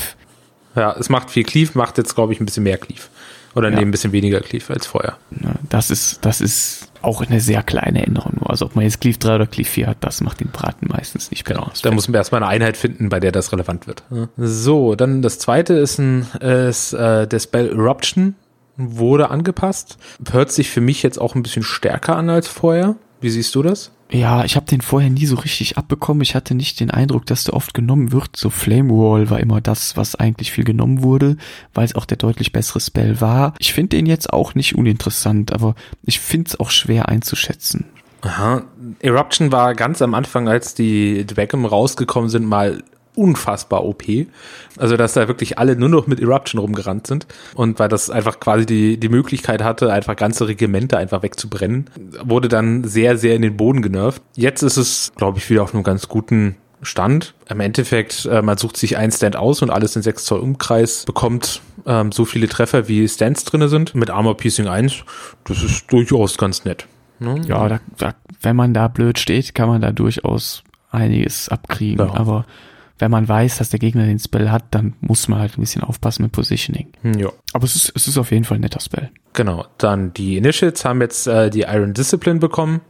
Ja, 0.76 0.96
es 0.98 1.10
macht 1.10 1.30
viel 1.30 1.44
Cleave, 1.44 1.72
macht 1.76 2.00
jetzt, 2.00 2.16
glaube 2.16 2.34
ich, 2.34 2.40
ein 2.40 2.48
bisschen 2.48 2.64
mehr 2.64 2.80
Cleave. 2.80 3.04
Oder 3.54 3.70
ja. 3.70 3.76
nee, 3.76 3.82
ein 3.84 3.92
bisschen 3.92 4.12
weniger 4.12 4.42
Cleave 4.42 4.74
als 4.74 4.88
vorher. 4.88 5.18
Das 5.70 5.92
ist, 5.92 6.26
das 6.26 6.42
ist 6.42 6.88
auch 7.06 7.22
eine 7.22 7.40
sehr 7.40 7.64
kleine 7.64 8.06
Änderung. 8.06 8.42
Also 8.46 8.66
ob 8.66 8.76
man 8.76 8.84
jetzt 8.84 9.02
Cleave 9.02 9.18
3 9.18 9.36
oder 9.36 9.48
Cleave 9.48 9.70
4 9.70 9.88
hat, 9.88 9.98
das 10.02 10.22
macht 10.22 10.40
den 10.40 10.50
Braten 10.50 10.88
meistens 10.90 11.32
nicht 11.32 11.46
genau. 11.46 11.70
Da 11.82 11.92
muss 11.92 12.08
man 12.08 12.16
erstmal 12.16 12.44
eine 12.44 12.52
Einheit 12.52 12.78
finden, 12.78 13.10
bei 13.10 13.20
der 13.20 13.32
das 13.32 13.52
relevant 13.52 13.88
wird. 13.88 14.04
So, 14.38 14.96
dann 14.96 15.22
das 15.22 15.40
zweite 15.40 15.74
ist 15.74 16.00
ein 16.00 16.24
ist, 16.42 16.94
äh, 16.94 17.28
der 17.28 17.40
Spell 17.40 17.70
Eruption 17.70 18.36
wurde 18.78 19.30
angepasst. 19.30 19.98
Hört 20.32 20.52
sich 20.52 20.70
für 20.70 20.82
mich 20.82 21.04
jetzt 21.04 21.20
auch 21.20 21.36
ein 21.36 21.44
bisschen 21.44 21.64
stärker 21.64 22.16
an 22.18 22.30
als 22.30 22.48
vorher. 22.48 22.96
Wie 23.22 23.30
siehst 23.30 23.56
du 23.56 23.64
das? 23.64 23.92
Ja, 24.12 24.46
ich 24.46 24.56
habe 24.56 24.68
den 24.68 24.82
vorher 24.82 25.10
nie 25.10 25.26
so 25.26 25.36
richtig 25.36 25.78
abbekommen. 25.78 26.22
Ich 26.22 26.36
hatte 26.36 26.54
nicht 26.54 26.80
den 26.80 26.92
Eindruck, 26.92 27.26
dass 27.26 27.44
der 27.44 27.56
oft 27.56 27.74
genommen 27.74 28.12
wird. 28.12 28.36
So 28.36 28.50
Flame 28.50 28.92
Wall 28.92 29.30
war 29.30 29.40
immer 29.40 29.62
das, 29.62 29.98
was 29.98 30.16
eigentlich 30.16 30.52
viel 30.52 30.64
genommen 30.64 31.02
wurde, 31.02 31.38
weil 31.74 31.86
es 31.86 31.96
auch 31.96 32.06
der 32.06 32.18
deutlich 32.18 32.52
bessere 32.52 32.80
Spell 32.80 33.20
war. 33.20 33.56
Ich 33.60 33.74
finde 33.74 33.98
den 33.98 34.06
jetzt 34.06 34.32
auch 34.32 34.54
nicht 34.54 34.76
uninteressant, 34.76 35.54
aber 35.54 35.76
ich 36.04 36.20
finde 36.20 36.50
es 36.50 36.60
auch 36.60 36.70
schwer 36.70 37.10
einzuschätzen. 37.10 37.86
Aha. 38.22 38.64
Eruption 39.00 39.52
war 39.52 39.76
ganz 39.76 40.02
am 40.02 40.14
Anfang, 40.14 40.48
als 40.48 40.74
die 40.76 41.26
Dwagam 41.26 41.66
rausgekommen 41.66 42.30
sind, 42.30 42.46
mal 42.46 42.84
unfassbar 43.16 43.86
OP. 43.86 44.04
Also, 44.78 44.98
dass 44.98 45.14
da 45.14 45.28
wirklich 45.28 45.58
alle 45.58 45.76
nur 45.76 45.90
noch 45.90 46.08
mit 46.08 46.20
Eruption 46.20 46.60
rumgerannt 46.60 47.08
sind. 47.08 47.28
Und 47.56 47.80
weil 47.80 47.90
das 47.90 48.10
einfach 48.10 48.40
quasi 48.40 48.66
die, 48.66 48.98
die 49.00 49.10
Möglichkeit 49.10 49.64
hatte, 49.64 49.92
einfach 49.92 50.16
ganze 50.16 50.48
Regimente 50.48 50.98
einfach 50.98 51.24
wegzubrennen, 51.24 51.90
wurde 52.24 52.48
dann 52.48 52.84
sehr, 52.84 53.18
sehr 53.18 53.36
in 53.36 53.42
den 53.42 53.58
Boden 53.58 53.82
genervt. 53.82 54.22
Jetzt 54.36 54.62
ist 54.62 54.78
es, 54.78 55.12
glaube 55.16 55.38
ich, 55.40 55.50
wieder 55.50 55.64
auf 55.64 55.74
einem 55.74 55.84
ganz 55.84 56.08
guten 56.08 56.56
Stand. 56.82 57.34
Im 57.50 57.60
Endeffekt, 57.60 58.26
äh, 58.26 58.42
man 58.42 58.58
sucht 58.58 58.78
sich 58.78 58.98
ein 58.98 59.12
Stand 59.12 59.36
aus 59.36 59.62
und 59.62 59.70
alles 59.70 59.96
in 59.96 60.02
6 60.02 60.26
Zoll 60.26 60.40
Umkreis, 60.40 61.06
bekommt 61.06 61.62
ähm, 61.86 62.12
so 62.12 62.26
viele 62.26 62.48
Treffer, 62.48 62.88
wie 62.88 63.08
Stands 63.08 63.44
drinne 63.44 63.70
sind. 63.70 63.96
Mit 63.96 64.10
Armor 64.10 64.38
Piecing 64.38 64.68
1, 64.68 65.04
das 65.46 65.64
ist 65.64 65.92
durchaus 65.92 66.38
ganz 66.38 66.66
nett. 66.66 66.88
Ne? 67.20 67.42
Ja, 67.48 67.68
da, 67.68 67.80
da, 67.98 68.14
wenn 68.42 68.56
man 68.56 68.74
da 68.74 68.88
blöd 68.88 69.20
steht, 69.20 69.56
kann 69.56 69.70
man 69.70 69.82
da 69.82 69.92
durchaus 69.92 70.64
einiges 70.92 71.50
abkriegen. 71.50 72.06
Ja. 72.06 72.14
Aber 72.14 72.46
wenn 72.98 73.12
man 73.12 73.28
weiß, 73.28 73.58
dass 73.58 73.70
der 73.70 73.80
Gegner 73.80 74.06
den 74.06 74.20
Spell 74.20 74.52
hat, 74.52 74.64
dann 74.72 74.94
muss 75.02 75.28
man 75.28 75.40
halt 75.40 75.58
ein 75.58 75.62
bisschen 75.62 75.84
aufpassen 75.84 76.24
mit 76.24 76.32
Positioning. 76.32 76.88
Hm, 77.02 77.20
ja. 77.20 77.30
Aber 77.54 77.66
es 77.66 77.76
ist, 77.76 77.92
es 77.96 78.08
ist 78.08 78.18
auf 78.18 78.32
jeden 78.32 78.46
Fall 78.46 78.58
ein 78.58 78.62
netter 78.62 78.80
Spell. 78.80 79.12
Genau. 79.34 79.66
Dann 79.78 80.14
die 80.14 80.38
Initiates 80.38 80.86
haben 80.86 81.02
jetzt 81.02 81.28
äh, 81.28 81.50
die 81.50 81.62
Iron 81.62 81.94
Discipline 81.94 82.40
bekommen. 82.40 82.82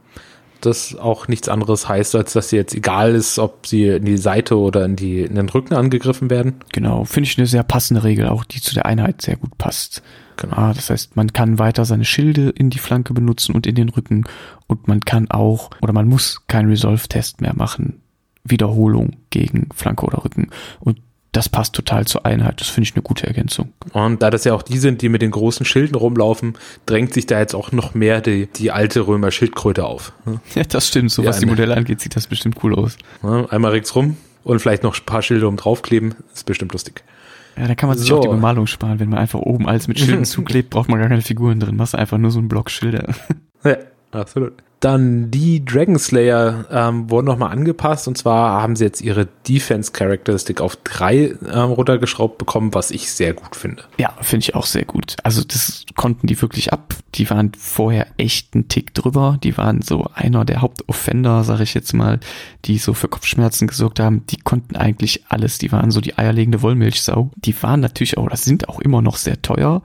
Das 0.60 0.96
auch 0.96 1.28
nichts 1.28 1.48
anderes 1.48 1.88
heißt, 1.88 2.14
als 2.14 2.32
dass 2.32 2.48
sie 2.48 2.56
jetzt 2.56 2.74
egal 2.74 3.14
ist, 3.14 3.38
ob 3.38 3.66
sie 3.66 3.88
in 3.88 4.04
die 4.04 4.16
Seite 4.16 4.58
oder 4.58 4.84
in, 4.84 4.96
die, 4.96 5.22
in 5.22 5.34
den 5.34 5.48
Rücken 5.48 5.74
angegriffen 5.74 6.30
werden. 6.30 6.60
Genau, 6.72 7.04
finde 7.04 7.28
ich 7.28 7.36
eine 7.36 7.46
sehr 7.46 7.62
passende 7.62 8.04
Regel, 8.04 8.28
auch 8.28 8.44
die 8.44 8.62
zu 8.62 8.74
der 8.74 8.86
Einheit 8.86 9.20
sehr 9.20 9.36
gut 9.36 9.58
passt. 9.58 10.02
Genau. 10.36 10.56
Ah, 10.56 10.72
das 10.72 10.90
heißt, 10.90 11.14
man 11.16 11.32
kann 11.32 11.58
weiter 11.58 11.84
seine 11.84 12.04
Schilde 12.04 12.50
in 12.50 12.70
die 12.70 12.78
Flanke 12.78 13.12
benutzen 13.12 13.54
und 13.54 13.66
in 13.66 13.74
den 13.74 13.90
Rücken 13.90 14.24
und 14.66 14.88
man 14.88 15.00
kann 15.00 15.30
auch, 15.30 15.70
oder 15.82 15.92
man 15.92 16.08
muss 16.08 16.42
keinen 16.46 16.68
Resolve-Test 16.68 17.40
mehr 17.40 17.54
machen 17.54 18.00
Wiederholung 18.50 19.16
gegen 19.30 19.68
Flanke 19.74 20.06
oder 20.06 20.24
Rücken. 20.24 20.50
Und 20.80 20.98
das 21.32 21.50
passt 21.50 21.74
total 21.74 22.06
zur 22.06 22.24
Einheit. 22.24 22.60
Das 22.60 22.68
finde 22.68 22.88
ich 22.88 22.94
eine 22.94 23.02
gute 23.02 23.26
Ergänzung. 23.26 23.72
Und 23.92 24.22
da 24.22 24.30
das 24.30 24.44
ja 24.44 24.54
auch 24.54 24.62
die 24.62 24.78
sind, 24.78 25.02
die 25.02 25.10
mit 25.10 25.20
den 25.20 25.30
großen 25.30 25.66
Schilden 25.66 25.94
rumlaufen, 25.94 26.56
drängt 26.86 27.12
sich 27.12 27.26
da 27.26 27.38
jetzt 27.38 27.54
auch 27.54 27.72
noch 27.72 27.92
mehr 27.94 28.22
die, 28.22 28.46
die 28.46 28.70
alte 28.70 29.06
Römer 29.06 29.30
Schildkröte 29.30 29.84
auf. 29.84 30.12
Ja, 30.54 30.62
das 30.64 30.88
stimmt. 30.88 31.10
So 31.10 31.22
ja, 31.22 31.28
was 31.28 31.38
die 31.38 31.46
Modelle 31.46 31.76
angeht, 31.76 32.00
sieht 32.00 32.16
das 32.16 32.26
bestimmt 32.26 32.56
cool 32.64 32.74
aus. 32.74 32.96
einmal 33.22 33.72
rechts 33.72 33.94
rum 33.94 34.16
und 34.44 34.60
vielleicht 34.60 34.82
noch 34.82 34.98
ein 34.98 35.04
paar 35.04 35.20
Schilde 35.20 35.46
um 35.46 35.56
draufkleben. 35.56 36.14
Ist 36.32 36.46
bestimmt 36.46 36.72
lustig. 36.72 37.04
Ja, 37.58 37.68
da 37.68 37.74
kann 37.74 37.88
man 37.88 37.98
sich 37.98 38.08
so. 38.08 38.18
auch 38.18 38.22
die 38.22 38.28
Bemalung 38.28 38.66
sparen. 38.66 38.98
Wenn 38.98 39.08
man 39.08 39.18
einfach 39.18 39.40
oben 39.40 39.68
alles 39.68 39.88
mit 39.88 39.98
Schilden 39.98 40.24
zuklebt, 40.24 40.70
braucht 40.70 40.88
man 40.88 40.98
gar 40.98 41.08
keine 41.08 41.22
Figuren 41.22 41.60
drin. 41.60 41.76
Machst 41.76 41.94
einfach 41.94 42.18
nur 42.18 42.30
so 42.30 42.38
einen 42.38 42.48
Block 42.48 42.70
Schilder. 42.70 43.14
Ja, 43.64 43.78
absolut. 44.12 44.52
Dann 44.80 45.30
die 45.30 45.64
Dragon 45.64 45.98
Slayer 45.98 46.66
ähm, 46.70 47.10
wurden 47.10 47.26
nochmal 47.26 47.50
angepasst 47.50 48.08
und 48.08 48.18
zwar 48.18 48.60
haben 48.60 48.76
sie 48.76 48.84
jetzt 48.84 49.00
ihre 49.00 49.26
Defense 49.48 49.92
Characteristic 49.92 50.60
auf 50.60 50.76
drei 50.76 51.34
ähm, 51.50 51.70
runtergeschraubt 51.70 52.36
bekommen, 52.36 52.74
was 52.74 52.90
ich 52.90 53.10
sehr 53.10 53.32
gut 53.32 53.56
finde. 53.56 53.84
Ja, 53.96 54.12
finde 54.20 54.44
ich 54.44 54.54
auch 54.54 54.66
sehr 54.66 54.84
gut. 54.84 55.16
Also 55.22 55.42
das 55.42 55.84
konnten 55.96 56.26
die 56.26 56.40
wirklich 56.40 56.72
ab. 56.74 56.94
Die 57.14 57.28
waren 57.30 57.52
vorher 57.58 58.06
echt 58.18 58.54
einen 58.54 58.68
Tick 58.68 58.92
drüber. 58.92 59.38
Die 59.42 59.56
waren 59.56 59.80
so 59.80 60.08
einer 60.14 60.44
der 60.44 60.60
Hauptoffender, 60.60 61.42
sage 61.42 61.62
ich 61.62 61.72
jetzt 61.72 61.94
mal, 61.94 62.20
die 62.66 62.76
so 62.76 62.92
für 62.92 63.08
Kopfschmerzen 63.08 63.68
gesorgt 63.68 63.98
haben. 63.98 64.26
Die 64.26 64.36
konnten 64.36 64.76
eigentlich 64.76 65.24
alles. 65.28 65.56
Die 65.56 65.72
waren 65.72 65.90
so 65.90 66.02
die 66.02 66.18
eierlegende 66.18 66.60
Wollmilchsau. 66.60 67.30
Die 67.36 67.62
waren 67.62 67.80
natürlich 67.80 68.18
auch, 68.18 68.28
das 68.28 68.44
sind 68.44 68.68
auch 68.68 68.80
immer 68.80 69.00
noch 69.00 69.16
sehr 69.16 69.40
teuer 69.40 69.82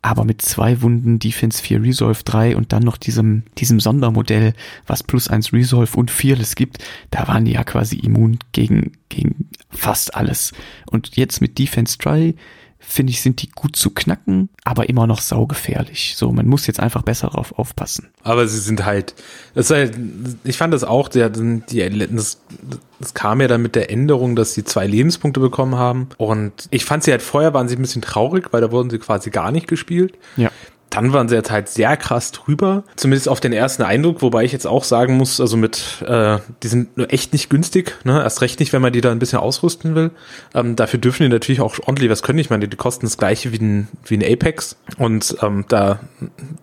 aber 0.00 0.24
mit 0.24 0.42
zwei 0.42 0.80
Wunden 0.80 1.18
Defense 1.18 1.62
4 1.62 1.82
Resolve 1.82 2.22
3 2.24 2.56
und 2.56 2.72
dann 2.72 2.82
noch 2.82 2.96
diesem, 2.96 3.42
diesem 3.58 3.80
Sondermodell, 3.80 4.54
was 4.86 5.02
plus 5.02 5.28
eins 5.28 5.52
Resolve 5.52 5.96
und 5.96 6.10
Fearless 6.10 6.54
gibt, 6.54 6.78
da 7.10 7.26
waren 7.26 7.44
die 7.44 7.52
ja 7.52 7.64
quasi 7.64 7.96
immun 7.96 8.38
gegen, 8.52 8.92
gegen 9.08 9.48
fast 9.70 10.14
alles. 10.14 10.52
Und 10.90 11.16
jetzt 11.16 11.40
mit 11.40 11.58
Defense 11.58 11.98
3 11.98 12.34
finde 12.88 13.10
ich, 13.10 13.20
sind 13.20 13.42
die 13.42 13.50
gut 13.50 13.76
zu 13.76 13.90
knacken, 13.90 14.48
aber 14.64 14.88
immer 14.88 15.06
noch 15.06 15.20
saugefährlich. 15.20 16.14
So, 16.16 16.32
man 16.32 16.46
muss 16.46 16.66
jetzt 16.66 16.80
einfach 16.80 17.02
besser 17.02 17.28
darauf 17.28 17.58
aufpassen. 17.58 18.08
Aber 18.22 18.48
sie 18.48 18.58
sind 18.58 18.84
halt, 18.84 19.14
das 19.54 19.70
ist 19.70 19.76
halt 19.76 19.98
ich 20.44 20.56
fand 20.56 20.72
das 20.72 20.84
auch, 20.84 21.08
die, 21.08 21.28
die, 21.70 22.08
das, 22.16 22.40
das 22.98 23.14
kam 23.14 23.40
ja 23.40 23.48
dann 23.48 23.62
mit 23.62 23.74
der 23.74 23.90
Änderung, 23.90 24.36
dass 24.36 24.54
sie 24.54 24.64
zwei 24.64 24.86
Lebenspunkte 24.86 25.38
bekommen 25.38 25.76
haben. 25.76 26.08
Und 26.16 26.52
ich 26.70 26.84
fand 26.84 27.04
sie 27.04 27.10
halt 27.10 27.22
vorher 27.22 27.52
waren 27.52 27.68
sie 27.68 27.76
ein 27.76 27.82
bisschen 27.82 28.02
traurig, 28.02 28.52
weil 28.52 28.62
da 28.62 28.72
wurden 28.72 28.88
sie 28.88 28.98
quasi 28.98 29.30
gar 29.30 29.52
nicht 29.52 29.68
gespielt. 29.68 30.14
Ja. 30.36 30.50
Dann 30.90 31.12
waren 31.12 31.28
sie 31.28 31.34
jetzt 31.34 31.50
halt 31.50 31.68
sehr 31.68 31.96
krass 31.96 32.32
drüber, 32.32 32.84
zumindest 32.96 33.28
auf 33.28 33.40
den 33.40 33.52
ersten 33.52 33.82
Eindruck, 33.82 34.22
wobei 34.22 34.44
ich 34.44 34.52
jetzt 34.52 34.66
auch 34.66 34.84
sagen 34.84 35.16
muss, 35.16 35.40
also 35.40 35.56
mit, 35.56 36.02
äh, 36.06 36.38
die 36.62 36.68
sind 36.68 36.96
nur 36.96 37.12
echt 37.12 37.32
nicht 37.32 37.50
günstig, 37.50 37.96
ne? 38.04 38.22
erst 38.22 38.40
recht 38.40 38.58
nicht, 38.58 38.72
wenn 38.72 38.80
man 38.80 38.92
die 38.92 39.00
da 39.00 39.10
ein 39.10 39.18
bisschen 39.18 39.38
ausrüsten 39.38 39.94
will. 39.94 40.10
Ähm, 40.54 40.76
dafür 40.76 40.98
dürfen 40.98 41.24
die 41.24 41.28
natürlich 41.28 41.60
auch 41.60 41.78
ordentlich 41.80 42.10
was 42.10 42.22
können. 42.22 42.38
Ich 42.38 42.50
meine, 42.50 42.68
die 42.68 42.76
kosten 42.76 43.06
das 43.06 43.18
gleiche 43.18 43.52
wie 43.52 43.58
ein, 43.58 43.88
wie 44.04 44.16
ein 44.16 44.24
Apex 44.24 44.76
und 44.96 45.36
ähm, 45.42 45.66
da, 45.68 46.00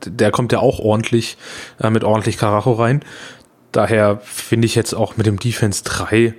der 0.05 0.31
kommt 0.31 0.51
ja 0.51 0.59
auch 0.59 0.79
ordentlich, 0.79 1.37
äh, 1.79 1.89
mit 1.89 2.03
ordentlich 2.03 2.37
Karacho 2.37 2.73
rein. 2.73 3.01
Daher 3.71 4.21
finde 4.23 4.65
ich 4.65 4.75
jetzt 4.75 4.93
auch 4.93 5.17
mit 5.17 5.27
dem 5.27 5.37
Defense 5.37 5.83
3 5.83 6.33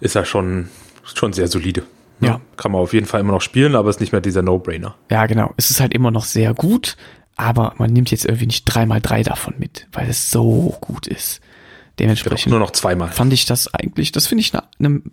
ist 0.00 0.16
er 0.16 0.24
schon, 0.24 0.68
schon 1.04 1.32
sehr 1.32 1.48
solide. 1.48 1.84
Ne? 2.20 2.28
Ja. 2.28 2.40
Kann 2.56 2.72
man 2.72 2.80
auf 2.80 2.92
jeden 2.92 3.06
Fall 3.06 3.20
immer 3.20 3.32
noch 3.32 3.40
spielen, 3.40 3.74
aber 3.74 3.90
ist 3.90 4.00
nicht 4.00 4.12
mehr 4.12 4.20
dieser 4.20 4.42
No-Brainer. 4.42 4.94
Ja, 5.10 5.26
genau. 5.26 5.52
Es 5.56 5.70
ist 5.70 5.80
halt 5.80 5.92
immer 5.92 6.10
noch 6.10 6.24
sehr 6.24 6.54
gut, 6.54 6.96
aber 7.42 7.74
man 7.78 7.92
nimmt 7.92 8.10
jetzt 8.10 8.24
irgendwie 8.24 8.46
nicht 8.46 8.64
dreimal 8.64 9.00
drei 9.00 9.22
davon 9.22 9.54
mit, 9.58 9.88
weil 9.92 10.08
es 10.08 10.30
so 10.30 10.76
gut 10.80 11.06
ist. 11.06 11.40
Dementsprechend 11.98 12.50
nur 12.50 12.60
noch 12.60 12.70
zweimal. 12.70 13.10
Fand 13.10 13.32
ich 13.34 13.44
das 13.44 13.72
eigentlich, 13.74 14.12
das 14.12 14.26
finde 14.26 14.40
ich 14.40 14.52
eine, 14.54 14.62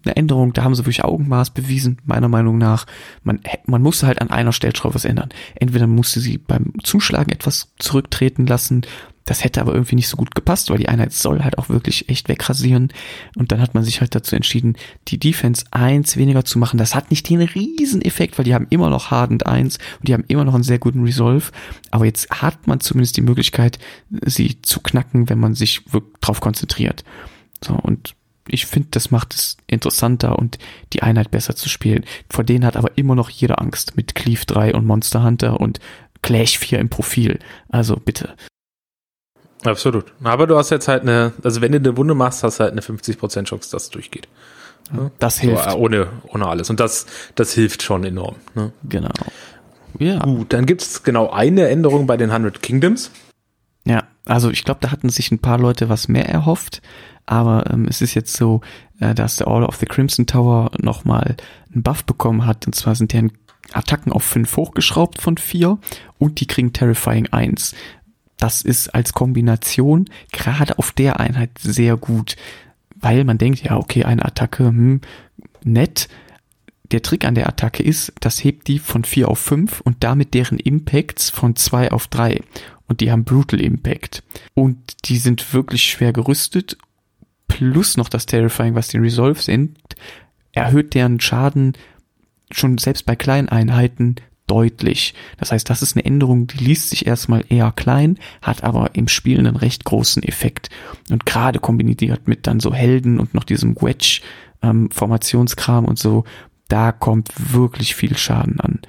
eine 0.05 0.15
Änderung, 0.15 0.53
da 0.53 0.63
haben 0.63 0.75
sie 0.75 0.83
wirklich 0.83 1.03
Augenmaß 1.03 1.49
bewiesen, 1.49 1.97
meiner 2.05 2.29
Meinung 2.29 2.57
nach. 2.57 2.85
Man, 3.23 3.41
man 3.65 3.81
musste 3.81 4.07
halt 4.07 4.21
an 4.21 4.29
einer 4.29 4.53
Stellschraube 4.53 4.95
was 4.95 5.03
ändern. 5.03 5.29
Entweder 5.55 5.87
musste 5.87 6.21
sie 6.21 6.37
beim 6.37 6.73
Zuschlagen 6.81 7.31
etwas 7.31 7.73
zurücktreten 7.79 8.47
lassen, 8.47 8.83
das 9.29 9.43
hätte 9.43 9.61
aber 9.61 9.73
irgendwie 9.75 9.95
nicht 9.95 10.07
so 10.07 10.17
gut 10.17 10.33
gepasst, 10.33 10.71
weil 10.71 10.79
die 10.79 10.89
Einheit 10.89 11.13
soll 11.13 11.43
halt 11.43 11.59
auch 11.59 11.69
wirklich 11.69 12.09
echt 12.09 12.29
wegrasieren. 12.29 12.91
Und 13.35 13.51
dann 13.51 13.61
hat 13.61 13.75
man 13.75 13.83
sich 13.83 14.01
halt 14.01 14.15
dazu 14.15 14.35
entschieden, 14.35 14.75
die 15.07 15.19
Defense 15.19 15.65
eins 15.69 16.17
weniger 16.17 16.45
zu 16.45 16.57
machen. 16.57 16.79
Das 16.79 16.95
hat 16.95 17.11
nicht 17.11 17.29
den 17.29 17.41
riesen 17.41 18.01
Effekt, 18.01 18.39
weil 18.39 18.45
die 18.45 18.55
haben 18.55 18.65
immer 18.71 18.89
noch 18.89 19.11
Hardened 19.11 19.45
eins 19.45 19.77
und 19.99 20.07
die 20.07 20.15
haben 20.15 20.23
immer 20.29 20.45
noch 20.45 20.55
einen 20.55 20.63
sehr 20.63 20.79
guten 20.79 21.03
Resolve. 21.03 21.51
Aber 21.91 22.05
jetzt 22.05 22.41
hat 22.41 22.65
man 22.65 22.79
zumindest 22.79 23.17
die 23.17 23.21
Möglichkeit, 23.21 23.77
sie 24.25 24.63
zu 24.63 24.79
knacken, 24.79 25.29
wenn 25.29 25.39
man 25.39 25.53
sich 25.53 25.81
drauf 26.21 26.41
konzentriert. 26.41 27.03
So, 27.63 27.75
und 27.75 28.15
ich 28.47 28.65
finde, 28.65 28.87
das 28.89 29.11
macht 29.11 29.35
es 29.35 29.57
interessanter 29.67 30.39
und 30.39 30.57
die 30.93 31.03
Einheit 31.03 31.29
besser 31.29 31.55
zu 31.55 31.69
spielen. 31.69 32.03
Vor 32.31 32.43
denen 32.43 32.65
hat 32.65 32.77
aber 32.77 32.97
immer 32.97 33.13
noch 33.13 33.29
jeder 33.29 33.61
Angst 33.61 33.95
mit 33.95 34.15
Cleave 34.15 34.47
3 34.47 34.73
und 34.73 34.87
Monster 34.87 35.23
Hunter 35.23 35.59
und 35.59 35.79
Clash 36.23 36.57
4 36.57 36.79
im 36.79 36.89
Profil. 36.89 37.37
Also 37.69 37.95
bitte. 37.95 38.35
Absolut. 39.65 40.05
Aber 40.23 40.47
du 40.47 40.57
hast 40.57 40.69
jetzt 40.69 40.87
halt 40.87 41.03
eine, 41.03 41.33
also 41.43 41.61
wenn 41.61 41.71
du 41.71 41.77
eine 41.77 41.97
Wunde 41.97 42.15
machst, 42.15 42.43
hast 42.43 42.59
du 42.59 42.63
halt 42.63 42.71
eine 42.71 42.81
50% 42.81 43.43
Chance, 43.43 43.71
dass 43.71 43.83
es 43.83 43.89
durchgeht. 43.89 44.27
Ja, 44.93 45.11
das 45.19 45.39
hilft. 45.39 45.63
So, 45.63 45.69
äh, 45.69 45.73
ohne, 45.73 46.07
ohne 46.27 46.47
alles. 46.47 46.69
Und 46.69 46.79
das, 46.79 47.05
das 47.35 47.53
hilft 47.53 47.83
schon 47.83 48.03
enorm. 48.03 48.35
Ne? 48.55 48.71
Genau. 48.83 49.11
Ja. 49.97 50.19
Gut, 50.19 50.53
dann 50.53 50.65
gibt's 50.65 51.03
genau 51.03 51.29
eine 51.29 51.67
Änderung 51.67 52.07
bei 52.07 52.15
den 52.15 52.31
100 52.31 52.61
Kingdoms. 52.61 53.11
Ja, 53.85 54.03
also 54.25 54.49
ich 54.49 54.63
glaube, 54.63 54.79
da 54.81 54.91
hatten 54.91 55.09
sich 55.09 55.31
ein 55.31 55.39
paar 55.39 55.57
Leute 55.57 55.89
was 55.89 56.07
mehr 56.07 56.29
erhofft. 56.29 56.81
Aber 57.25 57.65
ähm, 57.71 57.85
es 57.87 58.01
ist 58.01 58.15
jetzt 58.15 58.35
so, 58.35 58.61
äh, 58.99 59.13
dass 59.13 59.35
der 59.35 59.47
Order 59.47 59.67
of 59.67 59.75
the 59.75 59.85
Crimson 59.85 60.25
Tower 60.25 60.71
nochmal 60.79 61.35
einen 61.71 61.83
Buff 61.83 62.03
bekommen 62.03 62.45
hat. 62.45 62.65
Und 62.65 62.73
zwar 62.73 62.95
sind 62.95 63.13
deren 63.13 63.31
Attacken 63.73 64.11
auf 64.11 64.23
5 64.23 64.57
hochgeschraubt 64.57 65.21
von 65.21 65.37
4 65.37 65.77
und 66.17 66.39
die 66.39 66.47
kriegen 66.47 66.73
Terrifying 66.73 67.27
1 67.27 67.75
das 68.39 68.61
ist 68.61 68.87
als 68.95 69.13
Kombination 69.13 70.05
gerade 70.31 70.79
auf 70.79 70.91
der 70.91 71.19
Einheit 71.19 71.51
sehr 71.59 71.97
gut, 71.97 72.35
weil 72.95 73.23
man 73.25 73.37
denkt, 73.37 73.61
ja, 73.63 73.77
okay, 73.77 74.05
eine 74.05 74.25
Attacke, 74.25 74.65
hm, 74.65 75.01
nett. 75.63 76.07
Der 76.91 77.03
Trick 77.03 77.25
an 77.25 77.35
der 77.35 77.47
Attacke 77.47 77.83
ist, 77.83 78.13
das 78.19 78.43
hebt 78.43 78.67
die 78.67 78.79
von 78.79 79.03
4 79.03 79.27
auf 79.27 79.39
5 79.39 79.81
und 79.81 79.97
damit 80.03 80.33
deren 80.33 80.57
Impacts 80.57 81.29
von 81.29 81.55
2 81.55 81.91
auf 81.91 82.07
3. 82.07 82.41
Und 82.87 83.01
die 83.01 83.11
haben 83.11 83.25
Brutal 83.25 83.61
Impact. 83.61 84.23
Und 84.55 84.77
die 85.05 85.17
sind 85.17 85.53
wirklich 85.53 85.83
schwer 85.83 86.13
gerüstet. 86.13 86.77
Plus 87.47 87.97
noch 87.97 88.09
das 88.09 88.25
Terrifying, 88.25 88.73
was 88.73 88.87
die 88.87 88.97
Resolve 88.97 89.39
sind, 89.39 89.77
erhöht 90.53 90.95
deren 90.95 91.19
Schaden 91.19 91.73
schon 92.49 92.79
selbst 92.79 93.05
bei 93.05 93.15
kleinen 93.15 93.49
Einheiten 93.49 94.15
deutlich. 94.49 95.13
Das 95.37 95.51
heißt, 95.51 95.69
das 95.69 95.81
ist 95.81 95.95
eine 95.95 96.05
Änderung, 96.05 96.47
die 96.47 96.63
liest 96.63 96.89
sich 96.89 97.05
erstmal 97.05 97.45
eher 97.49 97.71
klein, 97.71 98.17
hat 98.41 98.63
aber 98.63 98.95
im 98.95 99.07
Spiel 99.07 99.39
einen 99.39 99.55
recht 99.55 99.85
großen 99.85 100.23
Effekt. 100.23 100.69
Und 101.09 101.25
gerade 101.25 101.59
kombiniert 101.59 102.27
mit 102.27 102.47
dann 102.47 102.59
so 102.59 102.73
Helden 102.73 103.19
und 103.19 103.33
noch 103.33 103.43
diesem 103.43 103.75
Wedge 103.75 104.21
ähm, 104.61 104.89
und 104.99 105.99
so, 105.99 106.23
da 106.67 106.91
kommt 106.91 107.53
wirklich 107.53 107.95
viel 107.95 108.17
Schaden 108.17 108.59
an. 108.59 108.79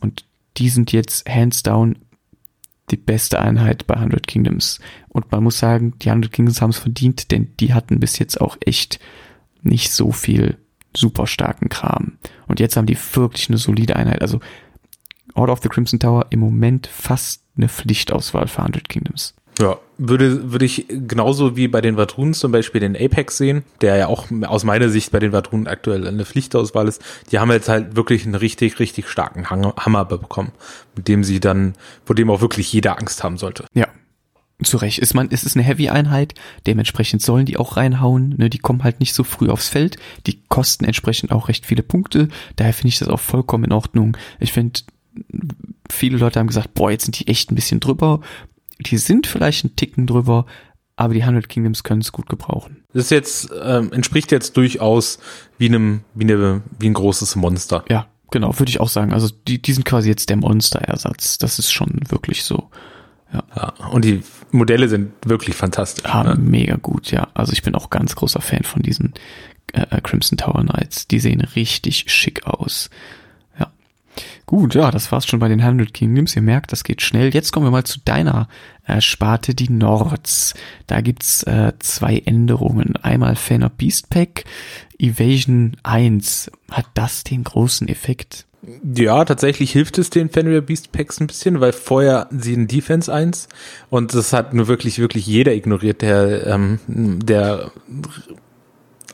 Und 0.00 0.24
die 0.56 0.68
sind 0.68 0.92
jetzt 0.92 1.28
hands 1.28 1.62
down 1.62 1.96
die 2.90 2.96
beste 2.96 3.40
Einheit 3.40 3.86
bei 3.86 3.94
100 3.94 4.26
Kingdoms. 4.26 4.80
Und 5.08 5.30
man 5.30 5.44
muss 5.44 5.58
sagen, 5.58 5.94
die 6.00 6.10
100 6.10 6.32
Kingdoms 6.32 6.60
haben 6.60 6.70
es 6.70 6.78
verdient, 6.78 7.30
denn 7.30 7.52
die 7.60 7.72
hatten 7.72 8.00
bis 8.00 8.18
jetzt 8.18 8.40
auch 8.40 8.56
echt 8.64 8.98
nicht 9.62 9.92
so 9.92 10.12
viel 10.12 10.58
super 10.94 11.26
starken 11.26 11.68
Kram. 11.68 12.18
Und 12.46 12.60
jetzt 12.60 12.76
haben 12.76 12.86
die 12.86 12.98
wirklich 13.14 13.48
eine 13.48 13.58
solide 13.58 13.96
Einheit. 13.96 14.22
Also 14.22 14.40
Order 15.34 15.52
of 15.52 15.60
the 15.62 15.68
Crimson 15.68 15.98
Tower 15.98 16.26
im 16.30 16.40
Moment 16.40 16.86
fast 16.86 17.42
eine 17.56 17.68
Pflichtauswahl 17.68 18.48
für 18.48 18.60
100 18.60 18.88
Kingdoms. 18.88 19.34
Ja, 19.60 19.78
würde, 19.98 20.52
würde 20.52 20.64
ich 20.64 20.86
genauso 20.88 21.54
wie 21.54 21.68
bei 21.68 21.82
den 21.82 21.96
Vatrunen 21.96 22.32
zum 22.32 22.50
Beispiel 22.50 22.80
den 22.80 22.96
Apex 22.96 23.36
sehen, 23.36 23.62
der 23.82 23.96
ja 23.96 24.06
auch 24.06 24.28
aus 24.46 24.64
meiner 24.64 24.88
Sicht 24.88 25.12
bei 25.12 25.18
den 25.18 25.32
Vatrunen 25.32 25.66
aktuell 25.66 26.06
eine 26.06 26.24
Pflichtauswahl 26.24 26.88
ist. 26.88 27.02
Die 27.30 27.38
haben 27.38 27.50
jetzt 27.50 27.68
halt 27.68 27.94
wirklich 27.94 28.24
einen 28.24 28.36
richtig, 28.36 28.78
richtig 28.78 29.08
starken 29.08 29.50
Hammer 29.50 30.04
bekommen, 30.06 30.52
mit 30.96 31.08
dem 31.08 31.24
sie 31.24 31.40
dann, 31.40 31.74
vor 32.04 32.16
dem 32.16 32.30
auch 32.30 32.40
wirklich 32.40 32.72
jeder 32.72 32.98
Angst 32.98 33.22
haben 33.22 33.36
sollte. 33.36 33.66
Ja. 33.74 33.88
Zu 34.62 34.76
Recht. 34.76 34.98
Ist 34.98 35.14
man, 35.14 35.28
es 35.30 35.44
ist 35.44 35.56
eine 35.56 35.64
Heavy-Einheit, 35.64 36.34
dementsprechend 36.66 37.22
sollen 37.22 37.46
die 37.46 37.56
auch 37.56 37.78
reinhauen, 37.78 38.34
ne, 38.36 38.50
die 38.50 38.58
kommen 38.58 38.84
halt 38.84 39.00
nicht 39.00 39.14
so 39.14 39.24
früh 39.24 39.48
aufs 39.48 39.70
Feld, 39.70 39.96
die 40.26 40.42
kosten 40.48 40.84
entsprechend 40.84 41.32
auch 41.32 41.48
recht 41.48 41.64
viele 41.64 41.82
Punkte, 41.82 42.28
daher 42.56 42.74
finde 42.74 42.88
ich 42.88 42.98
das 42.98 43.08
auch 43.08 43.20
vollkommen 43.20 43.64
in 43.64 43.72
Ordnung. 43.72 44.18
Ich 44.38 44.52
finde, 44.52 44.80
viele 45.90 46.18
Leute 46.18 46.38
haben 46.38 46.46
gesagt, 46.46 46.74
boah, 46.74 46.90
jetzt 46.90 47.04
sind 47.04 47.18
die 47.18 47.28
echt 47.28 47.50
ein 47.50 47.54
bisschen 47.54 47.80
drüber. 47.80 48.20
Die 48.78 48.98
sind 48.98 49.26
vielleicht 49.26 49.64
ein 49.64 49.76
Ticken 49.76 50.06
drüber, 50.06 50.46
aber 50.96 51.14
die 51.14 51.22
100 51.22 51.48
Kingdoms 51.48 51.82
können 51.82 52.00
es 52.00 52.12
gut 52.12 52.28
gebrauchen. 52.28 52.84
Das 52.92 53.04
ist 53.04 53.10
jetzt, 53.10 53.50
ähm, 53.62 53.92
entspricht 53.92 54.32
jetzt 54.32 54.56
durchaus 54.56 55.18
wie 55.58 55.66
einem, 55.66 56.02
wie, 56.14 56.24
eine, 56.24 56.62
wie 56.78 56.88
ein 56.88 56.94
großes 56.94 57.36
Monster. 57.36 57.84
Ja, 57.88 58.06
genau, 58.30 58.58
würde 58.58 58.70
ich 58.70 58.80
auch 58.80 58.88
sagen. 58.88 59.12
Also 59.12 59.28
die, 59.46 59.60
die 59.60 59.72
sind 59.72 59.84
quasi 59.84 60.08
jetzt 60.08 60.28
der 60.28 60.36
Monsterersatz. 60.36 61.38
Das 61.38 61.58
ist 61.58 61.72
schon 61.72 62.00
wirklich 62.08 62.44
so. 62.44 62.70
Ja. 63.32 63.44
ja. 63.54 63.86
Und 63.90 64.04
die 64.04 64.22
Modelle 64.50 64.88
sind 64.88 65.12
wirklich 65.24 65.54
fantastisch. 65.54 66.04
Ja, 66.04 66.24
ne? 66.24 66.36
mega 66.36 66.76
gut, 66.76 67.10
ja. 67.10 67.28
Also 67.34 67.52
ich 67.52 67.62
bin 67.62 67.74
auch 67.74 67.90
ganz 67.90 68.16
großer 68.16 68.40
Fan 68.40 68.64
von 68.64 68.82
diesen 68.82 69.14
äh, 69.72 70.00
Crimson 70.00 70.38
Tower 70.38 70.62
Knights. 70.62 71.06
Die 71.06 71.20
sehen 71.20 71.40
richtig 71.40 72.04
schick 72.08 72.46
aus. 72.46 72.90
Gut, 74.50 74.74
ja, 74.74 74.90
das 74.90 75.12
war's 75.12 75.28
schon 75.28 75.38
bei 75.38 75.46
den 75.46 75.60
100 75.60 75.94
Kingdoms. 75.94 76.34
Ihr 76.34 76.42
merkt, 76.42 76.72
das 76.72 76.82
geht 76.82 77.02
schnell. 77.02 77.32
Jetzt 77.32 77.52
kommen 77.52 77.66
wir 77.66 77.70
mal 77.70 77.84
zu 77.84 78.00
deiner 78.04 78.48
äh, 78.84 79.00
Sparte, 79.00 79.54
die 79.54 79.70
Nords. 79.70 80.54
Da 80.88 81.02
gibt's 81.02 81.44
äh, 81.44 81.72
zwei 81.78 82.18
Änderungen. 82.18 82.96
Einmal 82.96 83.36
Fan 83.36 83.62
of 83.62 83.70
Beast 83.76 84.10
Pack, 84.10 84.42
Evasion 84.98 85.76
1. 85.84 86.50
Hat 86.68 86.86
das 86.94 87.22
den 87.22 87.44
großen 87.44 87.86
Effekt? 87.86 88.44
Ja, 88.82 89.24
tatsächlich 89.24 89.70
hilft 89.70 89.98
es 89.98 90.10
den 90.10 90.28
Fenrir 90.28 90.62
Beast 90.62 90.90
Packs 90.90 91.20
ein 91.20 91.28
bisschen, 91.28 91.60
weil 91.60 91.72
vorher 91.72 92.26
sie 92.32 92.54
ein 92.54 92.66
Defense 92.66 93.12
1 93.14 93.48
und 93.88 94.14
das 94.14 94.32
hat 94.32 94.52
nur 94.52 94.66
wirklich, 94.66 94.98
wirklich 94.98 95.28
jeder 95.28 95.54
ignoriert, 95.54 96.02
der, 96.02 96.48
ähm, 96.48 96.80
der 96.88 97.70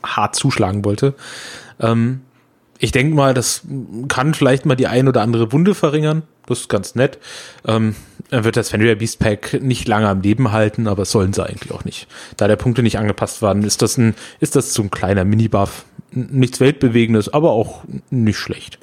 hart 0.01 0.35
zuschlagen 0.35 0.83
wollte. 0.83 1.13
Ähm, 1.79 2.21
ich 2.79 2.91
denke 2.91 3.15
mal, 3.15 3.33
das 3.33 3.61
kann 4.07 4.33
vielleicht 4.33 4.65
mal 4.65 4.75
die 4.75 4.87
ein 4.87 5.07
oder 5.07 5.21
andere 5.21 5.51
Wunde 5.51 5.75
verringern. 5.75 6.23
Das 6.45 6.61
ist 6.61 6.69
ganz 6.69 6.95
nett. 6.95 7.17
Ähm, 7.65 7.95
dann 8.29 8.43
wird 8.43 8.57
das 8.57 8.69
Fenrir 8.69 8.95
Beast 8.95 9.19
Pack 9.19 9.61
nicht 9.61 9.87
lange 9.87 10.07
am 10.07 10.21
Leben 10.21 10.51
halten, 10.51 10.87
aber 10.87 11.05
sollen 11.05 11.33
sie 11.33 11.45
eigentlich 11.45 11.71
auch 11.71 11.85
nicht. 11.85 12.07
Da 12.37 12.47
der 12.47 12.55
Punkte 12.55 12.83
nicht 12.83 12.97
angepasst 12.97 13.41
waren, 13.41 13.63
ist 13.63 13.81
das 13.81 13.97
ein, 13.97 14.15
ist 14.39 14.55
das 14.55 14.73
so 14.73 14.83
ein 14.83 14.91
kleiner 14.91 15.25
Mini-Buff. 15.25 15.85
Nichts 16.11 16.59
Weltbewegendes, 16.59 17.29
aber 17.29 17.51
auch 17.51 17.83
nicht 18.09 18.37
schlecht. 18.37 18.79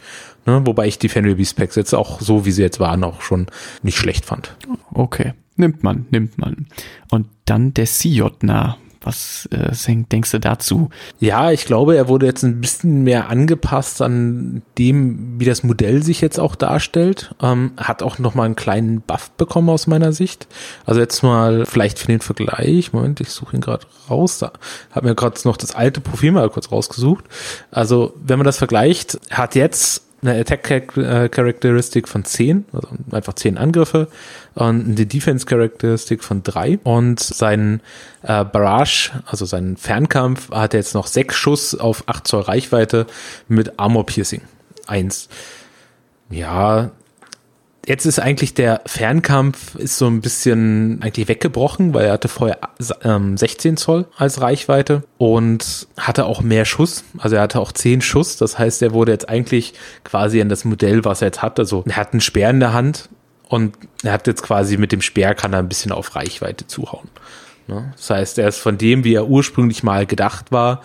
Ne? 0.47 0.61
Wobei 0.65 0.87
ich 0.87 0.99
die 0.99 1.09
Fenrir 1.09 1.37
Beast 1.37 1.57
Packs 1.57 1.75
jetzt 1.75 1.95
auch 1.95 2.21
so, 2.21 2.45
wie 2.45 2.53
sie 2.53 2.63
jetzt 2.63 2.81
waren, 2.81 3.03
auch 3.05 3.23
schon 3.23 3.47
nicht 3.83 3.97
schlecht 3.97 4.27
fand. 4.27 4.57
Okay. 4.93 5.33
Nimmt 5.57 5.85
man, 5.85 6.07
nimmt 6.11 6.37
man. 6.37 6.67
Und 7.11 7.29
dann 7.45 7.75
der 7.75 7.87
Sijotna. 7.87 8.77
Was 9.05 9.47
äh, 9.53 9.71
denkst 9.87 10.31
du 10.31 10.41
dazu? 10.41 10.89
Ja, 11.21 11.51
ich 11.51 11.67
glaube, 11.67 11.95
er 11.95 12.09
wurde 12.09 12.25
jetzt 12.25 12.43
ein 12.43 12.61
bisschen 12.61 13.03
mehr 13.03 13.29
angepasst 13.29 14.01
an 14.01 14.63
dem, 14.79 15.39
wie 15.39 15.45
das 15.45 15.63
Modell 15.63 16.03
sich 16.03 16.23
jetzt 16.23 16.41
auch 16.41 16.57
darstellt. 16.57 17.35
Ähm, 17.43 17.73
hat 17.77 18.03
auch 18.03 18.19
noch 18.19 18.35
mal 18.35 18.45
einen 18.45 18.57
kleinen 18.57 19.03
Buff 19.03 19.31
bekommen 19.33 19.69
aus 19.69 19.87
meiner 19.87 20.13
Sicht. 20.13 20.49
Also 20.87 21.01
jetzt 21.01 21.23
mal 21.23 21.67
vielleicht 21.67 21.99
für 21.99 22.07
den 22.07 22.21
Vergleich. 22.21 22.95
Moment, 22.95 23.21
ich 23.21 23.29
suche 23.29 23.57
ihn 23.57 23.61
gerade 23.61 23.87
raus. 24.09 24.39
Da 24.39 24.53
habe 24.91 25.09
mir 25.09 25.15
gerade 25.15 25.39
noch 25.45 25.59
das 25.59 25.75
alte 25.75 26.01
Profil 26.01 26.33
mal 26.33 26.49
kurz 26.49 26.73
rausgesucht. 26.73 27.25
Also 27.71 28.15
wenn 28.25 28.39
man 28.39 28.47
das 28.47 28.57
vergleicht, 28.57 29.21
hat 29.31 29.55
jetzt 29.55 30.04
eine 30.25 30.41
Attack 30.41 30.65
Characteristic 31.31 32.09
von 32.09 32.25
10, 32.25 32.65
also 32.73 32.89
einfach 33.11 33.35
10 33.35 33.59
Angriffe 33.59 34.09
und 34.55 34.87
eine 34.87 35.07
Defense 35.07 35.47
Characteristic 35.47 36.25
von 36.25 36.43
3 36.43 36.79
und 36.83 37.21
sein 37.21 37.81
äh, 38.23 38.45
Barrage, 38.45 39.11
also 39.27 39.45
sein 39.45 39.77
Fernkampf, 39.77 40.51
hat 40.51 40.75
jetzt 40.75 40.95
noch 40.95 41.07
6 41.07 41.35
Schuss 41.35 41.75
auf 41.75 42.05
8 42.07 42.27
Zoll 42.27 42.43
Reichweite 42.43 43.07
mit 43.49 43.79
Armor 43.79 44.07
Piercing 44.07 44.43
1. 44.87 45.29
Ja, 46.31 46.91
jetzt 47.87 48.07
ist 48.07 48.19
eigentlich 48.19 48.55
der 48.55 48.83
Fernkampf 48.87 49.75
ist 49.77 49.99
so 49.99 50.07
ein 50.07 50.21
bisschen 50.21 51.01
eigentlich 51.03 51.29
weggebrochen, 51.29 51.95
weil 51.95 52.07
er 52.07 52.13
hatte 52.13 52.29
vorher 52.29 52.59
ähm, 53.03 53.37
16 53.37 53.77
Zoll 53.77 54.07
als 54.17 54.41
Reichweite 54.41 55.03
und 55.19 55.87
hatte 55.97 56.27
auch 56.27 56.41
mehr 56.43 56.65
Schuss. 56.65 57.05
Also 57.19 57.37
er 57.37 57.43
hatte 57.43 57.61
auch 57.61 57.73
10 57.73 58.01
Schuss. 58.01 58.37
Das 58.37 58.59
heißt, 58.59 58.83
er 58.83 58.93
wurde 58.93 59.13
jetzt 59.13 59.29
eigentlich 59.29 59.75
quasi 60.05 60.41
an 60.41 60.49
das 60.49 60.65
Modell, 60.65 61.05
was 61.05 61.23
er 61.23 61.29
jetzt 61.29 61.43
hat. 61.43 61.59
Also 61.59 61.85
er 61.87 61.97
hat 61.97 62.13
einen 62.13 62.21
Speer 62.21 62.51
in 62.51 62.61
der 62.61 62.73
Hand 62.73 63.09
und 63.49 63.77
er 64.03 64.13
hat 64.13 64.27
jetzt 64.27 64.43
quasi 64.43 64.77
mit 64.77 64.93
dem 64.93 65.01
Speer 65.01 65.35
kann 65.35 65.53
er 65.53 65.59
ein 65.61 65.69
bisschen 65.69 65.93
auf 65.93 66.17
Reichweite 66.17 66.67
zuhauen. 66.67 67.09
Ne? 67.67 67.93
Das 67.97 68.11
heißt, 68.11 68.39
er 68.39 68.49
ist 68.49 68.59
von 68.59 68.79
dem, 68.79 69.05
wie 69.05 69.15
er 69.15 69.27
ursprünglich 69.27 69.83
mal 69.83 70.07
gedacht 70.07 70.53
war, 70.53 70.83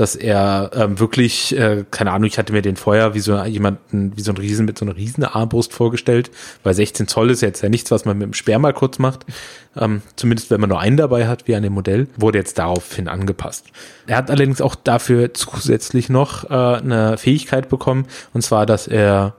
dass 0.00 0.16
er 0.16 0.70
ähm, 0.72 0.98
wirklich, 0.98 1.54
äh, 1.58 1.84
keine 1.90 2.12
Ahnung, 2.12 2.26
ich 2.26 2.38
hatte 2.38 2.54
mir 2.54 2.62
den 2.62 2.76
vorher 2.76 3.12
wie 3.12 3.20
so 3.20 3.36
jemanden, 3.44 4.16
wie 4.16 4.22
so 4.22 4.32
ein 4.32 4.38
Riesen 4.38 4.64
mit 4.64 4.78
so 4.78 4.86
einer 4.86 4.96
riesen 4.96 5.24
Armbrust 5.24 5.74
vorgestellt, 5.74 6.30
weil 6.62 6.72
16 6.72 7.06
Zoll 7.06 7.28
ist 7.28 7.42
jetzt 7.42 7.60
ja 7.60 7.68
nichts, 7.68 7.90
was 7.90 8.06
man 8.06 8.16
mit 8.16 8.24
dem 8.24 8.32
Speer 8.32 8.58
mal 8.58 8.72
kurz 8.72 8.98
macht. 8.98 9.26
Ähm, 9.76 10.00
zumindest 10.16 10.50
wenn 10.50 10.58
man 10.58 10.70
nur 10.70 10.80
einen 10.80 10.96
dabei 10.96 11.28
hat, 11.28 11.46
wie 11.48 11.54
an 11.54 11.62
dem 11.62 11.74
Modell, 11.74 12.06
wurde 12.16 12.38
jetzt 12.38 12.58
daraufhin 12.58 13.08
angepasst. 13.08 13.66
Er 14.06 14.16
hat 14.16 14.30
allerdings 14.30 14.62
auch 14.62 14.74
dafür 14.74 15.34
zusätzlich 15.34 16.08
noch 16.08 16.48
äh, 16.48 16.54
eine 16.54 17.18
Fähigkeit 17.18 17.68
bekommen, 17.68 18.06
und 18.32 18.40
zwar, 18.40 18.64
dass 18.64 18.88
er 18.88 19.34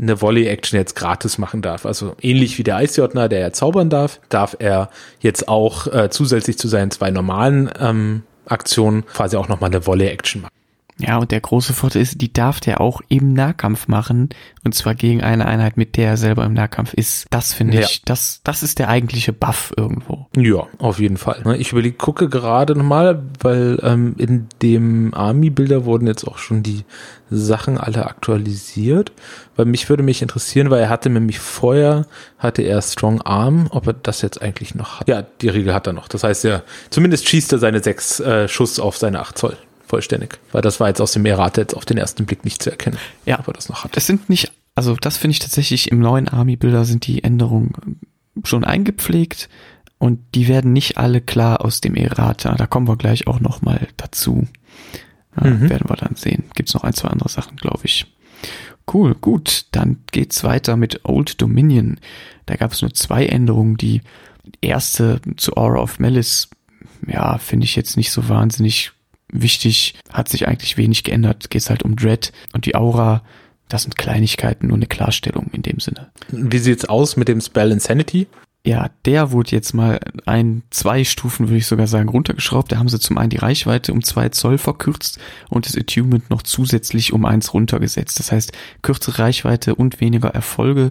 eine 0.00 0.22
Volley-Action 0.22 0.78
jetzt 0.78 0.96
gratis 0.96 1.36
machen 1.36 1.60
darf. 1.60 1.84
Also 1.84 2.16
ähnlich 2.22 2.56
wie 2.56 2.62
der 2.62 2.76
Eisjotner, 2.76 3.28
der 3.28 3.40
ja 3.40 3.52
zaubern 3.52 3.90
darf, 3.90 4.18
darf 4.30 4.56
er 4.58 4.88
jetzt 5.20 5.46
auch 5.46 5.88
äh, 5.88 6.08
zusätzlich 6.08 6.56
zu 6.56 6.68
seinen 6.68 6.90
zwei 6.90 7.10
normalen 7.10 7.70
ähm, 7.78 8.22
Aktion 8.46 9.04
quasi 9.06 9.36
auch 9.36 9.48
nochmal 9.48 9.70
eine 9.70 9.86
Wolle-Action 9.86 10.42
machen. 10.42 10.55
Ja, 10.98 11.18
und 11.18 11.30
der 11.30 11.40
große 11.40 11.74
Vorteil 11.74 12.02
ist, 12.02 12.22
die 12.22 12.32
darf 12.32 12.60
der 12.60 12.80
auch 12.80 13.02
im 13.08 13.34
Nahkampf 13.34 13.86
machen. 13.86 14.30
Und 14.64 14.74
zwar 14.74 14.94
gegen 14.94 15.22
eine 15.22 15.46
Einheit, 15.46 15.76
mit 15.76 15.96
der 15.96 16.08
er 16.08 16.16
selber 16.16 16.44
im 16.44 16.54
Nahkampf 16.54 16.94
ist. 16.94 17.26
Das 17.30 17.52
finde 17.52 17.80
ich, 17.80 18.02
das, 18.04 18.40
das 18.44 18.62
ist 18.62 18.78
der 18.78 18.88
eigentliche 18.88 19.32
Buff 19.32 19.74
irgendwo. 19.76 20.26
Ja, 20.36 20.66
auf 20.78 20.98
jeden 20.98 21.18
Fall. 21.18 21.42
Ne, 21.44 21.56
ich 21.58 21.72
überlege, 21.72 21.96
gucke 21.96 22.28
gerade 22.28 22.74
nochmal, 22.74 23.22
weil 23.40 23.78
ähm, 23.82 24.14
in 24.16 24.48
dem 24.62 25.12
Army-Bilder 25.12 25.84
wurden 25.84 26.06
jetzt 26.06 26.26
auch 26.26 26.38
schon 26.38 26.62
die 26.62 26.84
Sachen 27.30 27.76
alle 27.76 28.06
aktualisiert. 28.06 29.12
Weil 29.54 29.66
mich 29.66 29.88
würde 29.90 30.02
mich 30.02 30.22
interessieren, 30.22 30.70
weil 30.70 30.80
er 30.80 30.88
hatte 30.88 31.10
nämlich 31.10 31.40
vorher, 31.40 32.06
hatte 32.38 32.62
er 32.62 32.80
Strong 32.80 33.20
Arm, 33.20 33.68
ob 33.70 33.86
er 33.86 33.92
das 33.92 34.22
jetzt 34.22 34.40
eigentlich 34.40 34.74
noch 34.74 35.00
hat. 35.00 35.08
Ja, 35.08 35.22
die 35.22 35.48
Regel 35.48 35.74
hat 35.74 35.86
er 35.86 35.92
noch. 35.92 36.08
Das 36.08 36.24
heißt, 36.24 36.44
er 36.46 36.62
zumindest 36.88 37.28
schießt 37.28 37.52
er 37.52 37.58
seine 37.58 37.82
sechs 37.82 38.18
äh, 38.20 38.48
Schuss 38.48 38.80
auf 38.80 38.96
seine 38.96 39.20
acht 39.20 39.36
Zoll 39.36 39.56
vollständig. 39.86 40.38
Weil 40.52 40.62
das 40.62 40.80
war 40.80 40.88
jetzt 40.88 41.00
aus 41.00 41.12
dem 41.12 41.24
Errate 41.26 41.62
jetzt 41.62 41.74
auf 41.74 41.84
den 41.84 41.98
ersten 41.98 42.26
Blick 42.26 42.44
nicht 42.44 42.62
zu 42.62 42.70
erkennen. 42.70 42.98
Ja, 43.24 43.38
ob 43.38 43.48
er 43.48 43.54
das 43.54 43.68
noch 43.68 43.84
hat. 43.84 43.96
Es 43.96 44.06
sind 44.06 44.28
nicht, 44.28 44.52
also 44.74 44.96
das 44.96 45.16
finde 45.16 45.32
ich 45.32 45.38
tatsächlich 45.38 45.90
im 45.90 46.00
neuen 46.00 46.28
Army-Bilder 46.28 46.84
sind 46.84 47.06
die 47.06 47.24
Änderungen 47.24 47.98
schon 48.44 48.64
eingepflegt 48.64 49.48
und 49.98 50.20
die 50.34 50.48
werden 50.48 50.72
nicht 50.72 50.98
alle 50.98 51.20
klar 51.20 51.64
aus 51.64 51.80
dem 51.80 51.94
Errata. 51.94 52.54
Da 52.54 52.66
kommen 52.66 52.88
wir 52.88 52.96
gleich 52.96 53.26
auch 53.26 53.40
noch 53.40 53.62
mal 53.62 53.88
dazu. 53.96 54.46
Ja, 55.40 55.50
mhm. 55.50 55.70
Werden 55.70 55.88
wir 55.88 55.96
dann 55.96 56.16
sehen. 56.16 56.44
Gibt's 56.54 56.74
noch 56.74 56.84
ein, 56.84 56.94
zwei 56.94 57.08
andere 57.08 57.28
Sachen, 57.28 57.56
glaube 57.56 57.82
ich. 57.84 58.06
Cool, 58.92 59.14
gut. 59.14 59.66
Dann 59.72 59.98
geht's 60.12 60.44
weiter 60.44 60.76
mit 60.76 61.04
Old 61.04 61.40
Dominion. 61.40 61.98
Da 62.46 62.56
gab 62.56 62.72
es 62.72 62.82
nur 62.82 62.94
zwei 62.94 63.26
Änderungen. 63.26 63.76
Die 63.76 64.02
erste 64.60 65.20
zu 65.36 65.56
Aura 65.56 65.80
of 65.80 65.98
Malice, 65.98 66.48
ja, 67.06 67.38
finde 67.38 67.64
ich 67.64 67.76
jetzt 67.76 67.96
nicht 67.96 68.12
so 68.12 68.28
wahnsinnig 68.28 68.92
wichtig, 69.42 69.94
hat 70.12 70.28
sich 70.28 70.48
eigentlich 70.48 70.76
wenig 70.76 71.04
geändert. 71.04 71.50
Geht 71.50 71.68
halt 71.70 71.82
um 71.82 71.96
Dread 71.96 72.32
und 72.52 72.66
die 72.66 72.74
Aura. 72.74 73.22
Das 73.68 73.82
sind 73.82 73.96
Kleinigkeiten, 73.96 74.68
nur 74.68 74.76
eine 74.76 74.86
Klarstellung 74.86 75.48
in 75.52 75.62
dem 75.62 75.80
Sinne. 75.80 76.10
Wie 76.30 76.58
sieht's 76.58 76.84
aus 76.84 77.16
mit 77.16 77.28
dem 77.28 77.40
Spell 77.40 77.72
Insanity? 77.72 78.28
Ja, 78.66 78.90
der 79.04 79.30
wurde 79.30 79.52
jetzt 79.52 79.74
mal 79.74 80.00
ein, 80.24 80.64
zwei 80.70 81.04
Stufen, 81.04 81.46
würde 81.46 81.58
ich 81.58 81.68
sogar 81.68 81.86
sagen, 81.86 82.08
runtergeschraubt. 82.08 82.72
Da 82.72 82.78
haben 82.78 82.88
sie 82.88 82.98
zum 82.98 83.16
einen 83.16 83.30
die 83.30 83.36
Reichweite 83.36 83.92
um 83.92 84.02
zwei 84.02 84.28
Zoll 84.30 84.58
verkürzt 84.58 85.20
und 85.48 85.66
das 85.66 85.76
Attunement 85.76 86.28
noch 86.30 86.42
zusätzlich 86.42 87.12
um 87.12 87.24
eins 87.24 87.54
runtergesetzt. 87.54 88.18
Das 88.18 88.32
heißt, 88.32 88.50
kürzere 88.82 89.20
Reichweite 89.20 89.76
und 89.76 90.00
weniger 90.00 90.30
Erfolge 90.30 90.90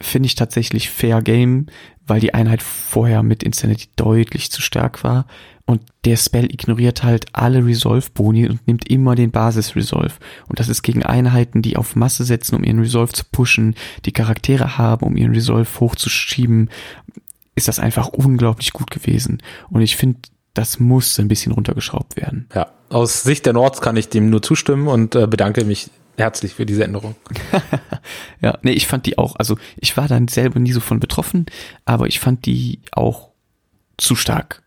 finde 0.00 0.28
ich 0.28 0.36
tatsächlich 0.36 0.88
fair 0.88 1.20
game, 1.20 1.66
weil 2.06 2.20
die 2.20 2.32
Einheit 2.32 2.62
vorher 2.62 3.24
mit 3.24 3.42
Insanity 3.42 3.88
deutlich 3.96 4.52
zu 4.52 4.62
stark 4.62 5.02
war. 5.02 5.26
Und 5.66 5.80
der 6.04 6.16
Spell 6.16 6.52
ignoriert 6.52 7.02
halt 7.02 7.26
alle 7.32 7.64
Resolve-Boni 7.64 8.48
und 8.48 8.66
nimmt 8.66 8.88
immer 8.90 9.14
den 9.14 9.30
Basis-Resolve. 9.30 10.12
Und 10.46 10.60
das 10.60 10.68
ist 10.68 10.82
gegen 10.82 11.02
Einheiten, 11.02 11.62
die 11.62 11.78
auf 11.78 11.96
Masse 11.96 12.24
setzen, 12.24 12.54
um 12.54 12.64
ihren 12.64 12.80
Resolve 12.80 13.12
zu 13.12 13.24
pushen, 13.32 13.74
die 14.04 14.12
Charaktere 14.12 14.76
haben, 14.76 15.06
um 15.06 15.16
ihren 15.16 15.32
Resolve 15.32 15.68
hochzuschieben, 15.80 16.68
ist 17.54 17.68
das 17.68 17.78
einfach 17.78 18.08
unglaublich 18.08 18.74
gut 18.74 18.90
gewesen. 18.90 19.42
Und 19.70 19.80
ich 19.80 19.96
finde, 19.96 20.18
das 20.52 20.80
muss 20.80 21.18
ein 21.18 21.28
bisschen 21.28 21.52
runtergeschraubt 21.52 22.16
werden. 22.16 22.46
Ja, 22.54 22.68
aus 22.90 23.22
Sicht 23.22 23.46
der 23.46 23.54
Nords 23.54 23.80
kann 23.80 23.96
ich 23.96 24.08
dem 24.10 24.28
nur 24.28 24.42
zustimmen 24.42 24.86
und 24.88 25.14
äh, 25.14 25.26
bedanke 25.26 25.64
mich 25.64 25.90
herzlich 26.16 26.54
für 26.54 26.66
diese 26.66 26.84
Änderung. 26.84 27.16
ja, 28.40 28.58
nee, 28.62 28.72
ich 28.72 28.86
fand 28.86 29.06
die 29.06 29.18
auch, 29.18 29.36
also 29.36 29.56
ich 29.76 29.96
war 29.96 30.08
dann 30.08 30.28
selber 30.28 30.60
nie 30.60 30.72
so 30.72 30.80
von 30.80 31.00
betroffen, 31.00 31.46
aber 31.86 32.06
ich 32.06 32.20
fand 32.20 32.46
die 32.46 32.80
auch 32.92 33.30
zu 33.96 34.14
stark 34.14 34.62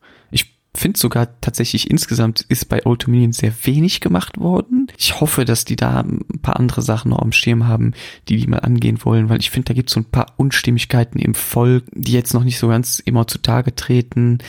finde 0.78 1.00
sogar 1.00 1.40
tatsächlich 1.42 1.90
insgesamt 1.90 2.42
ist 2.50 2.70
bei 2.70 2.86
Old 2.86 3.06
Dominion 3.06 3.34
sehr 3.34 3.54
wenig 3.63 4.00
gemacht 4.00 4.40
worden. 4.40 4.88
Ich 4.98 5.20
hoffe, 5.20 5.46
dass 5.46 5.66
die 5.66 5.76
da 5.76 6.02
ein 6.02 6.40
paar 6.42 6.58
andere 6.58 6.82
Sachen 6.82 7.10
noch 7.10 7.20
am 7.20 7.32
Schirm 7.32 7.68
haben, 7.68 7.94
die 8.28 8.38
die 8.38 8.48
mal 8.48 8.60
angehen 8.60 9.04
wollen, 9.04 9.30
weil 9.30 9.40
ich 9.40 9.50
finde, 9.50 9.70
da 9.70 9.74
gibt 9.74 9.90
es 9.90 9.94
so 9.94 10.00
ein 10.00 10.06
paar 10.06 10.28
Unstimmigkeiten 10.38 11.20
im 11.20 11.36
Volk, 11.36 11.84
die 11.94 12.13
jetzt 12.13 12.34
noch 12.34 12.44
nicht 12.44 12.60
so 12.60 12.68
ganz 12.68 13.00
immer 13.00 13.28
zutage 13.28 13.76
treten. 13.76 14.40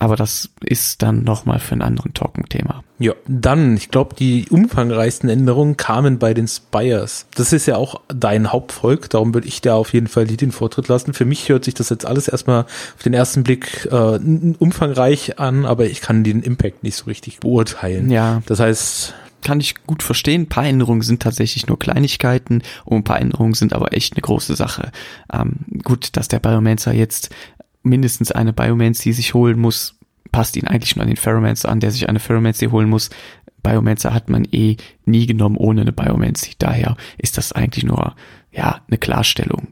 Aber 0.00 0.16
das 0.16 0.48
ist 0.64 1.02
dann 1.02 1.24
nochmal 1.24 1.58
für 1.58 1.72
einen 1.72 1.82
anderen 1.82 2.14
Talken-Thema. 2.14 2.82
Ja, 2.98 3.12
dann, 3.28 3.76
ich 3.76 3.90
glaube, 3.90 4.16
die 4.16 4.46
umfangreichsten 4.48 5.28
Änderungen 5.28 5.76
kamen 5.76 6.18
bei 6.18 6.32
den 6.32 6.48
Spires. 6.48 7.26
Das 7.34 7.52
ist 7.52 7.66
ja 7.66 7.76
auch 7.76 8.00
dein 8.08 8.50
Hauptvolk, 8.50 9.10
darum 9.10 9.34
würde 9.34 9.46
ich 9.46 9.60
da 9.60 9.74
auf 9.74 9.92
jeden 9.92 10.06
Fall 10.06 10.26
die 10.26 10.38
den 10.38 10.52
Vortritt 10.52 10.88
lassen. 10.88 11.12
Für 11.12 11.26
mich 11.26 11.50
hört 11.50 11.66
sich 11.66 11.74
das 11.74 11.90
jetzt 11.90 12.06
alles 12.06 12.28
erstmal 12.28 12.62
auf 12.62 13.02
den 13.04 13.12
ersten 13.12 13.42
Blick 13.42 13.86
äh, 13.92 14.18
umfangreich 14.58 15.38
an, 15.38 15.66
aber 15.66 15.84
ich 15.84 16.00
kann 16.00 16.24
den 16.24 16.42
Impact 16.42 16.82
nicht 16.82 16.96
so 16.96 17.04
richtig 17.04 17.40
beurteilen. 17.40 18.10
Ja. 18.10 18.42
Das 18.46 18.58
heißt, 18.58 19.14
kann 19.42 19.60
ich 19.60 19.74
gut 19.86 20.02
verstehen. 20.02 20.42
Ein 20.42 20.48
paar 20.48 20.66
Änderungen 20.66 21.02
sind 21.02 21.22
tatsächlich 21.22 21.66
nur 21.66 21.78
Kleinigkeiten 21.78 22.62
und 22.86 22.98
ein 22.98 23.04
paar 23.04 23.20
Änderungen 23.20 23.54
sind 23.54 23.74
aber 23.74 23.92
echt 23.92 24.14
eine 24.14 24.22
große 24.22 24.56
Sache. 24.56 24.92
Ähm, 25.32 25.56
gut, 25.84 26.16
dass 26.16 26.28
der 26.28 26.38
Biomancer 26.38 26.92
jetzt 26.92 27.30
mindestens 27.82 28.32
eine 28.32 28.52
Biomancy 28.52 29.12
sich 29.12 29.34
holen 29.34 29.58
muss, 29.58 29.98
passt 30.32 30.56
ihn 30.56 30.66
eigentlich 30.66 30.96
nur 30.96 31.02
an 31.02 31.08
den 31.08 31.16
Ferromancer 31.16 31.68
an, 31.68 31.80
der 31.80 31.90
sich 31.90 32.08
eine 32.08 32.20
Ferromancy 32.20 32.66
holen 32.66 32.88
muss. 32.88 33.10
Biomancer 33.62 34.14
hat 34.14 34.28
man 34.30 34.46
eh 34.50 34.76
nie 35.04 35.26
genommen 35.26 35.56
ohne 35.56 35.82
eine 35.82 35.92
Biomancy. 35.92 36.52
Daher 36.58 36.96
ist 37.18 37.36
das 37.36 37.52
eigentlich 37.52 37.84
nur, 37.84 38.14
ja, 38.52 38.80
eine 38.88 38.98
Klarstellung. 38.98 39.68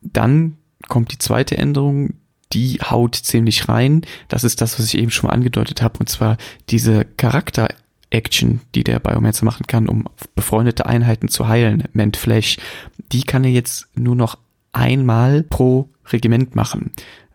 Dann 0.00 0.56
kommt 0.88 1.12
die 1.12 1.18
zweite 1.18 1.56
Änderung, 1.56 2.14
die 2.52 2.78
haut 2.82 3.14
ziemlich 3.14 3.68
rein. 3.68 4.02
Das 4.28 4.44
ist 4.44 4.60
das, 4.60 4.78
was 4.78 4.86
ich 4.86 4.98
eben 4.98 5.10
schon 5.10 5.28
mal 5.28 5.34
angedeutet 5.34 5.82
habe, 5.82 5.98
und 6.00 6.08
zwar 6.08 6.36
diese 6.68 7.04
Charakter 7.04 7.68
Action, 8.10 8.60
die 8.74 8.82
der 8.82 8.98
Biomancer 8.98 9.44
machen 9.44 9.66
kann, 9.66 9.88
um 9.88 10.04
befreundete 10.34 10.86
Einheiten 10.86 11.28
zu 11.28 11.46
heilen, 11.46 11.84
Ment 11.92 12.16
Flash, 12.16 12.58
die 13.12 13.22
kann 13.22 13.44
er 13.44 13.50
jetzt 13.50 13.88
nur 13.94 14.16
noch 14.16 14.36
einmal 14.72 15.42
pro 15.42 15.88
Regiment 16.12 16.54
machen. 16.54 16.92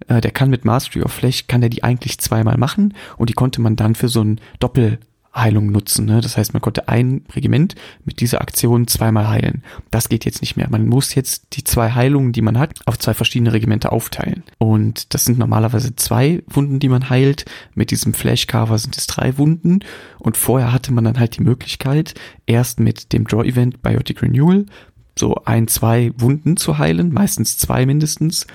Äh, 0.07 0.21
der 0.21 0.31
kann 0.31 0.49
mit 0.49 0.65
Mastery 0.65 1.03
of 1.03 1.13
Flesh, 1.13 1.47
kann 1.47 1.63
er 1.63 1.69
die 1.69 1.83
eigentlich 1.83 2.19
zweimal 2.19 2.57
machen 2.57 2.93
und 3.17 3.29
die 3.29 3.33
konnte 3.33 3.61
man 3.61 3.75
dann 3.75 3.95
für 3.95 4.09
so 4.09 4.21
ein 4.21 4.41
Doppelheilung 4.59 5.71
nutzen. 5.71 6.05
Ne? 6.05 6.21
Das 6.21 6.37
heißt, 6.37 6.53
man 6.53 6.61
konnte 6.61 6.87
ein 6.87 7.23
Regiment 7.35 7.75
mit 8.03 8.19
dieser 8.19 8.41
Aktion 8.41 8.87
zweimal 8.87 9.27
heilen. 9.27 9.63
Das 9.91 10.09
geht 10.09 10.25
jetzt 10.25 10.41
nicht 10.41 10.57
mehr. 10.57 10.69
Man 10.69 10.87
muss 10.87 11.15
jetzt 11.15 11.47
die 11.53 11.63
zwei 11.63 11.91
Heilungen, 11.91 12.33
die 12.33 12.41
man 12.41 12.59
hat, 12.59 12.79
auf 12.85 12.99
zwei 12.99 13.13
verschiedene 13.13 13.53
Regimente 13.53 13.91
aufteilen. 13.91 14.43
Und 14.57 15.13
das 15.13 15.25
sind 15.25 15.39
normalerweise 15.39 15.95
zwei 15.95 16.43
Wunden, 16.47 16.79
die 16.79 16.89
man 16.89 17.09
heilt. 17.09 17.45
Mit 17.73 17.91
diesem 17.91 18.13
Flash-Cover 18.13 18.77
sind 18.77 18.97
es 18.97 19.07
drei 19.07 19.37
Wunden. 19.37 19.79
Und 20.19 20.37
vorher 20.37 20.71
hatte 20.71 20.93
man 20.93 21.05
dann 21.05 21.19
halt 21.19 21.37
die 21.37 21.43
Möglichkeit, 21.43 22.13
erst 22.45 22.79
mit 22.79 23.13
dem 23.13 23.25
Draw-Event 23.25 23.81
Biotic 23.81 24.21
Renewal 24.21 24.65
so 25.17 25.35
ein, 25.45 25.67
zwei 25.67 26.11
Wunden 26.17 26.57
zu 26.57 26.77
heilen, 26.77 27.13
meistens 27.13 27.57
zwei 27.57 27.85
mindestens, 27.85 28.47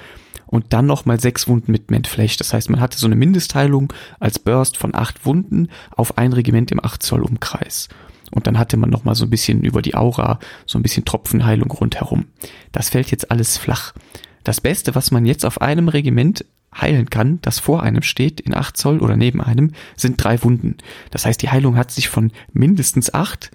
und 0.46 0.72
dann 0.72 0.86
nochmal 0.86 1.20
sechs 1.20 1.46
Wunden 1.46 1.70
mit 1.70 1.90
Mentflesh. 1.90 2.36
Das 2.36 2.52
heißt, 2.52 2.70
man 2.70 2.80
hatte 2.80 2.98
so 2.98 3.06
eine 3.06 3.14
Mindestheilung 3.14 3.92
als 4.18 4.40
Burst 4.40 4.76
von 4.76 4.94
acht 4.94 5.24
Wunden 5.24 5.68
auf 5.92 6.18
ein 6.18 6.32
Regiment 6.32 6.72
im 6.72 6.84
8 6.84 7.02
Zoll 7.02 7.22
Umkreis. 7.22 7.88
Und 8.32 8.46
dann 8.46 8.58
hatte 8.58 8.76
man 8.76 8.90
nochmal 8.90 9.14
so 9.14 9.24
ein 9.24 9.30
bisschen 9.30 9.62
über 9.62 9.80
die 9.80 9.94
Aura, 9.94 10.40
so 10.66 10.78
ein 10.78 10.82
bisschen 10.82 11.04
Tropfenheilung 11.04 11.70
rundherum. 11.70 12.26
Das 12.72 12.90
fällt 12.90 13.10
jetzt 13.12 13.30
alles 13.30 13.58
flach. 13.58 13.94
Das 14.42 14.60
Beste, 14.60 14.94
was 14.94 15.10
man 15.10 15.24
jetzt 15.24 15.44
auf 15.44 15.60
einem 15.60 15.88
Regiment 15.88 16.44
heilen 16.74 17.10
kann, 17.10 17.40
das 17.42 17.58
vor 17.58 17.82
einem 17.82 18.02
steht, 18.02 18.40
in 18.40 18.54
acht 18.54 18.76
Zoll 18.76 19.00
oder 19.00 19.16
neben 19.16 19.40
einem, 19.40 19.72
sind 19.96 20.22
drei 20.22 20.42
Wunden. 20.42 20.76
Das 21.10 21.26
heißt, 21.26 21.42
die 21.42 21.50
Heilung 21.50 21.76
hat 21.76 21.90
sich 21.90 22.08
von 22.08 22.32
mindestens 22.52 23.12
acht 23.12 23.50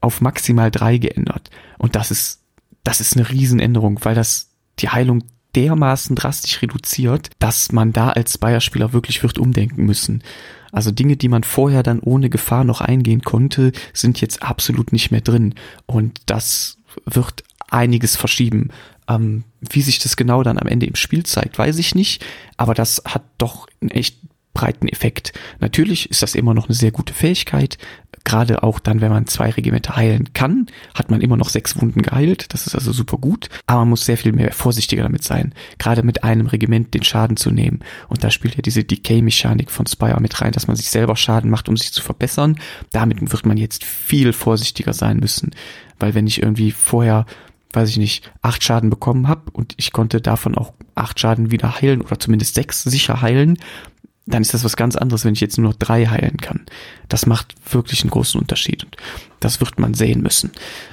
auf 0.00 0.20
maximal 0.20 0.70
drei 0.70 0.98
geändert. 0.98 1.50
Und 1.78 1.94
das 1.96 2.10
ist, 2.10 2.40
das 2.84 3.00
ist 3.00 3.16
eine 3.16 3.28
Riesenänderung, 3.28 3.98
weil 4.04 4.14
das 4.14 4.50
die 4.78 4.88
Heilung 4.88 5.24
dermaßen 5.54 6.16
drastisch 6.16 6.62
reduziert, 6.62 7.30
dass 7.38 7.72
man 7.72 7.92
da 7.92 8.10
als 8.10 8.38
Bayer-Spieler 8.38 8.92
wirklich 8.92 9.22
wird 9.22 9.38
umdenken 9.38 9.84
müssen. 9.84 10.22
Also 10.72 10.90
Dinge, 10.90 11.16
die 11.16 11.28
man 11.28 11.42
vorher 11.42 11.82
dann 11.82 12.00
ohne 12.00 12.30
Gefahr 12.30 12.64
noch 12.64 12.80
eingehen 12.80 13.22
konnte, 13.22 13.72
sind 13.92 14.20
jetzt 14.20 14.42
absolut 14.42 14.92
nicht 14.92 15.10
mehr 15.10 15.20
drin. 15.20 15.54
Und 15.86 16.20
das 16.26 16.78
wird 17.04 17.42
einiges 17.70 18.16
verschieben. 18.16 18.70
Ähm, 19.08 19.44
wie 19.60 19.82
sich 19.82 19.98
das 19.98 20.16
genau 20.16 20.42
dann 20.42 20.58
am 20.58 20.68
Ende 20.68 20.86
im 20.86 20.94
Spiel 20.94 21.24
zeigt, 21.24 21.58
weiß 21.58 21.78
ich 21.78 21.94
nicht. 21.94 22.24
Aber 22.56 22.74
das 22.74 23.02
hat 23.04 23.24
doch 23.38 23.66
einen 23.80 23.90
echt 23.90 24.16
breiten 24.52 24.88
Effekt. 24.88 25.32
Natürlich 25.60 26.10
ist 26.10 26.22
das 26.22 26.34
immer 26.34 26.54
noch 26.54 26.66
eine 26.66 26.74
sehr 26.74 26.90
gute 26.90 27.14
Fähigkeit. 27.14 27.78
Gerade 28.24 28.62
auch 28.62 28.80
dann, 28.80 29.00
wenn 29.00 29.10
man 29.10 29.26
zwei 29.26 29.50
Regimenter 29.50 29.96
heilen 29.96 30.32
kann, 30.34 30.66
hat 30.94 31.10
man 31.10 31.20
immer 31.20 31.36
noch 31.36 31.48
sechs 31.48 31.80
Wunden 31.80 32.02
geheilt. 32.02 32.52
Das 32.52 32.66
ist 32.66 32.74
also 32.74 32.92
super 32.92 33.16
gut. 33.16 33.48
Aber 33.66 33.80
man 33.80 33.90
muss 33.90 34.04
sehr 34.04 34.18
viel 34.18 34.32
mehr 34.32 34.52
vorsichtiger 34.52 35.04
damit 35.04 35.24
sein. 35.24 35.54
Gerade 35.78 36.02
mit 36.02 36.22
einem 36.24 36.46
Regiment 36.46 36.92
den 36.92 37.02
Schaden 37.02 37.36
zu 37.36 37.50
nehmen. 37.50 37.80
Und 38.08 38.22
da 38.22 38.30
spielt 38.30 38.56
ja 38.56 38.62
diese 38.62 38.84
Decay-Mechanik 38.84 39.70
von 39.70 39.86
Spire 39.86 40.20
mit 40.20 40.40
rein, 40.40 40.52
dass 40.52 40.66
man 40.66 40.76
sich 40.76 40.90
selber 40.90 41.16
Schaden 41.16 41.50
macht, 41.50 41.68
um 41.68 41.76
sich 41.76 41.92
zu 41.92 42.02
verbessern. 42.02 42.58
Damit 42.92 43.20
wird 43.20 43.46
man 43.46 43.56
jetzt 43.56 43.84
viel 43.84 44.32
vorsichtiger 44.32 44.92
sein 44.92 45.18
müssen. 45.18 45.52
Weil 45.98 46.14
wenn 46.14 46.26
ich 46.26 46.42
irgendwie 46.42 46.72
vorher 46.72 47.26
weiß 47.72 47.88
ich 47.90 47.98
nicht, 47.98 48.30
acht 48.42 48.64
Schaden 48.64 48.90
bekommen 48.90 49.28
habe 49.28 49.50
und 49.52 49.74
ich 49.76 49.92
konnte 49.92 50.20
davon 50.20 50.56
auch 50.56 50.72
acht 50.94 51.20
Schaden 51.20 51.50
wieder 51.50 51.80
heilen 51.80 52.00
oder 52.00 52.18
zumindest 52.18 52.54
sechs 52.54 52.82
sicher 52.82 53.22
heilen, 53.22 53.58
dann 54.30 54.42
ist 54.42 54.54
das 54.54 54.64
was 54.64 54.76
ganz 54.76 54.96
anderes, 54.96 55.24
wenn 55.24 55.34
ich 55.34 55.40
jetzt 55.40 55.58
nur 55.58 55.70
noch 55.70 55.78
drei 55.78 56.06
heilen 56.06 56.36
kann. 56.38 56.66
Das 57.08 57.26
macht 57.26 57.54
wirklich 57.72 58.02
einen 58.02 58.10
großen 58.10 58.40
Unterschied 58.40 58.84
und 58.84 58.96
das 59.40 59.60
wird 59.60 59.78
man 59.78 59.94
sehen 59.94 60.22
müssen. 60.22 60.52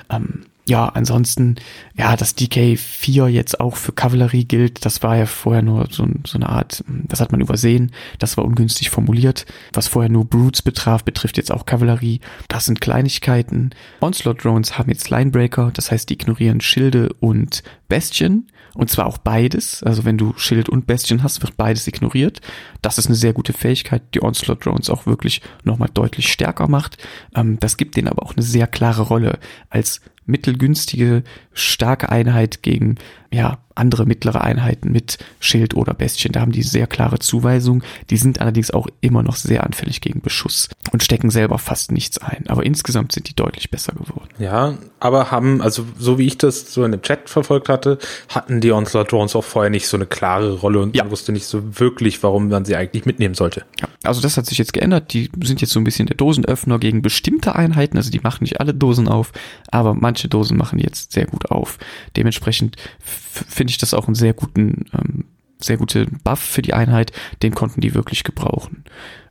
Ähm, 0.09 0.45
ja, 0.67 0.89
ansonsten, 0.89 1.55
ja, 1.95 2.17
dass 2.17 2.35
DK4 2.37 3.27
jetzt 3.27 3.61
auch 3.61 3.77
für 3.77 3.93
Kavallerie 3.93 4.43
gilt, 4.43 4.85
das 4.85 5.01
war 5.01 5.15
ja 5.15 5.25
vorher 5.25 5.61
nur 5.61 5.87
so, 5.89 6.05
so, 6.25 6.37
eine 6.37 6.49
Art, 6.49 6.83
das 6.87 7.21
hat 7.21 7.31
man 7.31 7.39
übersehen, 7.39 7.93
das 8.19 8.35
war 8.35 8.43
ungünstig 8.43 8.89
formuliert. 8.89 9.45
Was 9.71 9.87
vorher 9.87 10.11
nur 10.11 10.25
Brutes 10.25 10.61
betraf, 10.61 11.05
betrifft 11.05 11.37
jetzt 11.37 11.53
auch 11.53 11.65
Kavallerie. 11.65 12.19
Das 12.49 12.65
sind 12.65 12.81
Kleinigkeiten. 12.81 13.69
Onslaught 14.01 14.43
Drones 14.43 14.77
haben 14.77 14.89
jetzt 14.89 15.09
Linebreaker, 15.09 15.71
das 15.73 15.89
heißt, 15.89 16.09
die 16.09 16.15
ignorieren 16.15 16.59
Schilde 16.59 17.15
und 17.21 17.63
Bastion. 17.87 18.47
Und 18.77 18.91
zwar 18.91 19.07
auch 19.07 19.17
beides. 19.17 19.81
Also 19.81 20.05
wenn 20.05 20.19
du 20.19 20.35
Schild 20.37 20.69
und 20.69 20.85
Bastion 20.85 21.23
hast, 21.23 21.41
wird 21.41 21.57
beides 21.57 21.87
ignoriert. 21.87 22.41
Das 22.83 22.99
ist 22.99 23.07
eine 23.07 23.15
sehr 23.15 23.33
gute 23.33 23.51
Fähigkeit, 23.51 24.03
die 24.13 24.21
Onslaught 24.21 24.63
Drones 24.63 24.91
auch 24.91 25.07
wirklich 25.07 25.41
nochmal 25.63 25.89
deutlich 25.91 26.31
stärker 26.31 26.67
macht. 26.67 26.99
Ähm, 27.35 27.59
das 27.59 27.77
gibt 27.77 27.95
denen 27.95 28.07
aber 28.07 28.21
auch 28.21 28.35
eine 28.35 28.43
sehr 28.43 28.67
klare 28.67 29.01
Rolle 29.01 29.39
als 29.71 30.01
mittelgünstige, 30.27 31.23
starke 31.53 32.09
Einheit 32.09 32.61
gegen 32.61 32.95
ja, 33.31 33.57
andere 33.75 34.05
mittlere 34.05 34.41
Einheiten 34.41 34.91
mit 34.91 35.17
Schild 35.39 35.75
oder 35.75 35.93
Bestien. 35.93 36.31
Da 36.31 36.39
haben 36.39 36.51
die 36.51 36.63
sehr 36.63 36.87
klare 36.87 37.19
Zuweisung. 37.19 37.83
Die 38.09 38.17
sind 38.17 38.41
allerdings 38.41 38.71
auch 38.71 38.87
immer 39.01 39.21
noch 39.21 39.35
sehr 39.35 39.63
anfällig 39.63 40.01
gegen 40.01 40.21
Beschuss 40.21 40.69
und 40.91 41.03
stecken 41.03 41.29
selber 41.29 41.59
fast 41.59 41.91
nichts 41.91 42.17
ein. 42.17 42.45
Aber 42.47 42.65
insgesamt 42.65 43.11
sind 43.11 43.29
die 43.29 43.35
deutlich 43.35 43.69
besser 43.69 43.93
geworden. 43.93 44.29
Ja, 44.39 44.77
aber 44.99 45.29
haben, 45.29 45.61
also 45.61 45.85
so 45.99 46.17
wie 46.17 46.25
ich 46.25 46.37
das 46.37 46.73
so 46.73 46.83
in 46.85 46.91
dem 46.91 47.01
Chat 47.01 47.29
verfolgt 47.29 47.69
hatte, 47.69 47.99
hatten 48.29 48.61
die 48.61 48.71
Onslaught 48.71 49.11
Drones 49.11 49.35
auch 49.35 49.43
vorher 49.43 49.69
nicht 49.69 49.87
so 49.87 49.97
eine 49.97 50.05
klare 50.05 50.53
Rolle 50.53 50.79
und 50.79 50.95
ja. 50.95 51.03
man 51.03 51.11
wusste 51.11 51.31
nicht 51.31 51.45
so 51.45 51.79
wirklich, 51.79 52.23
warum 52.23 52.47
man 52.47 52.65
sie 52.65 52.75
eigentlich 52.75 53.05
mitnehmen 53.05 53.35
sollte. 53.35 53.65
Ja, 53.79 53.87
also 54.03 54.21
das 54.21 54.37
hat 54.37 54.45
sich 54.45 54.57
jetzt 54.57 54.73
geändert. 54.73 55.13
Die 55.13 55.29
sind 55.43 55.61
jetzt 55.61 55.73
so 55.73 55.79
ein 55.79 55.83
bisschen 55.83 56.07
der 56.07 56.17
Dosenöffner 56.17 56.79
gegen 56.79 57.01
bestimmte 57.01 57.55
Einheiten. 57.55 57.97
Also 57.97 58.09
die 58.09 58.21
machen 58.21 58.43
nicht 58.43 58.59
alle 58.59 58.73
Dosen 58.73 59.07
auf, 59.07 59.33
aber 59.69 59.93
manche 59.93 60.16
Dosen 60.25 60.57
machen 60.57 60.79
jetzt 60.79 61.11
sehr 61.11 61.25
gut 61.25 61.51
auf. 61.51 61.77
Dementsprechend 62.15 62.75
finde 62.99 63.71
ich 63.71 63.77
das 63.77 63.93
auch 63.93 64.07
einen 64.07 64.15
sehr 64.15 64.33
guten, 64.33 64.85
ähm, 64.93 65.25
sehr 65.59 65.77
gute 65.77 66.07
Buff 66.23 66.39
für 66.39 66.61
die 66.61 66.73
Einheit. 66.73 67.11
Den 67.41 67.53
konnten 67.55 67.81
die 67.81 67.93
wirklich 67.93 68.23
gebrauchen. 68.23 68.83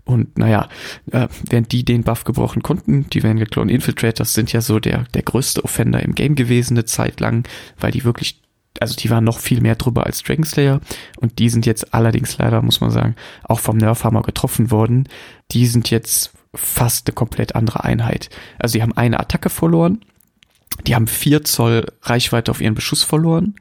Und 0.06 0.38
naja, 0.38 0.68
äh, 1.10 1.26
während 1.50 1.72
die 1.72 1.84
den 1.84 2.04
Buff 2.04 2.22
gebrochen 2.22 2.62
konnten, 2.62 3.10
die 3.10 3.24
Vanguard 3.24 3.50
Clone 3.50 3.72
Infiltrators 3.72 4.34
sind 4.34 4.52
ja 4.52 4.60
so 4.60 4.78
der, 4.78 5.04
der 5.14 5.22
größte 5.22 5.64
Offender 5.64 6.00
im 6.00 6.14
Game 6.14 6.36
gewesen 6.36 6.74
eine 6.74 6.84
Zeit 6.84 7.18
lang, 7.18 7.46
weil 7.80 7.90
die 7.90 8.04
wirklich, 8.04 8.40
also 8.80 8.94
die 8.94 9.10
waren 9.10 9.24
noch 9.24 9.40
viel 9.40 9.60
mehr 9.60 9.74
drüber 9.74 10.06
als 10.06 10.22
Dragon 10.22 10.44
Slayer 10.44 10.80
und 11.16 11.40
die 11.40 11.48
sind 11.48 11.66
jetzt 11.66 11.92
allerdings 11.92 12.38
leider, 12.38 12.62
muss 12.62 12.80
man 12.80 12.92
sagen, 12.92 13.16
auch 13.42 13.58
vom 13.58 13.78
Nerfhammer 13.78 14.22
getroffen 14.22 14.70
worden. 14.70 15.08
Die 15.50 15.66
sind 15.66 15.90
jetzt 15.90 16.32
fast 16.54 17.08
eine 17.08 17.14
komplett 17.14 17.56
andere 17.56 17.82
Einheit. 17.82 18.30
Also 18.60 18.78
die 18.78 18.82
haben 18.82 18.96
eine 18.96 19.18
Attacke 19.18 19.50
verloren, 19.50 20.04
die 20.86 20.94
haben 20.94 21.06
vier 21.06 21.44
Zoll 21.44 21.86
Reichweite 22.02 22.50
auf 22.50 22.60
ihren 22.60 22.74
Beschuss 22.74 23.02
verloren, 23.02 23.56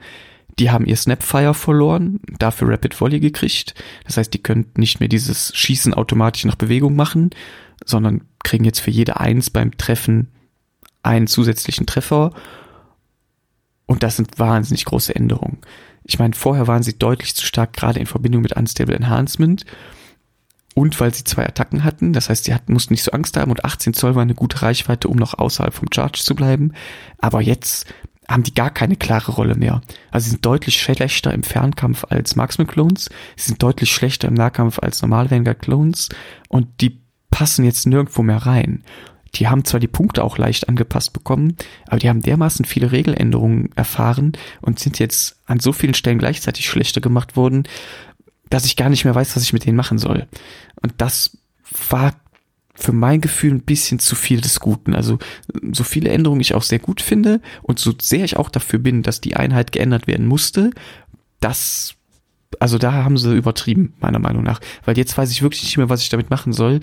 die 0.60 0.71
haben 0.71 0.86
ihr 0.86 0.95
Snapfire 0.95 1.54
verloren, 1.54 2.19
dafür 2.39 2.69
Rapid 2.69 2.99
Volley 2.99 3.19
gekriegt. 3.19 3.75
Das 4.06 4.17
heißt, 4.17 4.34
die 4.34 4.41
können 4.41 4.71
nicht 4.78 4.99
mehr 4.99 5.10
dieses 5.10 5.56
Schießen 5.56 5.93
automatisch 5.93 6.45
nach 6.45 6.56
Bewegung 6.56 6.95
machen, 6.95 7.32
sondern 7.84 8.21
kriegen 8.43 8.63
jetzt 8.63 8.80
für 8.80 8.91
jede 8.91 9.19
Eins 9.19 9.49
beim 9.49 9.78
Treffen 9.78 10.32
einen 11.04 11.28
zusätzlichen 11.28 11.86
Treffer. 11.86 12.32
Und 13.86 14.01
das 14.01 14.15
sind 14.15 14.39
wahnsinnig 14.39 14.86
große 14.86 15.13
Änderungen. 15.13 15.60
Ich 16.04 16.19
meine, 16.19 16.34
vorher 16.34 16.67
waren 16.67 16.84
sie 16.84 16.97
deutlich 16.97 17.36
zu 17.36 17.45
stark, 17.45 17.73
gerade 17.73 17.99
in 17.99 18.06
Verbindung 18.06 18.41
mit 18.41 18.54
Unstable 18.54 18.95
Enhancement. 18.95 19.65
Und 20.75 20.99
weil 20.99 21.13
sie 21.13 21.23
zwei 21.23 21.47
Attacken 21.47 21.85
hatten, 21.85 22.11
das 22.11 22.29
heißt, 22.29 22.43
sie 22.43 22.53
hatten, 22.53 22.73
mussten 22.73 22.93
nicht 22.93 23.03
so 23.03 23.11
Angst 23.11 23.38
haben 23.38 23.49
und 23.49 23.63
18 23.63 23.93
Zoll 23.93 24.13
war 24.13 24.21
eine 24.21 24.35
gute 24.35 24.61
Reichweite, 24.61 25.07
um 25.07 25.15
noch 25.15 25.33
außerhalb 25.33 25.73
vom 25.73 25.88
Charge 25.91 26.19
zu 26.21 26.35
bleiben. 26.35 26.73
Aber 27.17 27.41
jetzt 27.41 27.88
haben 28.27 28.43
die 28.43 28.53
gar 28.53 28.71
keine 28.71 28.97
klare 28.97 29.31
Rolle 29.31 29.55
mehr. 29.55 29.81
Also 30.11 30.25
sie 30.25 30.31
sind 30.31 30.45
deutlich 30.45 30.79
schlechter 30.79 31.33
im 31.33 31.43
Fernkampf 31.43 32.05
als 32.09 32.35
Marksman 32.35 32.67
Clones, 32.67 33.09
sie 33.35 33.47
sind 33.47 33.63
deutlich 33.63 33.91
schlechter 33.91 34.27
im 34.27 34.33
Nahkampf 34.33 34.79
als 34.79 35.01
normal 35.01 35.31
Vanguard 35.31 35.61
Clones 35.61 36.09
und 36.49 36.67
die 36.81 37.01
passen 37.29 37.65
jetzt 37.65 37.85
nirgendwo 37.88 38.21
mehr 38.21 38.45
rein. 38.45 38.83
Die 39.35 39.47
haben 39.47 39.65
zwar 39.65 39.79
die 39.79 39.88
Punkte 39.88 40.23
auch 40.23 40.38
leicht 40.38 40.69
angepasst 40.69 41.11
bekommen, 41.13 41.57
aber 41.88 41.99
die 41.99 42.09
haben 42.09 42.21
dermaßen 42.21 42.65
viele 42.65 42.91
Regeländerungen 42.91 43.69
erfahren 43.75 44.33
und 44.61 44.79
sind 44.79 44.97
jetzt 44.99 45.41
an 45.45 45.59
so 45.59 45.73
vielen 45.73 45.93
Stellen 45.93 46.19
gleichzeitig 46.19 46.67
schlechter 46.67 47.01
gemacht 47.01 47.35
worden, 47.35 47.63
dass 48.49 48.65
ich 48.65 48.75
gar 48.75 48.89
nicht 48.89 49.05
mehr 49.05 49.15
weiß, 49.15 49.36
was 49.36 49.43
ich 49.43 49.53
mit 49.53 49.65
denen 49.65 49.77
machen 49.77 49.97
soll. 49.97 50.27
Und 50.81 50.93
das 50.97 51.38
war 51.89 52.13
für 52.75 52.91
mein 52.91 53.21
Gefühl 53.21 53.51
ein 53.51 53.62
bisschen 53.62 53.99
zu 53.99 54.15
viel 54.15 54.41
des 54.41 54.60
Guten. 54.60 54.93
Also 54.93 55.17
so 55.71 55.84
viele 55.84 56.10
Änderungen 56.10 56.41
ich 56.41 56.53
auch 56.53 56.63
sehr 56.63 56.79
gut 56.79 57.01
finde 57.01 57.41
und 57.63 57.79
so 57.79 57.93
sehr 57.99 58.25
ich 58.25 58.38
auch 58.38 58.49
dafür 58.49 58.79
bin, 58.79 59.01
dass 59.01 59.21
die 59.21 59.36
Einheit 59.36 59.71
geändert 59.71 60.08
werden 60.08 60.27
musste, 60.27 60.71
das, 61.39 61.95
also 62.60 62.77
da 62.77 62.91
haben 62.91 63.17
sie 63.17 63.36
übertrieben, 63.36 63.93
meiner 63.99 64.19
Meinung 64.19 64.43
nach. 64.43 64.60
Weil 64.84 64.97
jetzt 64.97 65.17
weiß 65.17 65.31
ich 65.31 65.41
wirklich 65.41 65.63
nicht 65.63 65.77
mehr, 65.77 65.89
was 65.89 66.01
ich 66.01 66.10
damit 66.10 66.29
machen 66.29 66.53
soll. 66.53 66.81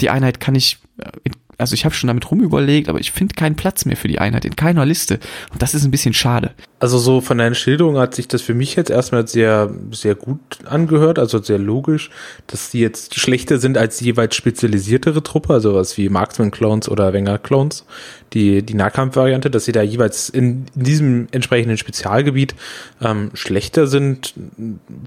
Die 0.00 0.10
Einheit 0.10 0.40
kann 0.40 0.54
ich 0.54 0.78
in 1.24 1.32
also 1.62 1.74
ich 1.74 1.84
habe 1.84 1.94
schon 1.94 2.08
damit 2.08 2.30
rumüberlegt, 2.30 2.88
aber 2.88 3.00
ich 3.00 3.12
finde 3.12 3.34
keinen 3.34 3.56
Platz 3.56 3.84
mehr 3.84 3.96
für 3.96 4.08
die 4.08 4.18
Einheit 4.18 4.44
in 4.44 4.56
keiner 4.56 4.84
Liste. 4.84 5.18
Und 5.52 5.62
das 5.62 5.74
ist 5.74 5.84
ein 5.84 5.90
bisschen 5.90 6.12
schade. 6.12 6.50
Also 6.78 6.98
so 6.98 7.20
von 7.20 7.38
deinen 7.38 7.54
Schilderungen 7.54 7.98
hat 7.98 8.14
sich 8.14 8.28
das 8.28 8.42
für 8.42 8.54
mich 8.54 8.74
jetzt 8.74 8.90
erstmal 8.90 9.26
sehr, 9.26 9.72
sehr 9.92 10.14
gut 10.14 10.40
angehört, 10.64 11.18
also 11.18 11.40
sehr 11.40 11.58
logisch, 11.58 12.10
dass 12.48 12.70
die 12.70 12.80
jetzt 12.80 13.18
schlechter 13.18 13.58
sind 13.58 13.78
als 13.78 14.00
jeweils 14.00 14.34
spezialisiertere 14.34 15.22
Truppe, 15.22 15.54
also 15.54 15.74
was 15.74 15.96
wie 15.96 16.08
Marksman-Clones 16.08 16.88
oder 16.88 17.12
Wenger-Clones, 17.12 17.86
die, 18.32 18.62
die 18.62 18.74
Nahkampfvariante, 18.74 19.50
dass 19.50 19.64
sie 19.64 19.72
da 19.72 19.82
jeweils 19.82 20.28
in, 20.28 20.66
in 20.74 20.82
diesem 20.82 21.28
entsprechenden 21.30 21.78
Spezialgebiet 21.78 22.54
ähm, 23.00 23.30
schlechter 23.34 23.86
sind, 23.86 24.34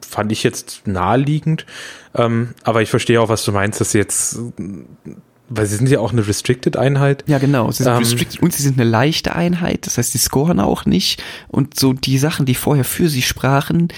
fand 0.08 0.32
ich 0.32 0.44
jetzt 0.44 0.88
naheliegend. 0.88 1.66
Ähm, 2.16 2.50
aber 2.64 2.82
ich 2.82 2.90
verstehe 2.90 3.20
auch, 3.20 3.30
was 3.30 3.44
du 3.44 3.52
meinst, 3.52 3.82
dass 3.82 3.92
sie 3.92 3.98
jetzt 3.98 4.40
weil 5.50 5.66
sie 5.66 5.76
sind 5.76 5.90
ja 5.90 6.00
auch 6.00 6.12
eine 6.12 6.28
Restricted-Einheit. 6.28 7.24
Ja, 7.28 7.38
genau. 7.38 7.70
Sie 7.72 7.84
sind 7.84 7.92
ähm, 7.92 8.00
Restricted 8.00 8.42
und 8.42 8.54
sie 8.54 8.64
sind 8.64 8.80
eine 8.80 8.90
leichte 8.90 9.36
Einheit. 9.36 9.86
Das 9.86 9.98
heißt, 9.98 10.14
die 10.14 10.18
scoren 10.18 10.60
auch 10.60 10.86
nicht. 10.86 11.22
Und 11.48 11.80
so 11.80 11.94
die 11.94 12.18
Sachen, 12.18 12.46
die 12.46 12.56
vorher 12.56 12.84
für 12.84 13.10
sie 13.10 13.22
sprachen, 13.22 13.90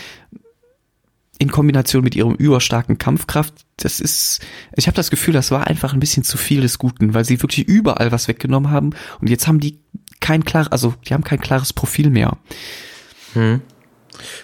in 1.39 1.51
Kombination 1.51 2.03
mit 2.03 2.15
ihrem 2.15 2.33
überstarken 2.33 2.97
Kampfkraft, 2.97 3.53
das 3.77 3.99
ist, 3.99 4.41
ich 4.75 4.87
habe 4.87 4.95
das 4.95 5.11
Gefühl, 5.11 5.33
das 5.33 5.51
war 5.51 5.67
einfach 5.67 5.93
ein 5.93 5.99
bisschen 5.99 6.23
zu 6.23 6.37
viel 6.37 6.61
des 6.61 6.79
Guten, 6.79 7.13
weil 7.13 7.25
sie 7.25 7.41
wirklich 7.41 7.67
überall 7.67 8.11
was 8.11 8.27
weggenommen 8.27 8.71
haben 8.71 8.89
und 9.21 9.29
jetzt 9.29 9.47
haben 9.47 9.59
die 9.59 9.77
kein 10.19 10.43
klar, 10.43 10.67
also 10.71 10.95
die 11.07 11.13
haben 11.13 11.23
kein 11.23 11.39
klares 11.39 11.73
Profil 11.73 12.09
mehr. 12.09 12.37
Hm. 13.33 13.61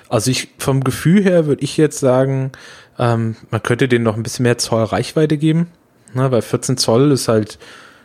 Also 0.07 0.29
ich 0.29 0.49
vom 0.59 0.83
Gefühl 0.83 1.23
her 1.23 1.47
würde 1.47 1.63
ich 1.63 1.77
jetzt 1.77 1.99
sagen, 1.99 2.51
ähm, 2.99 3.37
man 3.49 3.63
könnte 3.63 3.87
denen 3.87 4.03
noch 4.03 4.15
ein 4.15 4.21
bisschen 4.21 4.43
mehr 4.43 4.59
Zoll 4.59 4.83
Reichweite 4.83 5.39
geben 5.39 5.71
ne, 6.13 6.31
weil 6.31 6.41
14 6.41 6.77
Zoll 6.77 7.11
ist 7.11 7.27
halt 7.27 7.59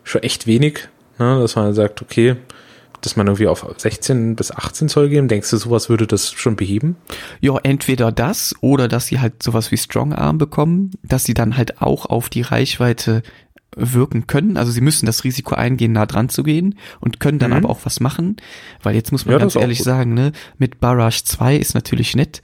schon 0.05 0.23
echt 0.23 0.47
wenig, 0.47 0.89
ne? 1.19 1.39
dass 1.41 1.57
man 1.57 1.75
sagt, 1.75 2.03
okay, 2.03 2.37
dass 3.01 3.17
man 3.17 3.27
irgendwie 3.27 3.47
auf 3.47 3.67
16 3.77 4.37
bis 4.37 4.51
18 4.51 4.89
Zoll 4.89 5.09
gehen. 5.09 5.29
Denkst 5.29 5.51
du, 5.51 5.57
sowas 5.57 5.89
würde 5.89 6.07
das 6.07 6.33
schon 6.33 6.57
beheben? 6.57 6.97
Ja, 7.41 7.57
entweder 7.63 8.11
das 8.11 8.55
oder 8.61 8.89
dass 8.89 9.07
sie 9.07 9.21
halt 9.21 9.43
sowas 9.43 9.71
wie 9.71 9.77
Strong 9.77 10.13
Arm 10.13 10.39
bekommen, 10.39 10.91
dass 11.03 11.25
sie 11.25 11.35
dann 11.35 11.57
halt 11.57 11.81
auch 11.81 12.07
auf 12.07 12.29
die 12.29 12.43
Reichweite 12.43 13.23
wirken 13.77 14.27
können. 14.27 14.57
Also 14.57 14.73
sie 14.73 14.81
müssen 14.81 15.07
das 15.07 15.25
Risiko 15.25 15.55
eingehen, 15.55 15.93
nah 15.93 16.07
dran 16.07 16.29
zu 16.29 16.43
gehen 16.43 16.77
und 17.01 17.21
können 17.21 17.39
dann 17.39 17.51
mhm. 17.51 17.59
aber 17.59 17.71
auch 17.71 17.81
was 17.85 18.01
machen. 18.01 18.37
Weil 18.83 18.95
jetzt 18.95 19.13
muss 19.13 19.27
man 19.27 19.35
ja, 19.35 19.39
ganz 19.39 19.55
ehrlich 19.55 19.83
sagen, 19.83 20.15
ne, 20.15 20.33
mit 20.57 20.81
Barrage 20.81 21.23
2 21.25 21.57
ist 21.57 21.75
natürlich 21.75 22.17
nett, 22.17 22.43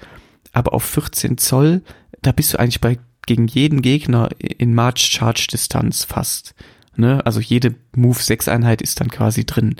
aber 0.52 0.74
auf 0.74 0.84
14 0.84 1.38
Zoll, 1.38 1.82
da 2.22 2.32
bist 2.32 2.54
du 2.54 2.58
eigentlich 2.58 2.80
bei 2.80 2.98
gegen 3.26 3.46
jeden 3.46 3.82
Gegner 3.82 4.30
in 4.38 4.74
March 4.74 5.00
Charge 5.00 5.48
Distanz 5.50 6.04
fast. 6.04 6.54
Ne? 6.96 7.24
Also 7.24 7.40
jede 7.40 7.74
Move 7.94 8.18
6 8.20 8.48
Einheit 8.48 8.82
ist 8.82 9.00
dann 9.00 9.10
quasi 9.10 9.44
drin. 9.44 9.76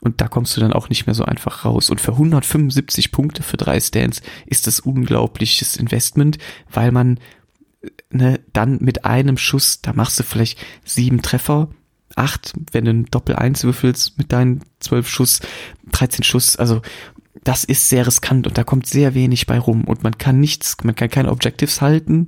Und 0.00 0.20
da 0.20 0.28
kommst 0.28 0.56
du 0.56 0.60
dann 0.60 0.72
auch 0.72 0.88
nicht 0.88 1.06
mehr 1.06 1.14
so 1.14 1.24
einfach 1.24 1.64
raus. 1.64 1.90
Und 1.90 2.00
für 2.00 2.12
175 2.12 3.10
Punkte 3.10 3.42
für 3.42 3.56
drei 3.56 3.80
Stands 3.80 4.22
ist 4.46 4.66
das 4.66 4.80
unglaubliches 4.80 5.76
Investment, 5.76 6.38
weil 6.70 6.92
man 6.92 7.18
ne, 8.10 8.40
dann 8.52 8.78
mit 8.80 9.04
einem 9.04 9.38
Schuss, 9.38 9.80
da 9.82 9.92
machst 9.92 10.18
du 10.18 10.22
vielleicht 10.22 10.58
sieben 10.84 11.22
Treffer, 11.22 11.68
acht, 12.14 12.52
wenn 12.72 12.84
du 12.84 12.90
ein 12.90 13.06
Doppel 13.06 13.36
eins 13.36 13.64
würfelst 13.64 14.18
mit 14.18 14.32
deinen 14.32 14.62
zwölf 14.80 15.08
Schuss, 15.08 15.40
13 15.92 16.24
Schuss, 16.24 16.56
also 16.56 16.82
das 17.44 17.64
ist 17.64 17.88
sehr 17.88 18.06
riskant 18.06 18.46
und 18.46 18.58
da 18.58 18.64
kommt 18.64 18.86
sehr 18.86 19.14
wenig 19.14 19.46
bei 19.46 19.58
rum 19.58 19.84
und 19.84 20.02
man 20.02 20.18
kann 20.18 20.40
nichts, 20.40 20.76
man 20.82 20.94
kann 20.94 21.10
keine 21.10 21.30
Objectives 21.30 21.80
halten. 21.80 22.26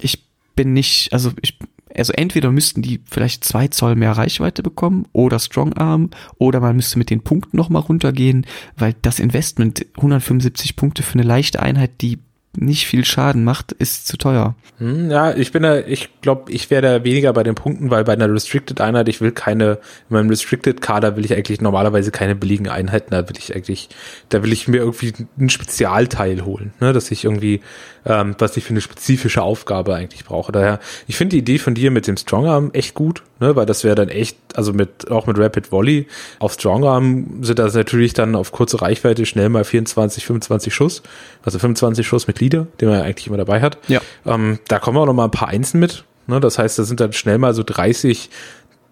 Ich 0.00 0.24
bin 0.56 0.72
nicht, 0.72 1.12
also 1.12 1.32
ich 1.40 1.58
also 1.96 2.12
entweder 2.12 2.50
müssten 2.50 2.82
die 2.82 3.00
vielleicht 3.08 3.44
zwei 3.44 3.68
Zoll 3.68 3.94
mehr 3.94 4.12
Reichweite 4.12 4.62
bekommen 4.62 5.06
oder 5.12 5.38
Strong 5.38 5.74
Arm 5.74 6.10
oder 6.38 6.60
man 6.60 6.76
müsste 6.76 6.98
mit 6.98 7.08
den 7.08 7.22
Punkten 7.22 7.56
nochmal 7.56 7.82
runtergehen, 7.82 8.46
weil 8.76 8.96
das 9.02 9.20
Investment 9.20 9.86
175 9.96 10.74
Punkte 10.74 11.04
für 11.04 11.14
eine 11.14 11.22
leichte 11.22 11.62
Einheit, 11.62 12.00
die 12.00 12.18
nicht 12.56 12.86
viel 12.86 13.04
Schaden 13.04 13.44
macht, 13.44 13.72
ist 13.72 14.06
zu 14.06 14.16
teuer. 14.16 14.54
Hm, 14.78 15.10
ja, 15.10 15.32
ich 15.34 15.52
bin 15.52 15.62
da, 15.62 15.78
ich 15.78 16.20
glaube, 16.20 16.50
ich 16.50 16.70
wäre 16.70 16.82
da 16.82 17.04
weniger 17.04 17.32
bei 17.32 17.42
den 17.44 17.54
Punkten, 17.54 17.90
weil 17.90 18.04
bei 18.04 18.12
einer 18.12 18.32
Restricted 18.32 18.80
Einheit, 18.80 19.08
ich 19.08 19.20
will 19.20 19.30
keine, 19.30 19.78
in 20.10 20.16
meinem 20.16 20.28
Restricted 20.28 20.80
Kader 20.80 21.16
will 21.16 21.24
ich 21.24 21.32
eigentlich 21.32 21.60
normalerweise 21.60 22.10
keine 22.10 22.34
billigen 22.34 22.68
Einheiten, 22.68 23.12
da 23.12 23.28
will 23.28 23.36
ich 23.38 23.54
eigentlich, 23.54 23.88
da 24.30 24.42
will 24.42 24.52
ich 24.52 24.66
mir 24.66 24.78
irgendwie 24.78 25.12
ein 25.38 25.48
Spezialteil 25.48 26.44
holen, 26.44 26.72
ne, 26.80 26.92
dass 26.92 27.10
ich 27.10 27.24
irgendwie, 27.24 27.60
ähm, 28.04 28.34
was 28.38 28.56
ich 28.56 28.64
für 28.64 28.70
eine 28.70 28.80
spezifische 28.80 29.42
Aufgabe 29.42 29.94
eigentlich 29.94 30.24
brauche. 30.24 30.50
Daher, 30.50 30.80
ich 31.06 31.16
finde 31.16 31.36
die 31.36 31.38
Idee 31.38 31.58
von 31.58 31.74
dir 31.74 31.90
mit 31.90 32.06
dem 32.08 32.16
Strongarm 32.16 32.70
echt 32.72 32.94
gut, 32.94 33.22
ne, 33.38 33.54
weil 33.54 33.66
das 33.66 33.84
wäre 33.84 33.94
dann 33.94 34.08
echt, 34.08 34.36
also 34.54 34.72
mit, 34.72 35.10
auch 35.10 35.26
mit 35.26 35.38
Rapid 35.38 35.70
Volley 35.70 36.08
auf 36.40 36.54
Strongarm 36.54 37.42
sind 37.42 37.58
das 37.58 37.74
natürlich 37.74 38.12
dann 38.12 38.34
auf 38.34 38.50
kurze 38.50 38.82
Reichweite 38.82 39.24
schnell 39.24 39.48
mal 39.48 39.64
24, 39.64 40.26
25 40.26 40.74
Schuss, 40.74 41.02
also 41.44 41.58
25 41.58 42.06
Schuss 42.06 42.26
mit 42.26 42.40
Leader, 42.44 42.66
den 42.80 42.88
man 42.88 42.98
ja 42.98 43.04
eigentlich 43.04 43.26
immer 43.26 43.36
dabei 43.36 43.60
hat. 43.60 43.78
Ja. 43.88 44.00
Ähm, 44.26 44.58
da 44.68 44.78
kommen 44.78 44.98
auch 44.98 45.06
noch 45.06 45.14
mal 45.14 45.24
ein 45.24 45.30
paar 45.30 45.48
Einsen 45.48 45.80
mit, 45.80 46.04
ne, 46.26 46.40
das 46.40 46.58
heißt, 46.58 46.78
da 46.78 46.84
sind 46.84 47.00
dann 47.00 47.12
schnell 47.12 47.38
mal 47.38 47.54
so 47.54 47.62
30, 47.62 48.30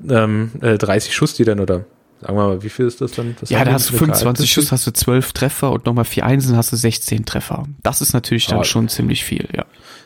ähm, 0.09 0.53
äh, 0.61 0.78
30 0.78 1.14
Schuss, 1.14 1.34
die 1.34 1.44
dann 1.44 1.61
oder 1.61 1.84
sagen 2.20 2.36
wir 2.36 2.46
mal, 2.46 2.62
wie 2.62 2.68
viel 2.68 2.86
ist 2.86 3.00
das 3.00 3.12
dann? 3.12 3.36
Das 3.40 3.50
ja, 3.50 3.64
da 3.64 3.72
hast 3.72 3.90
du 3.90 3.96
25 3.96 4.50
Schuss, 4.50 4.72
hast 4.72 4.86
du 4.86 4.92
12 4.92 5.32
Treffer 5.32 5.72
und 5.72 5.86
nochmal 5.86 6.05
vier 6.05 6.24
Einsen 6.24 6.57
hast 6.57 6.72
du 6.72 6.76
16 6.76 7.24
Treffer. 7.24 7.64
Das 7.82 8.00
ist 8.00 8.12
natürlich 8.12 8.46
dann 8.46 8.61
oh, 8.61 8.64
schon 8.64 8.88
ziemlich 8.88 9.24
viel, 9.24 9.48
ja. 9.55 9.64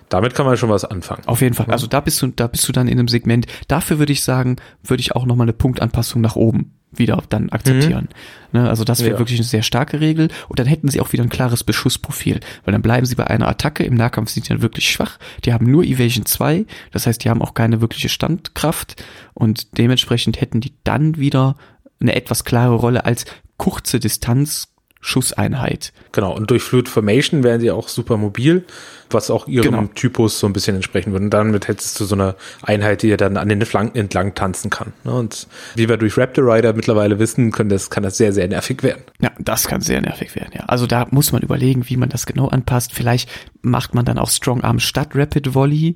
Damit 0.08 0.34
kann 0.34 0.46
man 0.46 0.56
schon 0.56 0.70
was 0.70 0.84
anfangen. 0.84 1.24
Auf 1.26 1.40
jeden 1.40 1.54
Fall. 1.54 1.66
Also 1.66 1.88
da 1.88 2.00
bist 2.00 2.22
du, 2.22 2.28
da 2.28 2.46
bist 2.46 2.66
du 2.68 2.72
dann 2.72 2.86
in 2.86 2.98
einem 2.98 3.08
Segment. 3.08 3.46
Dafür 3.66 3.98
würde 3.98 4.12
ich 4.12 4.22
sagen, 4.22 4.56
würde 4.84 5.00
ich 5.00 5.16
auch 5.16 5.26
nochmal 5.26 5.46
eine 5.46 5.52
Punktanpassung 5.52 6.20
nach 6.20 6.36
oben 6.36 6.75
wieder 6.98 7.22
dann 7.28 7.50
akzeptieren. 7.50 8.08
Mhm. 8.52 8.60
Ne, 8.60 8.68
also 8.68 8.84
das 8.84 9.00
wäre 9.00 9.14
ja. 9.14 9.18
wirklich 9.18 9.38
eine 9.38 9.46
sehr 9.46 9.62
starke 9.62 10.00
Regel. 10.00 10.28
Und 10.48 10.58
dann 10.58 10.66
hätten 10.66 10.88
sie 10.88 11.00
auch 11.00 11.12
wieder 11.12 11.22
ein 11.22 11.28
klares 11.28 11.64
Beschussprofil. 11.64 12.40
Weil 12.64 12.72
dann 12.72 12.82
bleiben 12.82 13.06
sie 13.06 13.14
bei 13.14 13.26
einer 13.26 13.48
Attacke. 13.48 13.84
Im 13.84 13.94
Nahkampf 13.94 14.30
sind 14.30 14.46
die 14.46 14.50
dann 14.50 14.62
wirklich 14.62 14.90
schwach. 14.90 15.18
Die 15.44 15.52
haben 15.52 15.70
nur 15.70 15.84
Evasion 15.84 16.26
2. 16.26 16.64
Das 16.92 17.06
heißt, 17.06 17.24
die 17.24 17.30
haben 17.30 17.42
auch 17.42 17.54
keine 17.54 17.80
wirkliche 17.80 18.08
Standkraft. 18.08 19.02
Und 19.34 19.78
dementsprechend 19.78 20.40
hätten 20.40 20.60
die 20.60 20.72
dann 20.84 21.16
wieder 21.16 21.56
eine 22.00 22.14
etwas 22.14 22.44
klare 22.44 22.74
Rolle 22.74 23.04
als 23.04 23.24
kurze 23.56 24.00
Distanz 24.00 24.68
Schusseinheit. 25.06 25.92
Genau, 26.10 26.34
und 26.34 26.50
durch 26.50 26.64
Fluid 26.64 26.88
Formation 26.88 27.44
wären 27.44 27.60
sie 27.60 27.70
auch 27.70 27.86
super 27.86 28.16
mobil, 28.16 28.64
was 29.08 29.30
auch 29.30 29.46
ihrem 29.46 29.70
genau. 29.70 29.86
Typus 29.94 30.40
so 30.40 30.48
ein 30.48 30.52
bisschen 30.52 30.74
entsprechen 30.74 31.12
würde. 31.12 31.26
Und 31.26 31.30
damit 31.30 31.68
hättest 31.68 32.00
du 32.00 32.04
so 32.04 32.16
eine 32.16 32.34
Einheit, 32.62 33.02
die 33.02 33.08
ja 33.08 33.16
dann 33.16 33.36
an 33.36 33.48
den 33.48 33.64
Flanken 33.64 33.96
entlang 33.96 34.34
tanzen 34.34 34.68
kann. 34.68 34.92
Ne? 35.04 35.12
Und 35.12 35.46
wie 35.76 35.88
wir 35.88 35.96
durch 35.96 36.18
Raptor 36.18 36.52
Rider 36.52 36.72
mittlerweile 36.72 37.20
wissen, 37.20 37.52
können 37.52 37.70
das, 37.70 37.88
kann 37.88 38.02
das 38.02 38.16
sehr, 38.16 38.32
sehr 38.32 38.48
nervig 38.48 38.82
werden. 38.82 39.04
Ja, 39.20 39.30
das 39.38 39.68
kann 39.68 39.80
sehr 39.80 40.00
nervig 40.00 40.34
werden, 40.34 40.50
ja. 40.54 40.64
Also 40.66 40.88
da 40.88 41.06
muss 41.12 41.30
man 41.30 41.42
überlegen, 41.42 41.88
wie 41.88 41.96
man 41.96 42.08
das 42.08 42.26
genau 42.26 42.48
anpasst. 42.48 42.92
Vielleicht 42.92 43.30
macht 43.62 43.94
man 43.94 44.04
dann 44.04 44.18
auch 44.18 44.28
Strong 44.28 44.64
Arm 44.64 44.80
statt 44.80 45.10
Rapid 45.14 45.54
Volley 45.54 45.94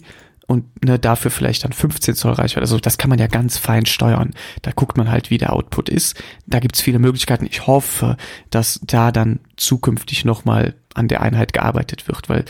und 0.51 0.85
ne, 0.85 0.99
dafür 0.99 1.31
vielleicht 1.31 1.63
dann 1.63 1.73
15 1.73 2.17
Zoll 2.17 2.33
Reichweite. 2.33 2.63
Also 2.63 2.81
das 2.81 2.99
kann 2.99 3.09
man 3.09 3.21
ja 3.21 3.29
ganz 3.29 3.57
fein 3.57 3.87
steuern. 3.87 4.33
Da 4.63 4.73
guckt 4.73 4.97
man 4.97 5.09
halt, 5.09 5.31
wie 5.31 5.39
der 5.39 5.53
Output 5.53 5.89
ist. 5.89 6.21
Da 6.49 6.59
gibt's 6.59 6.81
viele 6.81 6.99
Möglichkeiten. 6.99 7.47
Ich 7.49 7.69
hoffe, 7.69 8.17
dass 8.51 8.81
da 8.83 9.13
dann 9.13 9.39
zukünftig 9.57 10.25
nochmal 10.25 10.75
an 10.93 11.07
der 11.07 11.21
Einheit 11.21 11.53
gearbeitet 11.53 12.09
wird, 12.09 12.29
weil 12.29 12.45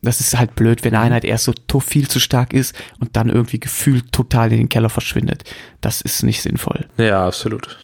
das 0.00 0.20
ist 0.20 0.38
halt 0.38 0.54
blöd, 0.54 0.84
wenn 0.84 0.94
eine 0.94 1.04
Einheit 1.06 1.24
erst 1.24 1.50
so 1.68 1.80
viel 1.80 2.06
zu 2.06 2.20
stark 2.20 2.52
ist 2.52 2.72
und 3.00 3.16
dann 3.16 3.28
irgendwie 3.28 3.58
gefühlt 3.58 4.12
total 4.12 4.52
in 4.52 4.58
den 4.58 4.68
Keller 4.68 4.88
verschwindet. 4.88 5.42
Das 5.80 6.02
ist 6.02 6.22
nicht 6.22 6.42
sinnvoll. 6.42 6.86
Ja, 6.98 7.26
absolut. 7.26 7.80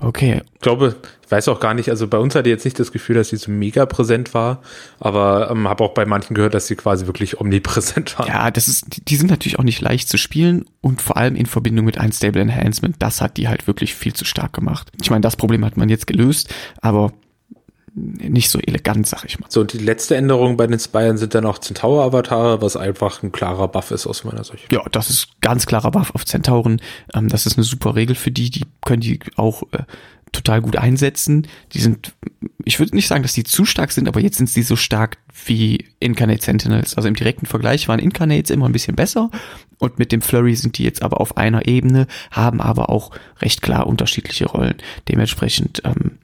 Okay. 0.00 0.42
Ich 0.54 0.60
glaube, 0.60 0.96
ich 1.24 1.30
weiß 1.30 1.48
auch 1.48 1.60
gar 1.60 1.74
nicht, 1.74 1.90
also 1.90 2.06
bei 2.06 2.18
uns 2.18 2.34
hatte 2.34 2.48
ich 2.48 2.54
jetzt 2.54 2.64
nicht 2.64 2.78
das 2.78 2.92
Gefühl, 2.92 3.16
dass 3.16 3.30
sie 3.30 3.36
so 3.36 3.50
mega 3.50 3.84
präsent 3.84 4.32
war, 4.32 4.62
aber 5.00 5.50
ähm, 5.50 5.68
habe 5.68 5.82
auch 5.84 5.92
bei 5.92 6.06
manchen 6.06 6.34
gehört, 6.34 6.54
dass 6.54 6.68
sie 6.68 6.76
quasi 6.76 7.06
wirklich 7.06 7.40
omnipräsent 7.40 8.18
war. 8.18 8.28
Ja, 8.28 8.50
das 8.50 8.68
ist, 8.68 9.08
die, 9.08 9.16
sind 9.16 9.30
natürlich 9.30 9.58
auch 9.58 9.64
nicht 9.64 9.80
leicht 9.80 10.08
zu 10.08 10.16
spielen 10.16 10.66
und 10.80 11.02
vor 11.02 11.16
allem 11.16 11.34
in 11.34 11.46
Verbindung 11.46 11.84
mit 11.84 11.98
Unstable 11.98 12.40
Enhancement, 12.40 12.96
das 13.00 13.20
hat 13.20 13.36
die 13.36 13.48
halt 13.48 13.66
wirklich 13.66 13.94
viel 13.94 14.12
zu 14.12 14.24
stark 14.24 14.52
gemacht. 14.52 14.90
Ich 15.02 15.10
meine, 15.10 15.22
das 15.22 15.36
Problem 15.36 15.64
hat 15.64 15.76
man 15.76 15.88
jetzt 15.88 16.06
gelöst, 16.06 16.54
aber 16.80 17.12
nicht 17.94 18.50
so 18.50 18.58
elegant, 18.58 19.06
sag 19.06 19.24
ich 19.24 19.38
mal. 19.38 19.46
So, 19.50 19.60
und 19.60 19.72
die 19.72 19.78
letzte 19.78 20.16
Änderung 20.16 20.56
bei 20.56 20.66
den 20.66 20.78
Spyern 20.78 21.18
sind 21.18 21.34
dann 21.34 21.46
auch 21.46 21.58
Centaur-Avatare, 21.58 22.62
was 22.62 22.76
einfach 22.76 23.22
ein 23.22 23.32
klarer 23.32 23.68
Buff 23.68 23.90
ist 23.90 24.06
aus 24.06 24.24
meiner 24.24 24.44
Sicht. 24.44 24.72
Ja, 24.72 24.82
das 24.92 25.10
ist 25.10 25.40
ganz 25.40 25.66
klarer 25.66 25.90
Buff 25.90 26.14
auf 26.14 26.24
Zentauren. 26.24 26.80
Ähm, 27.14 27.28
das 27.28 27.46
ist 27.46 27.56
eine 27.56 27.64
super 27.64 27.94
Regel 27.94 28.16
für 28.16 28.30
die, 28.30 28.50
die 28.50 28.64
können 28.84 29.00
die 29.00 29.20
auch 29.36 29.62
äh, 29.72 29.82
total 30.32 30.60
gut 30.60 30.76
einsetzen. 30.76 31.46
Die 31.72 31.80
sind, 31.80 32.14
ich 32.64 32.78
würde 32.78 32.94
nicht 32.94 33.08
sagen, 33.08 33.22
dass 33.22 33.32
die 33.32 33.44
zu 33.44 33.64
stark 33.64 33.92
sind, 33.92 34.08
aber 34.08 34.20
jetzt 34.20 34.36
sind 34.36 34.48
sie 34.48 34.62
so 34.62 34.76
stark 34.76 35.18
wie 35.46 35.86
Incarnate 36.00 36.44
Sentinels. 36.44 36.96
Also 36.96 37.08
im 37.08 37.14
direkten 37.14 37.46
Vergleich 37.46 37.88
waren 37.88 38.00
Incarnates 38.00 38.50
immer 38.50 38.66
ein 38.66 38.72
bisschen 38.72 38.96
besser 38.96 39.30
und 39.78 39.98
mit 39.98 40.12
dem 40.12 40.22
Flurry 40.22 40.54
sind 40.54 40.78
die 40.78 40.84
jetzt 40.84 41.02
aber 41.02 41.20
auf 41.20 41.36
einer 41.36 41.66
Ebene, 41.66 42.06
haben 42.30 42.60
aber 42.60 42.90
auch 42.90 43.12
recht 43.40 43.62
klar 43.62 43.86
unterschiedliche 43.86 44.46
Rollen. 44.46 44.76
Dementsprechend 45.08 45.82
ähm, 45.84 46.18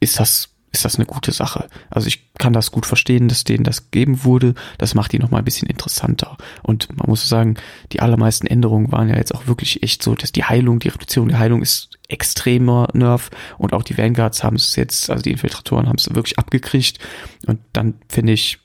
ist 0.00 0.20
das 0.20 0.49
ist 0.72 0.84
das 0.84 0.96
eine 0.96 1.06
gute 1.06 1.32
Sache. 1.32 1.68
Also 1.90 2.06
ich 2.06 2.32
kann 2.38 2.52
das 2.52 2.70
gut 2.70 2.86
verstehen, 2.86 3.28
dass 3.28 3.44
denen 3.44 3.64
das 3.64 3.90
gegeben 3.90 4.24
wurde. 4.24 4.54
Das 4.78 4.94
macht 4.94 5.12
die 5.12 5.18
nochmal 5.18 5.40
ein 5.40 5.44
bisschen 5.44 5.68
interessanter. 5.68 6.36
Und 6.62 6.88
man 6.96 7.08
muss 7.08 7.28
sagen, 7.28 7.56
die 7.92 8.00
allermeisten 8.00 8.46
Änderungen 8.46 8.92
waren 8.92 9.08
ja 9.08 9.16
jetzt 9.16 9.34
auch 9.34 9.46
wirklich 9.46 9.82
echt 9.82 10.02
so, 10.02 10.14
dass 10.14 10.32
die 10.32 10.44
Heilung, 10.44 10.78
die 10.78 10.88
Reduzierung 10.88 11.28
der 11.28 11.38
Heilung 11.38 11.62
ist 11.62 11.98
extremer 12.08 12.88
Nerv 12.92 13.30
und 13.58 13.72
auch 13.72 13.82
die 13.82 13.96
Vanguards 13.96 14.42
haben 14.42 14.56
es 14.56 14.76
jetzt, 14.76 15.10
also 15.10 15.22
die 15.22 15.32
Infiltratoren 15.32 15.88
haben 15.88 15.96
es 15.98 16.14
wirklich 16.14 16.38
abgekriegt. 16.38 16.98
Und 17.46 17.60
dann 17.72 17.94
finde 18.08 18.32
ich, 18.32 18.58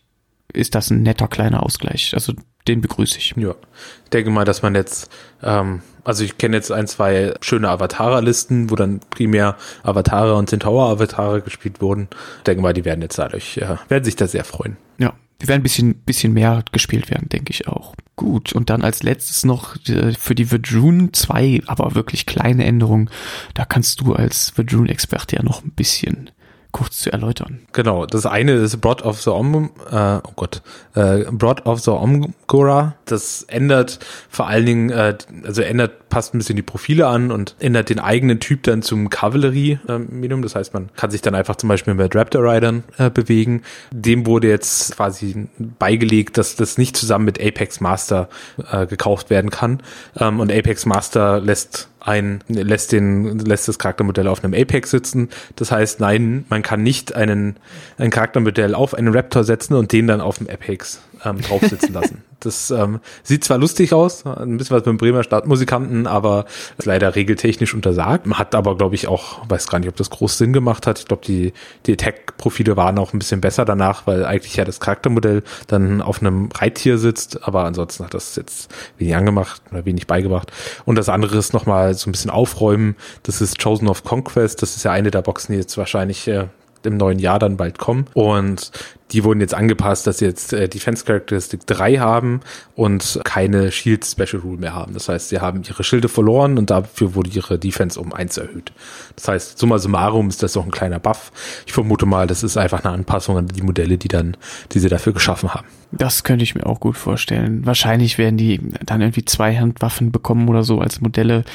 ist 0.54 0.76
das 0.76 0.90
ein 0.90 1.04
netter 1.04 1.28
kleiner 1.28 1.64
Ausgleich. 1.64 2.14
Also 2.14 2.34
den 2.68 2.82
begrüße 2.82 3.18
ich. 3.18 3.34
Ja, 3.38 3.56
ich 4.04 4.10
denke 4.12 4.30
mal, 4.32 4.46
dass 4.46 4.62
man 4.62 4.76
jetzt, 4.76 5.10
ähm, 5.44 5.82
also 6.06 6.24
ich 6.24 6.38
kenne 6.38 6.56
jetzt 6.56 6.72
ein, 6.72 6.88
zwei 6.88 7.34
schöne 7.42 7.70
Avatar-Listen, 7.70 8.70
wo 8.70 8.76
dann 8.76 9.02
primär 9.10 9.58
Avatare 9.84 10.36
und 10.36 10.50
Centaur-Avatare 10.50 11.42
gespielt 11.42 11.82
wurden. 11.82 12.08
Ich 12.38 12.44
denke 12.44 12.62
mal, 12.62 12.74
die 12.74 12.86
werden 12.86 13.02
jetzt 13.02 13.18
dadurch, 13.18 13.58
ja, 13.58 13.80
werden 13.90 14.06
sich 14.06 14.16
da 14.16 14.28
sehr 14.28 14.46
freuen. 14.46 14.78
Ja, 14.98 15.14
die 15.42 15.48
werden 15.48 15.62
ein 15.62 15.64
bisschen, 15.64 15.96
bisschen 15.96 16.32
mehr 16.32 16.64
gespielt 16.72 17.10
werden, 17.10 17.28
denke 17.30 17.52
ich 17.52 17.68
auch. 17.68 17.96
Gut, 18.16 18.54
und 18.54 18.70
dann 18.70 18.84
als 18.84 19.04
letztes 19.04 19.44
noch 19.44 19.76
äh, 19.88 20.14
für 20.14 20.36
die 20.36 20.46
Verdrune 20.46 21.12
zwei, 21.12 21.62
aber 21.66 21.96
wirklich 21.96 22.26
kleine 22.26 22.64
Änderungen. 22.66 23.10
Da 23.56 23.66
kannst 23.66 24.02
du 24.02 24.14
als 24.14 24.52
Verdrune-Experte 24.52 25.36
ja 25.36 25.44
noch 25.44 25.64
ein 25.64 25.72
bisschen 25.72 26.30
kurz 26.76 27.00
zu 27.00 27.14
erläutern. 27.14 27.62
Genau, 27.72 28.06
das 28.06 28.26
eine 28.26 28.52
ist 28.52 28.82
Broad 28.82 29.02
of 29.04 29.22
the 29.22 29.30
Om, 29.30 29.70
äh, 29.90 30.18
oh 30.18 30.32
Gott, 30.36 30.62
äh, 30.94 31.24
Broad 31.32 31.66
of 31.66 31.80
the 31.80 31.92
Omgora. 31.92 32.96
Das 33.06 33.44
ändert 33.44 34.00
vor 34.30 34.48
allen 34.48 34.66
Dingen, 34.66 34.90
äh, 34.90 35.18
also 35.46 35.62
ändert, 35.62 36.10
passt 36.10 36.34
ein 36.34 36.38
bisschen 36.38 36.58
die 36.58 36.64
Profile 36.64 37.08
an 37.08 37.32
und 37.32 37.56
ändert 37.60 37.90
den 37.90 38.00
eigenen 38.00 38.42
Typ 38.42 38.64
dann 38.64 38.82
zum 38.82 39.10
Cavalry-Medium. 39.10 40.42
das 40.42 40.56
heißt, 40.56 40.74
man 40.74 40.90
kann 40.98 41.12
sich 41.12 41.22
dann 41.22 41.34
einfach 41.34 41.56
zum 41.56 41.70
Beispiel 41.70 41.94
mit 41.94 42.14
Raptor 42.14 42.44
Riders 42.44 42.76
äh, 42.98 43.10
bewegen. 43.10 43.62
Dem 43.92 44.26
wurde 44.26 44.50
jetzt 44.50 44.98
quasi 44.98 45.48
beigelegt, 45.58 46.38
dass 46.38 46.58
das 46.58 46.78
nicht 46.78 46.98
zusammen 46.98 47.24
mit 47.24 47.40
Apex 47.40 47.80
Master 47.80 48.28
äh, 48.70 48.86
gekauft 48.86 49.30
werden 49.30 49.50
kann. 49.50 49.82
Ähm, 50.20 50.42
und 50.42 50.52
Apex 50.52 50.86
Master 50.86 51.40
lässt 51.40 51.88
ein, 52.06 52.44
lässt 52.48 52.92
den, 52.92 53.40
lässt 53.40 53.68
das 53.68 53.80
Charaktermodell 53.80 54.28
auf 54.28 54.44
einem 54.44 54.54
Apex 54.54 54.92
sitzen. 54.92 55.30
Das 55.56 55.72
heißt, 55.72 56.00
nein, 56.00 56.46
man 56.50 56.62
kann 56.62 56.84
nicht 56.84 57.16
einen, 57.16 57.58
ein 57.98 58.12
Charaktermodell 58.12 58.76
auf 58.76 58.94
einen 58.94 59.14
Raptor 59.14 59.44
setzen 59.44 59.74
und 59.74 59.92
den 59.92 60.08
dann 60.08 60.22
auf 60.22 60.38
dem 60.38 60.48
Apex 60.48 61.02
ähm, 61.26 61.42
drauf 61.42 61.62
sitzen 61.62 61.94
lassen. 61.94 62.24
Das 62.42 62.70
ähm, 62.70 63.00
sieht 63.24 63.44
zwar 63.44 63.58
lustig 63.58 63.92
aus, 63.92 64.24
ein 64.26 64.58
bisschen 64.58 64.76
was 64.76 64.86
mit 64.86 64.88
dem 64.88 64.98
Bremer 64.98 65.24
Stadtmusikanten, 65.24 66.06
aber 66.06 66.46
ist 66.78 66.86
leider 66.86 67.16
regeltechnisch 67.16 67.74
untersagt. 67.74 68.28
Man 68.28 68.38
hat 68.38 68.54
aber, 68.54 68.78
glaube 68.78 68.94
ich, 68.94 69.08
auch, 69.08 69.50
weiß 69.50 69.68
gar 69.68 69.80
nicht, 69.80 69.90
ob 69.90 69.96
das 69.96 70.12
groß 70.12 70.38
Sinn 70.38 70.54
gemacht 70.54 70.86
hat. 70.86 71.00
Ich 71.00 71.08
glaube, 71.08 71.26
die, 71.26 71.54
die 71.88 71.94
Attack-Profile 71.94 72.78
waren 72.78 73.00
auch 73.00 73.14
ein 73.14 73.20
bisschen 73.20 73.42
besser 73.42 73.66
danach, 73.66 74.06
weil 74.06 74.26
eigentlich 74.26 74.58
ja 74.58 74.66
das 74.66 74.80
Charaktermodell 74.80 75.42
dann 75.68 76.04
auf 76.04 76.22
einem 76.22 76.50
Reittier 76.54 77.00
sitzt, 77.00 77.48
aber 77.48 77.64
ansonsten 77.64 78.04
hat 78.04 78.14
das 78.14 78.36
jetzt 78.36 78.70
wenig 79.00 79.16
angemacht 79.16 79.64
oder 79.72 79.86
wenig 79.86 80.06
beigebracht. 80.06 80.52
Und 80.84 80.98
das 80.98 81.10
andere 81.10 81.38
ist 81.38 81.54
nochmal 81.54 81.96
so 81.96 82.10
ein 82.10 82.12
bisschen 82.12 82.30
aufräumen. 82.30 82.96
Das 83.24 83.42
ist 83.42 83.64
Chosen 83.64 83.88
of 83.88 84.04
Conquest. 84.04 84.62
Das 84.62 84.76
ist 84.76 84.84
ja 84.84 84.92
eine 84.92 85.10
der 85.10 85.24
Boxen, 85.24 85.54
die 85.54 85.60
jetzt 85.60 85.78
wahrscheinlich 85.78 86.28
äh, 86.28 86.46
im 86.86 86.98
neuen 86.98 87.20
Jahr 87.20 87.40
dann 87.40 87.58
bald 87.58 87.78
kommen. 87.78 88.06
Und 88.14 88.72
die 89.12 89.24
wurden 89.24 89.40
jetzt 89.40 89.54
angepasst, 89.54 90.08
dass 90.08 90.18
sie 90.18 90.26
jetzt 90.26 90.52
äh, 90.52 90.68
Defense 90.68 91.06
Characteristic 91.06 91.66
3 91.68 91.98
haben 91.98 92.42
und 92.76 93.22
keine 93.24 93.72
Shield 93.72 94.04
Special 94.04 94.42
Rule 94.42 94.58
mehr 94.58 94.74
haben. 94.74 94.94
Das 94.94 95.10
heißt, 95.10 95.30
sie 95.30 95.40
haben 95.40 95.62
ihre 95.68 95.84
Schilde 95.84 96.10
verloren 96.10 96.58
und 96.58 96.72
dafür 96.72 97.14
wurde 97.14 97.30
ihre 97.30 97.60
Defense 97.60 98.00
um 98.00 98.14
1 98.14 98.38
erhöht. 98.38 98.74
Das 99.16 99.28
heißt, 99.28 99.60
summa 99.60 99.78
summarum 99.78 100.30
ist 100.30 100.42
das 100.42 100.58
auch 100.58 100.66
ein 100.66 100.72
kleiner 100.72 101.00
Buff. 101.00 101.32
Ich 101.68 101.74
vermute 101.74 102.06
mal, 102.06 102.26
das 102.26 102.44
ist 102.44 102.58
einfach 102.58 102.84
eine 102.84 102.94
Anpassung 102.94 103.38
an 103.38 103.48
die 103.48 103.62
Modelle, 103.62 103.98
die 103.98 104.08
dann, 104.08 104.38
die 104.72 104.80
sie 104.80 104.90
dafür 104.90 105.14
geschaffen 105.14 105.54
haben. 105.54 105.68
Das 105.92 106.24
könnte 106.24 106.44
ich 106.44 106.56
mir 106.56 106.66
auch 106.66 106.80
gut 106.80 106.98
vorstellen. 106.98 107.66
Wahrscheinlich 107.66 108.18
werden 108.18 108.38
die 108.38 108.60
dann 108.84 109.02
irgendwie 109.02 109.24
Zweihandwaffen 109.26 110.12
bekommen 110.12 110.50
oder 110.50 110.64
so 110.64 110.82
als 110.82 111.00
Modelle. 111.00 111.46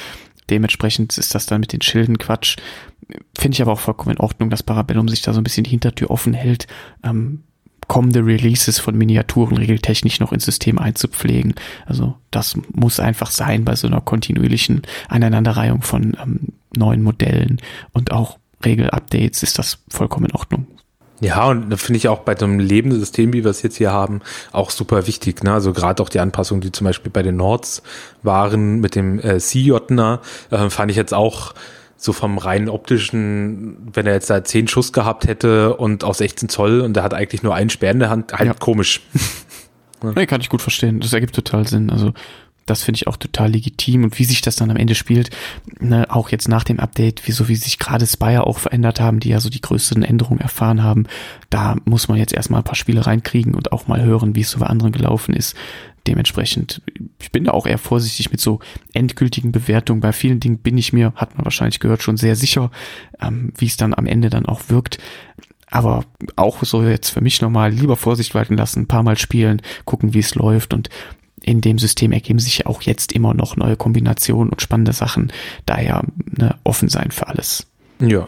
Dementsprechend 0.49 1.17
ist 1.17 1.35
das 1.35 1.45
dann 1.45 1.61
mit 1.61 1.73
den 1.73 1.81
Schilden 1.81 2.17
Quatsch. 2.17 2.57
Finde 3.37 3.55
ich 3.55 3.61
aber 3.61 3.73
auch 3.73 3.79
vollkommen 3.79 4.15
in 4.15 4.21
Ordnung, 4.21 4.49
dass 4.49 4.63
Parabellum 4.63 5.07
sich 5.07 5.21
da 5.21 5.33
so 5.33 5.39
ein 5.39 5.43
bisschen 5.43 5.63
die 5.63 5.71
Hintertür 5.71 6.11
offen 6.11 6.33
hält, 6.33 6.67
ähm, 7.03 7.43
kommende 7.87 8.25
Releases 8.25 8.79
von 8.79 8.97
Miniaturen 8.97 9.57
regeltechnisch 9.57 10.19
noch 10.19 10.31
ins 10.31 10.45
System 10.45 10.79
einzupflegen. 10.79 11.55
Also 11.85 12.15
das 12.31 12.57
muss 12.71 12.99
einfach 12.99 13.31
sein 13.31 13.65
bei 13.65 13.75
so 13.75 13.87
einer 13.87 13.99
kontinuierlichen 13.99 14.83
Aneinanderreihung 15.09 15.81
von 15.81 16.15
ähm, 16.21 16.39
neuen 16.75 17.03
Modellen 17.03 17.61
und 17.91 18.13
auch 18.13 18.37
Regel-Updates 18.63 19.43
ist 19.43 19.59
das 19.59 19.79
vollkommen 19.89 20.27
in 20.27 20.35
Ordnung. 20.35 20.67
Ja, 21.19 21.49
und 21.49 21.69
da 21.69 21.77
finde 21.77 21.97
ich 21.97 22.07
auch 22.07 22.19
bei 22.19 22.35
so 22.35 22.45
einem 22.45 22.59
lebenden 22.59 22.99
System, 22.99 23.31
wie 23.31 23.43
wir 23.43 23.51
es 23.51 23.61
jetzt 23.61 23.77
hier 23.77 23.91
haben, 23.91 24.21
auch 24.51 24.71
super 24.71 25.05
wichtig. 25.05 25.43
Ne? 25.43 25.53
Also 25.53 25.71
gerade 25.71 26.01
auch 26.01 26.09
die 26.09 26.19
Anpassungen, 26.19 26.61
die 26.61 26.71
zum 26.71 26.85
Beispiel 26.85 27.11
bei 27.11 27.21
den 27.21 27.35
Nords 27.35 27.83
waren 28.23 28.79
mit 28.79 28.95
dem 28.95 29.19
äh, 29.19 29.37
C-Jotner, 29.37 30.21
äh, 30.49 30.69
fand 30.69 30.89
ich 30.89 30.97
jetzt 30.97 31.13
auch 31.13 31.53
so 32.01 32.13
vom 32.13 32.39
rein 32.39 32.67
optischen, 32.67 33.77
wenn 33.93 34.07
er 34.07 34.13
jetzt 34.13 34.29
da 34.29 34.43
10 34.43 34.67
Schuss 34.67 34.91
gehabt 34.91 35.27
hätte 35.27 35.75
und 35.75 36.03
aus 36.03 36.17
16 36.17 36.49
Zoll 36.49 36.81
und 36.81 36.97
er 36.97 37.03
hat 37.03 37.13
eigentlich 37.13 37.43
nur 37.43 37.53
einen 37.53 37.69
Speer 37.69 37.91
in 37.91 37.99
der 37.99 38.09
Hand, 38.09 38.33
halt 38.33 38.47
ja. 38.47 38.53
komisch. 38.53 39.01
ja. 39.13 39.21
Nee, 40.15 40.25
kann 40.25 40.41
ich 40.41 40.49
gut 40.49 40.63
verstehen. 40.63 40.99
Das 40.99 41.13
ergibt 41.13 41.35
total 41.35 41.67
Sinn. 41.67 41.91
Also 41.91 42.11
das 42.65 42.83
finde 42.83 42.97
ich 42.97 43.07
auch 43.07 43.17
total 43.17 43.51
legitim 43.51 44.03
und 44.03 44.17
wie 44.17 44.23
sich 44.23 44.41
das 44.41 44.55
dann 44.55 44.71
am 44.71 44.77
Ende 44.77 44.95
spielt, 44.95 45.29
ne, 45.79 46.07
auch 46.09 46.29
jetzt 46.29 46.47
nach 46.47 46.63
dem 46.63 46.79
Update, 46.79 47.21
wieso 47.25 47.47
wie 47.47 47.55
sich 47.55 47.77
gerade 47.77 48.07
Spire 48.07 48.47
auch 48.47 48.57
verändert 48.57 48.99
haben, 48.99 49.19
die 49.19 49.29
ja 49.29 49.39
so 49.39 49.49
die 49.49 49.61
größten 49.61 50.03
Änderungen 50.03 50.39
erfahren 50.39 50.81
haben, 50.81 51.05
da 51.49 51.75
muss 51.85 52.07
man 52.07 52.17
jetzt 52.17 52.33
erstmal 52.33 52.61
ein 52.61 52.65
paar 52.65 52.75
Spiele 52.75 53.05
reinkriegen 53.05 53.53
und 53.53 53.71
auch 53.71 53.87
mal 53.87 54.03
hören, 54.03 54.35
wie 54.35 54.41
es 54.41 54.51
so 54.51 54.59
bei 54.59 54.67
anderen 54.67 54.91
gelaufen 54.91 55.35
ist. 55.35 55.55
Dementsprechend, 56.07 56.81
ich 57.19 57.31
bin 57.31 57.43
da 57.43 57.51
auch 57.51 57.67
eher 57.67 57.77
vorsichtig 57.77 58.31
mit 58.31 58.41
so 58.41 58.59
endgültigen 58.93 59.51
Bewertungen. 59.51 60.01
Bei 60.01 60.13
vielen 60.13 60.39
Dingen 60.39 60.57
bin 60.57 60.77
ich 60.77 60.93
mir, 60.93 61.13
hat 61.15 61.35
man 61.35 61.45
wahrscheinlich 61.45 61.79
gehört, 61.79 62.01
schon 62.01 62.17
sehr 62.17 62.35
sicher, 62.35 62.71
ähm, 63.21 63.53
wie 63.57 63.67
es 63.67 63.77
dann 63.77 63.93
am 63.93 64.07
Ende 64.07 64.29
dann 64.29 64.45
auch 64.45 64.61
wirkt. 64.69 64.97
Aber 65.67 66.03
auch 66.35 66.63
so 66.63 66.83
jetzt 66.83 67.11
für 67.11 67.21
mich 67.21 67.41
nochmal 67.41 67.71
lieber 67.71 67.95
Vorsicht 67.95 68.35
walten 68.35 68.57
lassen, 68.57 68.81
ein 68.81 68.87
paar 68.87 69.03
Mal 69.03 69.17
spielen, 69.17 69.61
gucken, 69.85 70.13
wie 70.13 70.19
es 70.19 70.35
läuft 70.35 70.73
und 70.73 70.89
in 71.43 71.61
dem 71.61 71.79
System 71.79 72.11
ergeben 72.11 72.39
sich 72.39 72.59
ja 72.59 72.65
auch 72.67 72.81
jetzt 72.83 73.13
immer 73.13 73.33
noch 73.33 73.55
neue 73.55 73.75
Kombinationen 73.75 74.51
und 74.51 74.61
spannende 74.61 74.93
Sachen. 74.93 75.31
Daher 75.65 76.03
ne, 76.25 76.55
offen 76.63 76.89
sein 76.89 77.11
für 77.11 77.27
alles. 77.27 77.67
Ja. 77.99 78.27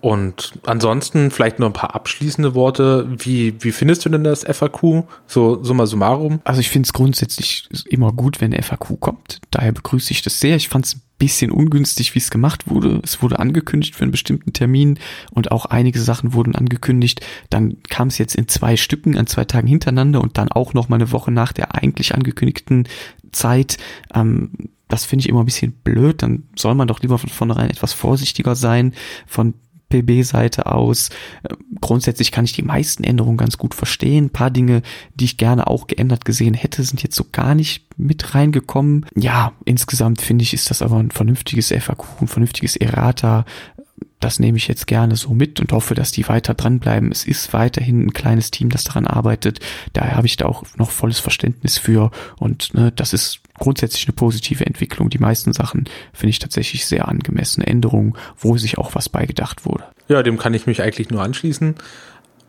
Und 0.00 0.52
ansonsten 0.64 1.30
vielleicht 1.30 1.58
noch 1.58 1.66
ein 1.66 1.72
paar 1.72 1.94
abschließende 1.94 2.54
Worte. 2.54 3.06
Wie, 3.10 3.54
wie 3.62 3.72
findest 3.72 4.04
du 4.04 4.08
denn 4.08 4.24
das 4.24 4.44
FAQ? 4.44 5.04
So 5.26 5.62
summa 5.62 5.86
summarum? 5.86 6.40
Also 6.44 6.60
ich 6.60 6.70
finde 6.70 6.86
es 6.86 6.92
grundsätzlich 6.92 7.68
immer 7.86 8.12
gut, 8.12 8.40
wenn 8.40 8.52
FAQ 8.52 8.98
kommt. 8.98 9.40
Daher 9.50 9.72
begrüße 9.72 10.12
ich 10.12 10.22
das 10.22 10.40
sehr. 10.40 10.56
Ich 10.56 10.68
fand 10.68 10.86
es 10.86 10.96
ein 10.96 11.02
bisschen 11.18 11.50
ungünstig, 11.50 12.14
wie 12.14 12.18
es 12.18 12.30
gemacht 12.30 12.68
wurde. 12.68 13.00
Es 13.04 13.22
wurde 13.22 13.38
angekündigt 13.38 13.94
für 13.94 14.02
einen 14.02 14.10
bestimmten 14.10 14.52
Termin 14.52 14.98
und 15.32 15.52
auch 15.52 15.66
einige 15.66 16.00
Sachen 16.00 16.32
wurden 16.32 16.54
angekündigt. 16.54 17.20
Dann 17.50 17.76
kam 17.90 18.08
es 18.08 18.18
jetzt 18.18 18.34
in 18.34 18.48
zwei 18.48 18.76
Stücken 18.76 19.18
an 19.18 19.26
zwei 19.26 19.44
Tagen 19.44 19.68
hintereinander 19.68 20.22
und 20.22 20.38
dann 20.38 20.50
auch 20.50 20.72
noch 20.72 20.88
mal 20.88 20.96
eine 20.96 21.12
Woche 21.12 21.30
nach 21.30 21.52
der 21.52 21.74
eigentlich 21.74 22.14
angekündigten 22.14 22.88
Zeit. 23.32 23.76
Ähm, 24.14 24.50
das 24.88 25.04
finde 25.04 25.22
ich 25.22 25.28
immer 25.28 25.40
ein 25.40 25.46
bisschen 25.46 25.72
blöd. 25.72 26.22
Dann 26.22 26.44
soll 26.56 26.74
man 26.74 26.88
doch 26.88 27.00
lieber 27.00 27.18
von 27.18 27.30
vornherein 27.30 27.70
etwas 27.70 27.92
vorsichtiger 27.92 28.56
sein. 28.56 28.94
Von 29.26 29.54
PB-Seite 29.90 30.66
aus. 30.66 31.10
Grundsätzlich 31.80 32.32
kann 32.32 32.46
ich 32.46 32.54
die 32.54 32.62
meisten 32.62 33.04
Änderungen 33.04 33.36
ganz 33.36 33.58
gut 33.58 33.74
verstehen. 33.74 34.26
Ein 34.26 34.30
paar 34.30 34.50
Dinge, 34.50 34.80
die 35.14 35.26
ich 35.26 35.36
gerne 35.36 35.66
auch 35.66 35.86
geändert 35.86 36.24
gesehen 36.24 36.54
hätte, 36.54 36.82
sind 36.82 37.02
jetzt 37.02 37.16
so 37.16 37.26
gar 37.30 37.54
nicht 37.54 37.84
mit 37.98 38.34
reingekommen. 38.34 39.04
Ja, 39.14 39.52
insgesamt 39.66 40.22
finde 40.22 40.42
ich, 40.42 40.54
ist 40.54 40.70
das 40.70 40.80
aber 40.80 40.96
ein 40.96 41.10
vernünftiges 41.10 41.68
FAQ, 41.68 42.22
ein 42.22 42.28
vernünftiges 42.28 42.76
Errata. 42.76 43.44
Das 44.20 44.38
nehme 44.38 44.58
ich 44.58 44.68
jetzt 44.68 44.86
gerne 44.86 45.16
so 45.16 45.30
mit 45.30 45.60
und 45.60 45.72
hoffe, 45.72 45.94
dass 45.94 46.12
die 46.12 46.28
weiter 46.28 46.54
dranbleiben. 46.54 47.10
Es 47.10 47.24
ist 47.24 47.52
weiterhin 47.52 48.06
ein 48.06 48.12
kleines 48.12 48.50
Team, 48.50 48.68
das 48.68 48.84
daran 48.84 49.06
arbeitet. 49.06 49.60
Daher 49.94 50.16
habe 50.16 50.26
ich 50.26 50.36
da 50.36 50.46
auch 50.46 50.64
noch 50.76 50.90
volles 50.90 51.18
Verständnis 51.18 51.78
für 51.78 52.10
und 52.38 52.74
ne, 52.74 52.92
das 52.92 53.12
ist 53.12 53.40
grundsätzlich 53.58 54.06
eine 54.06 54.14
positive 54.14 54.66
Entwicklung. 54.66 55.10
Die 55.10 55.18
meisten 55.18 55.52
Sachen 55.52 55.88
finde 56.12 56.30
ich 56.30 56.38
tatsächlich 56.38 56.86
sehr 56.86 57.08
angemessene 57.08 57.66
Änderungen, 57.66 58.14
wo 58.36 58.56
sich 58.56 58.78
auch 58.78 58.94
was 58.94 59.08
beigedacht 59.08 59.64
wurde. 59.64 59.84
Ja, 60.08 60.22
dem 60.22 60.38
kann 60.38 60.54
ich 60.54 60.66
mich 60.66 60.82
eigentlich 60.82 61.10
nur 61.10 61.22
anschließen. 61.22 61.76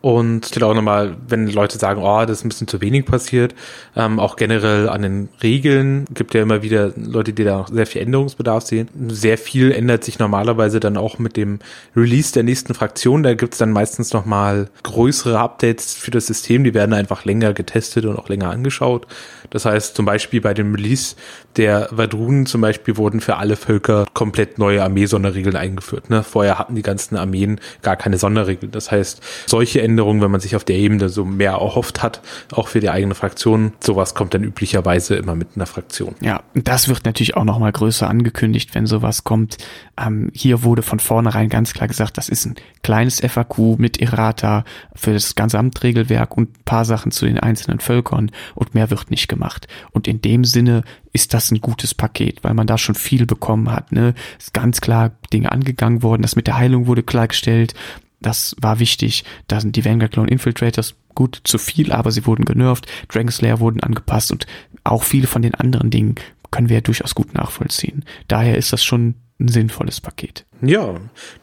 Und 0.01 0.47
ich 0.47 0.55
will 0.55 0.63
auch 0.63 0.73
nochmal, 0.73 1.15
wenn 1.27 1.47
Leute 1.47 1.77
sagen, 1.77 2.01
oh, 2.03 2.21
das 2.25 2.39
ist 2.39 2.45
ein 2.45 2.49
bisschen 2.49 2.67
zu 2.67 2.81
wenig 2.81 3.05
passiert, 3.05 3.53
ähm, 3.95 4.19
auch 4.19 4.35
generell 4.35 4.89
an 4.89 5.03
den 5.03 5.29
Regeln 5.43 6.05
gibt 6.13 6.33
ja 6.33 6.41
immer 6.41 6.63
wieder 6.63 6.91
Leute, 6.97 7.33
die 7.33 7.43
da 7.43 7.59
noch 7.59 7.67
sehr 7.67 7.85
viel 7.85 8.01
Änderungsbedarf 8.01 8.63
sehen. 8.63 8.89
Sehr 9.09 9.37
viel 9.37 9.71
ändert 9.71 10.03
sich 10.03 10.17
normalerweise 10.17 10.79
dann 10.79 10.97
auch 10.97 11.19
mit 11.19 11.37
dem 11.37 11.59
Release 11.95 12.33
der 12.33 12.41
nächsten 12.41 12.73
Fraktion. 12.73 13.21
Da 13.21 13.35
gibt's 13.35 13.59
dann 13.59 13.71
meistens 13.71 14.11
nochmal 14.11 14.69
größere 14.81 15.37
Updates 15.37 15.93
für 15.93 16.09
das 16.09 16.25
System, 16.25 16.63
die 16.63 16.73
werden 16.73 16.93
einfach 16.93 17.23
länger 17.23 17.53
getestet 17.53 18.05
und 18.05 18.17
auch 18.17 18.27
länger 18.27 18.49
angeschaut. 18.49 19.05
Das 19.51 19.65
heißt, 19.65 19.95
zum 19.95 20.05
Beispiel 20.05 20.41
bei 20.41 20.53
dem 20.53 20.73
Release 20.73 21.15
der 21.57 21.89
Vadrunen 21.91 22.45
zum 22.45 22.61
Beispiel 22.61 22.97
wurden 22.97 23.19
für 23.19 23.37
alle 23.37 23.55
Völker 23.55 24.05
komplett 24.13 24.57
neue 24.57 24.81
Armee-Sonderregeln 24.81 25.55
eingeführt. 25.55 26.09
Ne? 26.09 26.23
Vorher 26.23 26.57
hatten 26.57 26.75
die 26.75 26.81
ganzen 26.81 27.17
Armeen 27.17 27.59
gar 27.81 27.97
keine 27.97 28.17
Sonderregeln. 28.17 28.71
Das 28.71 28.91
heißt, 28.91 29.21
solche 29.45 29.81
Änderungen, 29.91 30.21
wenn 30.21 30.31
man 30.31 30.39
sich 30.39 30.55
auf 30.55 30.63
der 30.63 30.77
Ebene 30.77 31.09
so 31.09 31.25
mehr 31.25 31.51
erhofft 31.51 32.01
hat, 32.01 32.21
auch 32.53 32.69
für 32.69 32.79
die 32.79 32.89
eigene 32.89 33.13
Fraktion, 33.13 33.73
sowas 33.81 34.15
kommt 34.15 34.33
dann 34.33 34.43
üblicherweise 34.43 35.15
immer 35.15 35.35
mit 35.35 35.49
einer 35.55 35.65
Fraktion. 35.65 36.15
Ja, 36.21 36.43
das 36.53 36.87
wird 36.87 37.05
natürlich 37.05 37.35
auch 37.35 37.43
nochmal 37.43 37.71
größer 37.71 38.09
angekündigt, 38.09 38.73
wenn 38.73 38.85
sowas 38.85 39.23
kommt. 39.23 39.57
Ähm, 39.99 40.31
hier 40.33 40.63
wurde 40.63 40.81
von 40.81 40.99
vornherein 40.99 41.49
ganz 41.49 41.73
klar 41.73 41.87
gesagt, 41.87 42.17
das 42.17 42.29
ist 42.29 42.45
ein 42.45 42.55
kleines 42.83 43.19
FAQ 43.19 43.77
mit 43.77 44.01
Errata 44.01 44.63
für 44.95 45.13
das 45.13 45.35
Gesamtregelwerk 45.35 46.37
und 46.37 46.57
ein 46.57 46.63
paar 46.63 46.85
Sachen 46.85 47.11
zu 47.11 47.25
den 47.25 47.39
einzelnen 47.39 47.79
Völkern 47.79 48.31
und 48.55 48.73
mehr 48.73 48.89
wird 48.89 49.11
nicht 49.11 49.27
gemacht. 49.27 49.67
Und 49.91 50.07
in 50.07 50.21
dem 50.21 50.45
Sinne 50.45 50.83
ist 51.13 51.33
das 51.33 51.51
ein 51.51 51.59
gutes 51.59 51.93
Paket, 51.93 52.43
weil 52.43 52.53
man 52.53 52.67
da 52.67 52.77
schon 52.77 52.95
viel 52.95 53.25
bekommen 53.25 53.71
hat. 53.71 53.91
Ne? 53.91 54.13
Ist 54.39 54.53
ganz 54.53 54.79
klar 54.79 55.11
Dinge 55.33 55.51
angegangen 55.51 56.03
worden, 56.03 56.21
das 56.21 56.35
mit 56.35 56.47
der 56.47 56.57
Heilung 56.57 56.87
wurde 56.87 57.03
klargestellt, 57.03 57.73
das 58.21 58.55
war 58.61 58.79
wichtig. 58.79 59.23
Da 59.47 59.59
sind 59.59 59.75
die 59.75 59.83
Vanguard 59.83 60.11
Clone 60.11 60.29
Infiltrators 60.29 60.95
gut 61.15 61.41
zu 61.43 61.57
viel, 61.57 61.91
aber 61.91 62.11
sie 62.11 62.25
wurden 62.25 62.45
genervt. 62.45 62.87
Dragon 63.09 63.31
Slayer 63.31 63.59
wurden 63.59 63.81
angepasst 63.81 64.31
und 64.31 64.45
auch 64.83 65.03
viele 65.03 65.27
von 65.27 65.41
den 65.41 65.55
anderen 65.55 65.89
Dingen 65.89 66.15
können 66.51 66.69
wir 66.69 66.77
ja 66.77 66.81
durchaus 66.81 67.15
gut 67.15 67.33
nachvollziehen. 67.33 68.03
Daher 68.27 68.57
ist 68.57 68.73
das 68.73 68.83
schon 68.83 69.15
ein 69.39 69.47
sinnvolles 69.47 70.01
Paket. 70.01 70.45
Ja, 70.61 70.95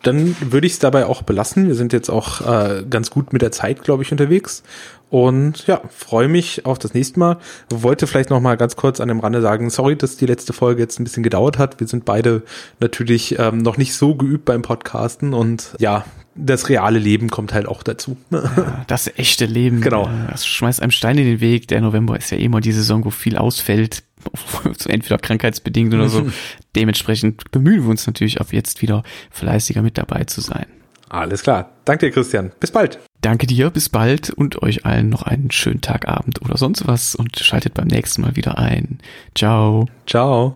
dann 0.02 0.36
würde 0.40 0.66
ich 0.66 0.74
es 0.74 0.78
dabei 0.78 1.06
auch 1.06 1.22
belassen. 1.22 1.66
Wir 1.66 1.74
sind 1.74 1.92
jetzt 1.92 2.08
auch 2.08 2.40
äh, 2.40 2.84
ganz 2.88 3.10
gut 3.10 3.32
mit 3.32 3.42
der 3.42 3.50
Zeit, 3.50 3.82
glaube 3.82 4.04
ich, 4.04 4.12
unterwegs. 4.12 4.62
Und 5.10 5.66
ja, 5.66 5.80
freue 5.88 6.28
mich 6.28 6.66
auf 6.66 6.78
das 6.78 6.94
nächste 6.94 7.18
Mal. 7.18 7.38
Wollte 7.70 8.06
vielleicht 8.06 8.30
noch 8.30 8.40
mal 8.40 8.56
ganz 8.56 8.76
kurz 8.76 9.00
an 9.00 9.08
dem 9.08 9.20
Rande 9.20 9.40
sagen, 9.40 9.70
sorry, 9.70 9.96
dass 9.96 10.16
die 10.16 10.26
letzte 10.26 10.52
Folge 10.52 10.82
jetzt 10.82 11.00
ein 11.00 11.04
bisschen 11.04 11.22
gedauert 11.22 11.58
hat. 11.58 11.80
Wir 11.80 11.88
sind 11.88 12.04
beide 12.04 12.42
natürlich 12.78 13.38
ähm, 13.38 13.58
noch 13.58 13.78
nicht 13.78 13.94
so 13.94 14.14
geübt 14.14 14.44
beim 14.44 14.62
Podcasten 14.62 15.34
und 15.34 15.74
ja, 15.78 16.04
das 16.38 16.68
reale 16.68 16.98
Leben 16.98 17.28
kommt 17.28 17.52
halt 17.52 17.66
auch 17.66 17.82
dazu. 17.82 18.16
Ja, 18.30 18.84
das 18.86 19.08
echte 19.18 19.46
Leben. 19.46 19.80
Genau. 19.80 20.08
Das 20.30 20.46
schmeißt 20.46 20.80
einem 20.80 20.90
Stein 20.90 21.18
in 21.18 21.24
den 21.24 21.40
Weg. 21.40 21.68
Der 21.68 21.80
November 21.80 22.16
ist 22.16 22.30
ja 22.30 22.38
eh 22.38 22.44
immer 22.44 22.60
die 22.60 22.72
Saison, 22.72 23.04
wo 23.04 23.10
viel 23.10 23.36
ausfällt. 23.36 24.02
Entweder 24.86 25.18
krankheitsbedingt 25.18 25.92
oder 25.94 26.08
so. 26.08 26.28
Dementsprechend 26.76 27.50
bemühen 27.50 27.82
wir 27.82 27.90
uns 27.90 28.06
natürlich 28.06 28.40
auf 28.40 28.52
jetzt 28.52 28.82
wieder 28.82 29.02
fleißiger 29.30 29.82
mit 29.82 29.98
dabei 29.98 30.24
zu 30.24 30.40
sein. 30.40 30.66
Alles 31.08 31.42
klar. 31.42 31.70
Danke 31.84 32.06
dir, 32.06 32.12
Christian. 32.12 32.52
Bis 32.60 32.70
bald. 32.70 32.98
Danke 33.20 33.46
dir, 33.46 33.70
bis 33.70 33.88
bald 33.88 34.30
und 34.30 34.62
euch 34.62 34.84
allen 34.84 35.08
noch 35.08 35.22
einen 35.22 35.50
schönen 35.50 35.80
Tag, 35.80 36.06
Abend 36.06 36.42
oder 36.42 36.56
sonst 36.56 36.86
was 36.86 37.14
und 37.14 37.38
schaltet 37.38 37.74
beim 37.74 37.88
nächsten 37.88 38.22
Mal 38.22 38.36
wieder 38.36 38.58
ein. 38.58 39.00
Ciao. 39.34 39.86
Ciao. 40.06 40.46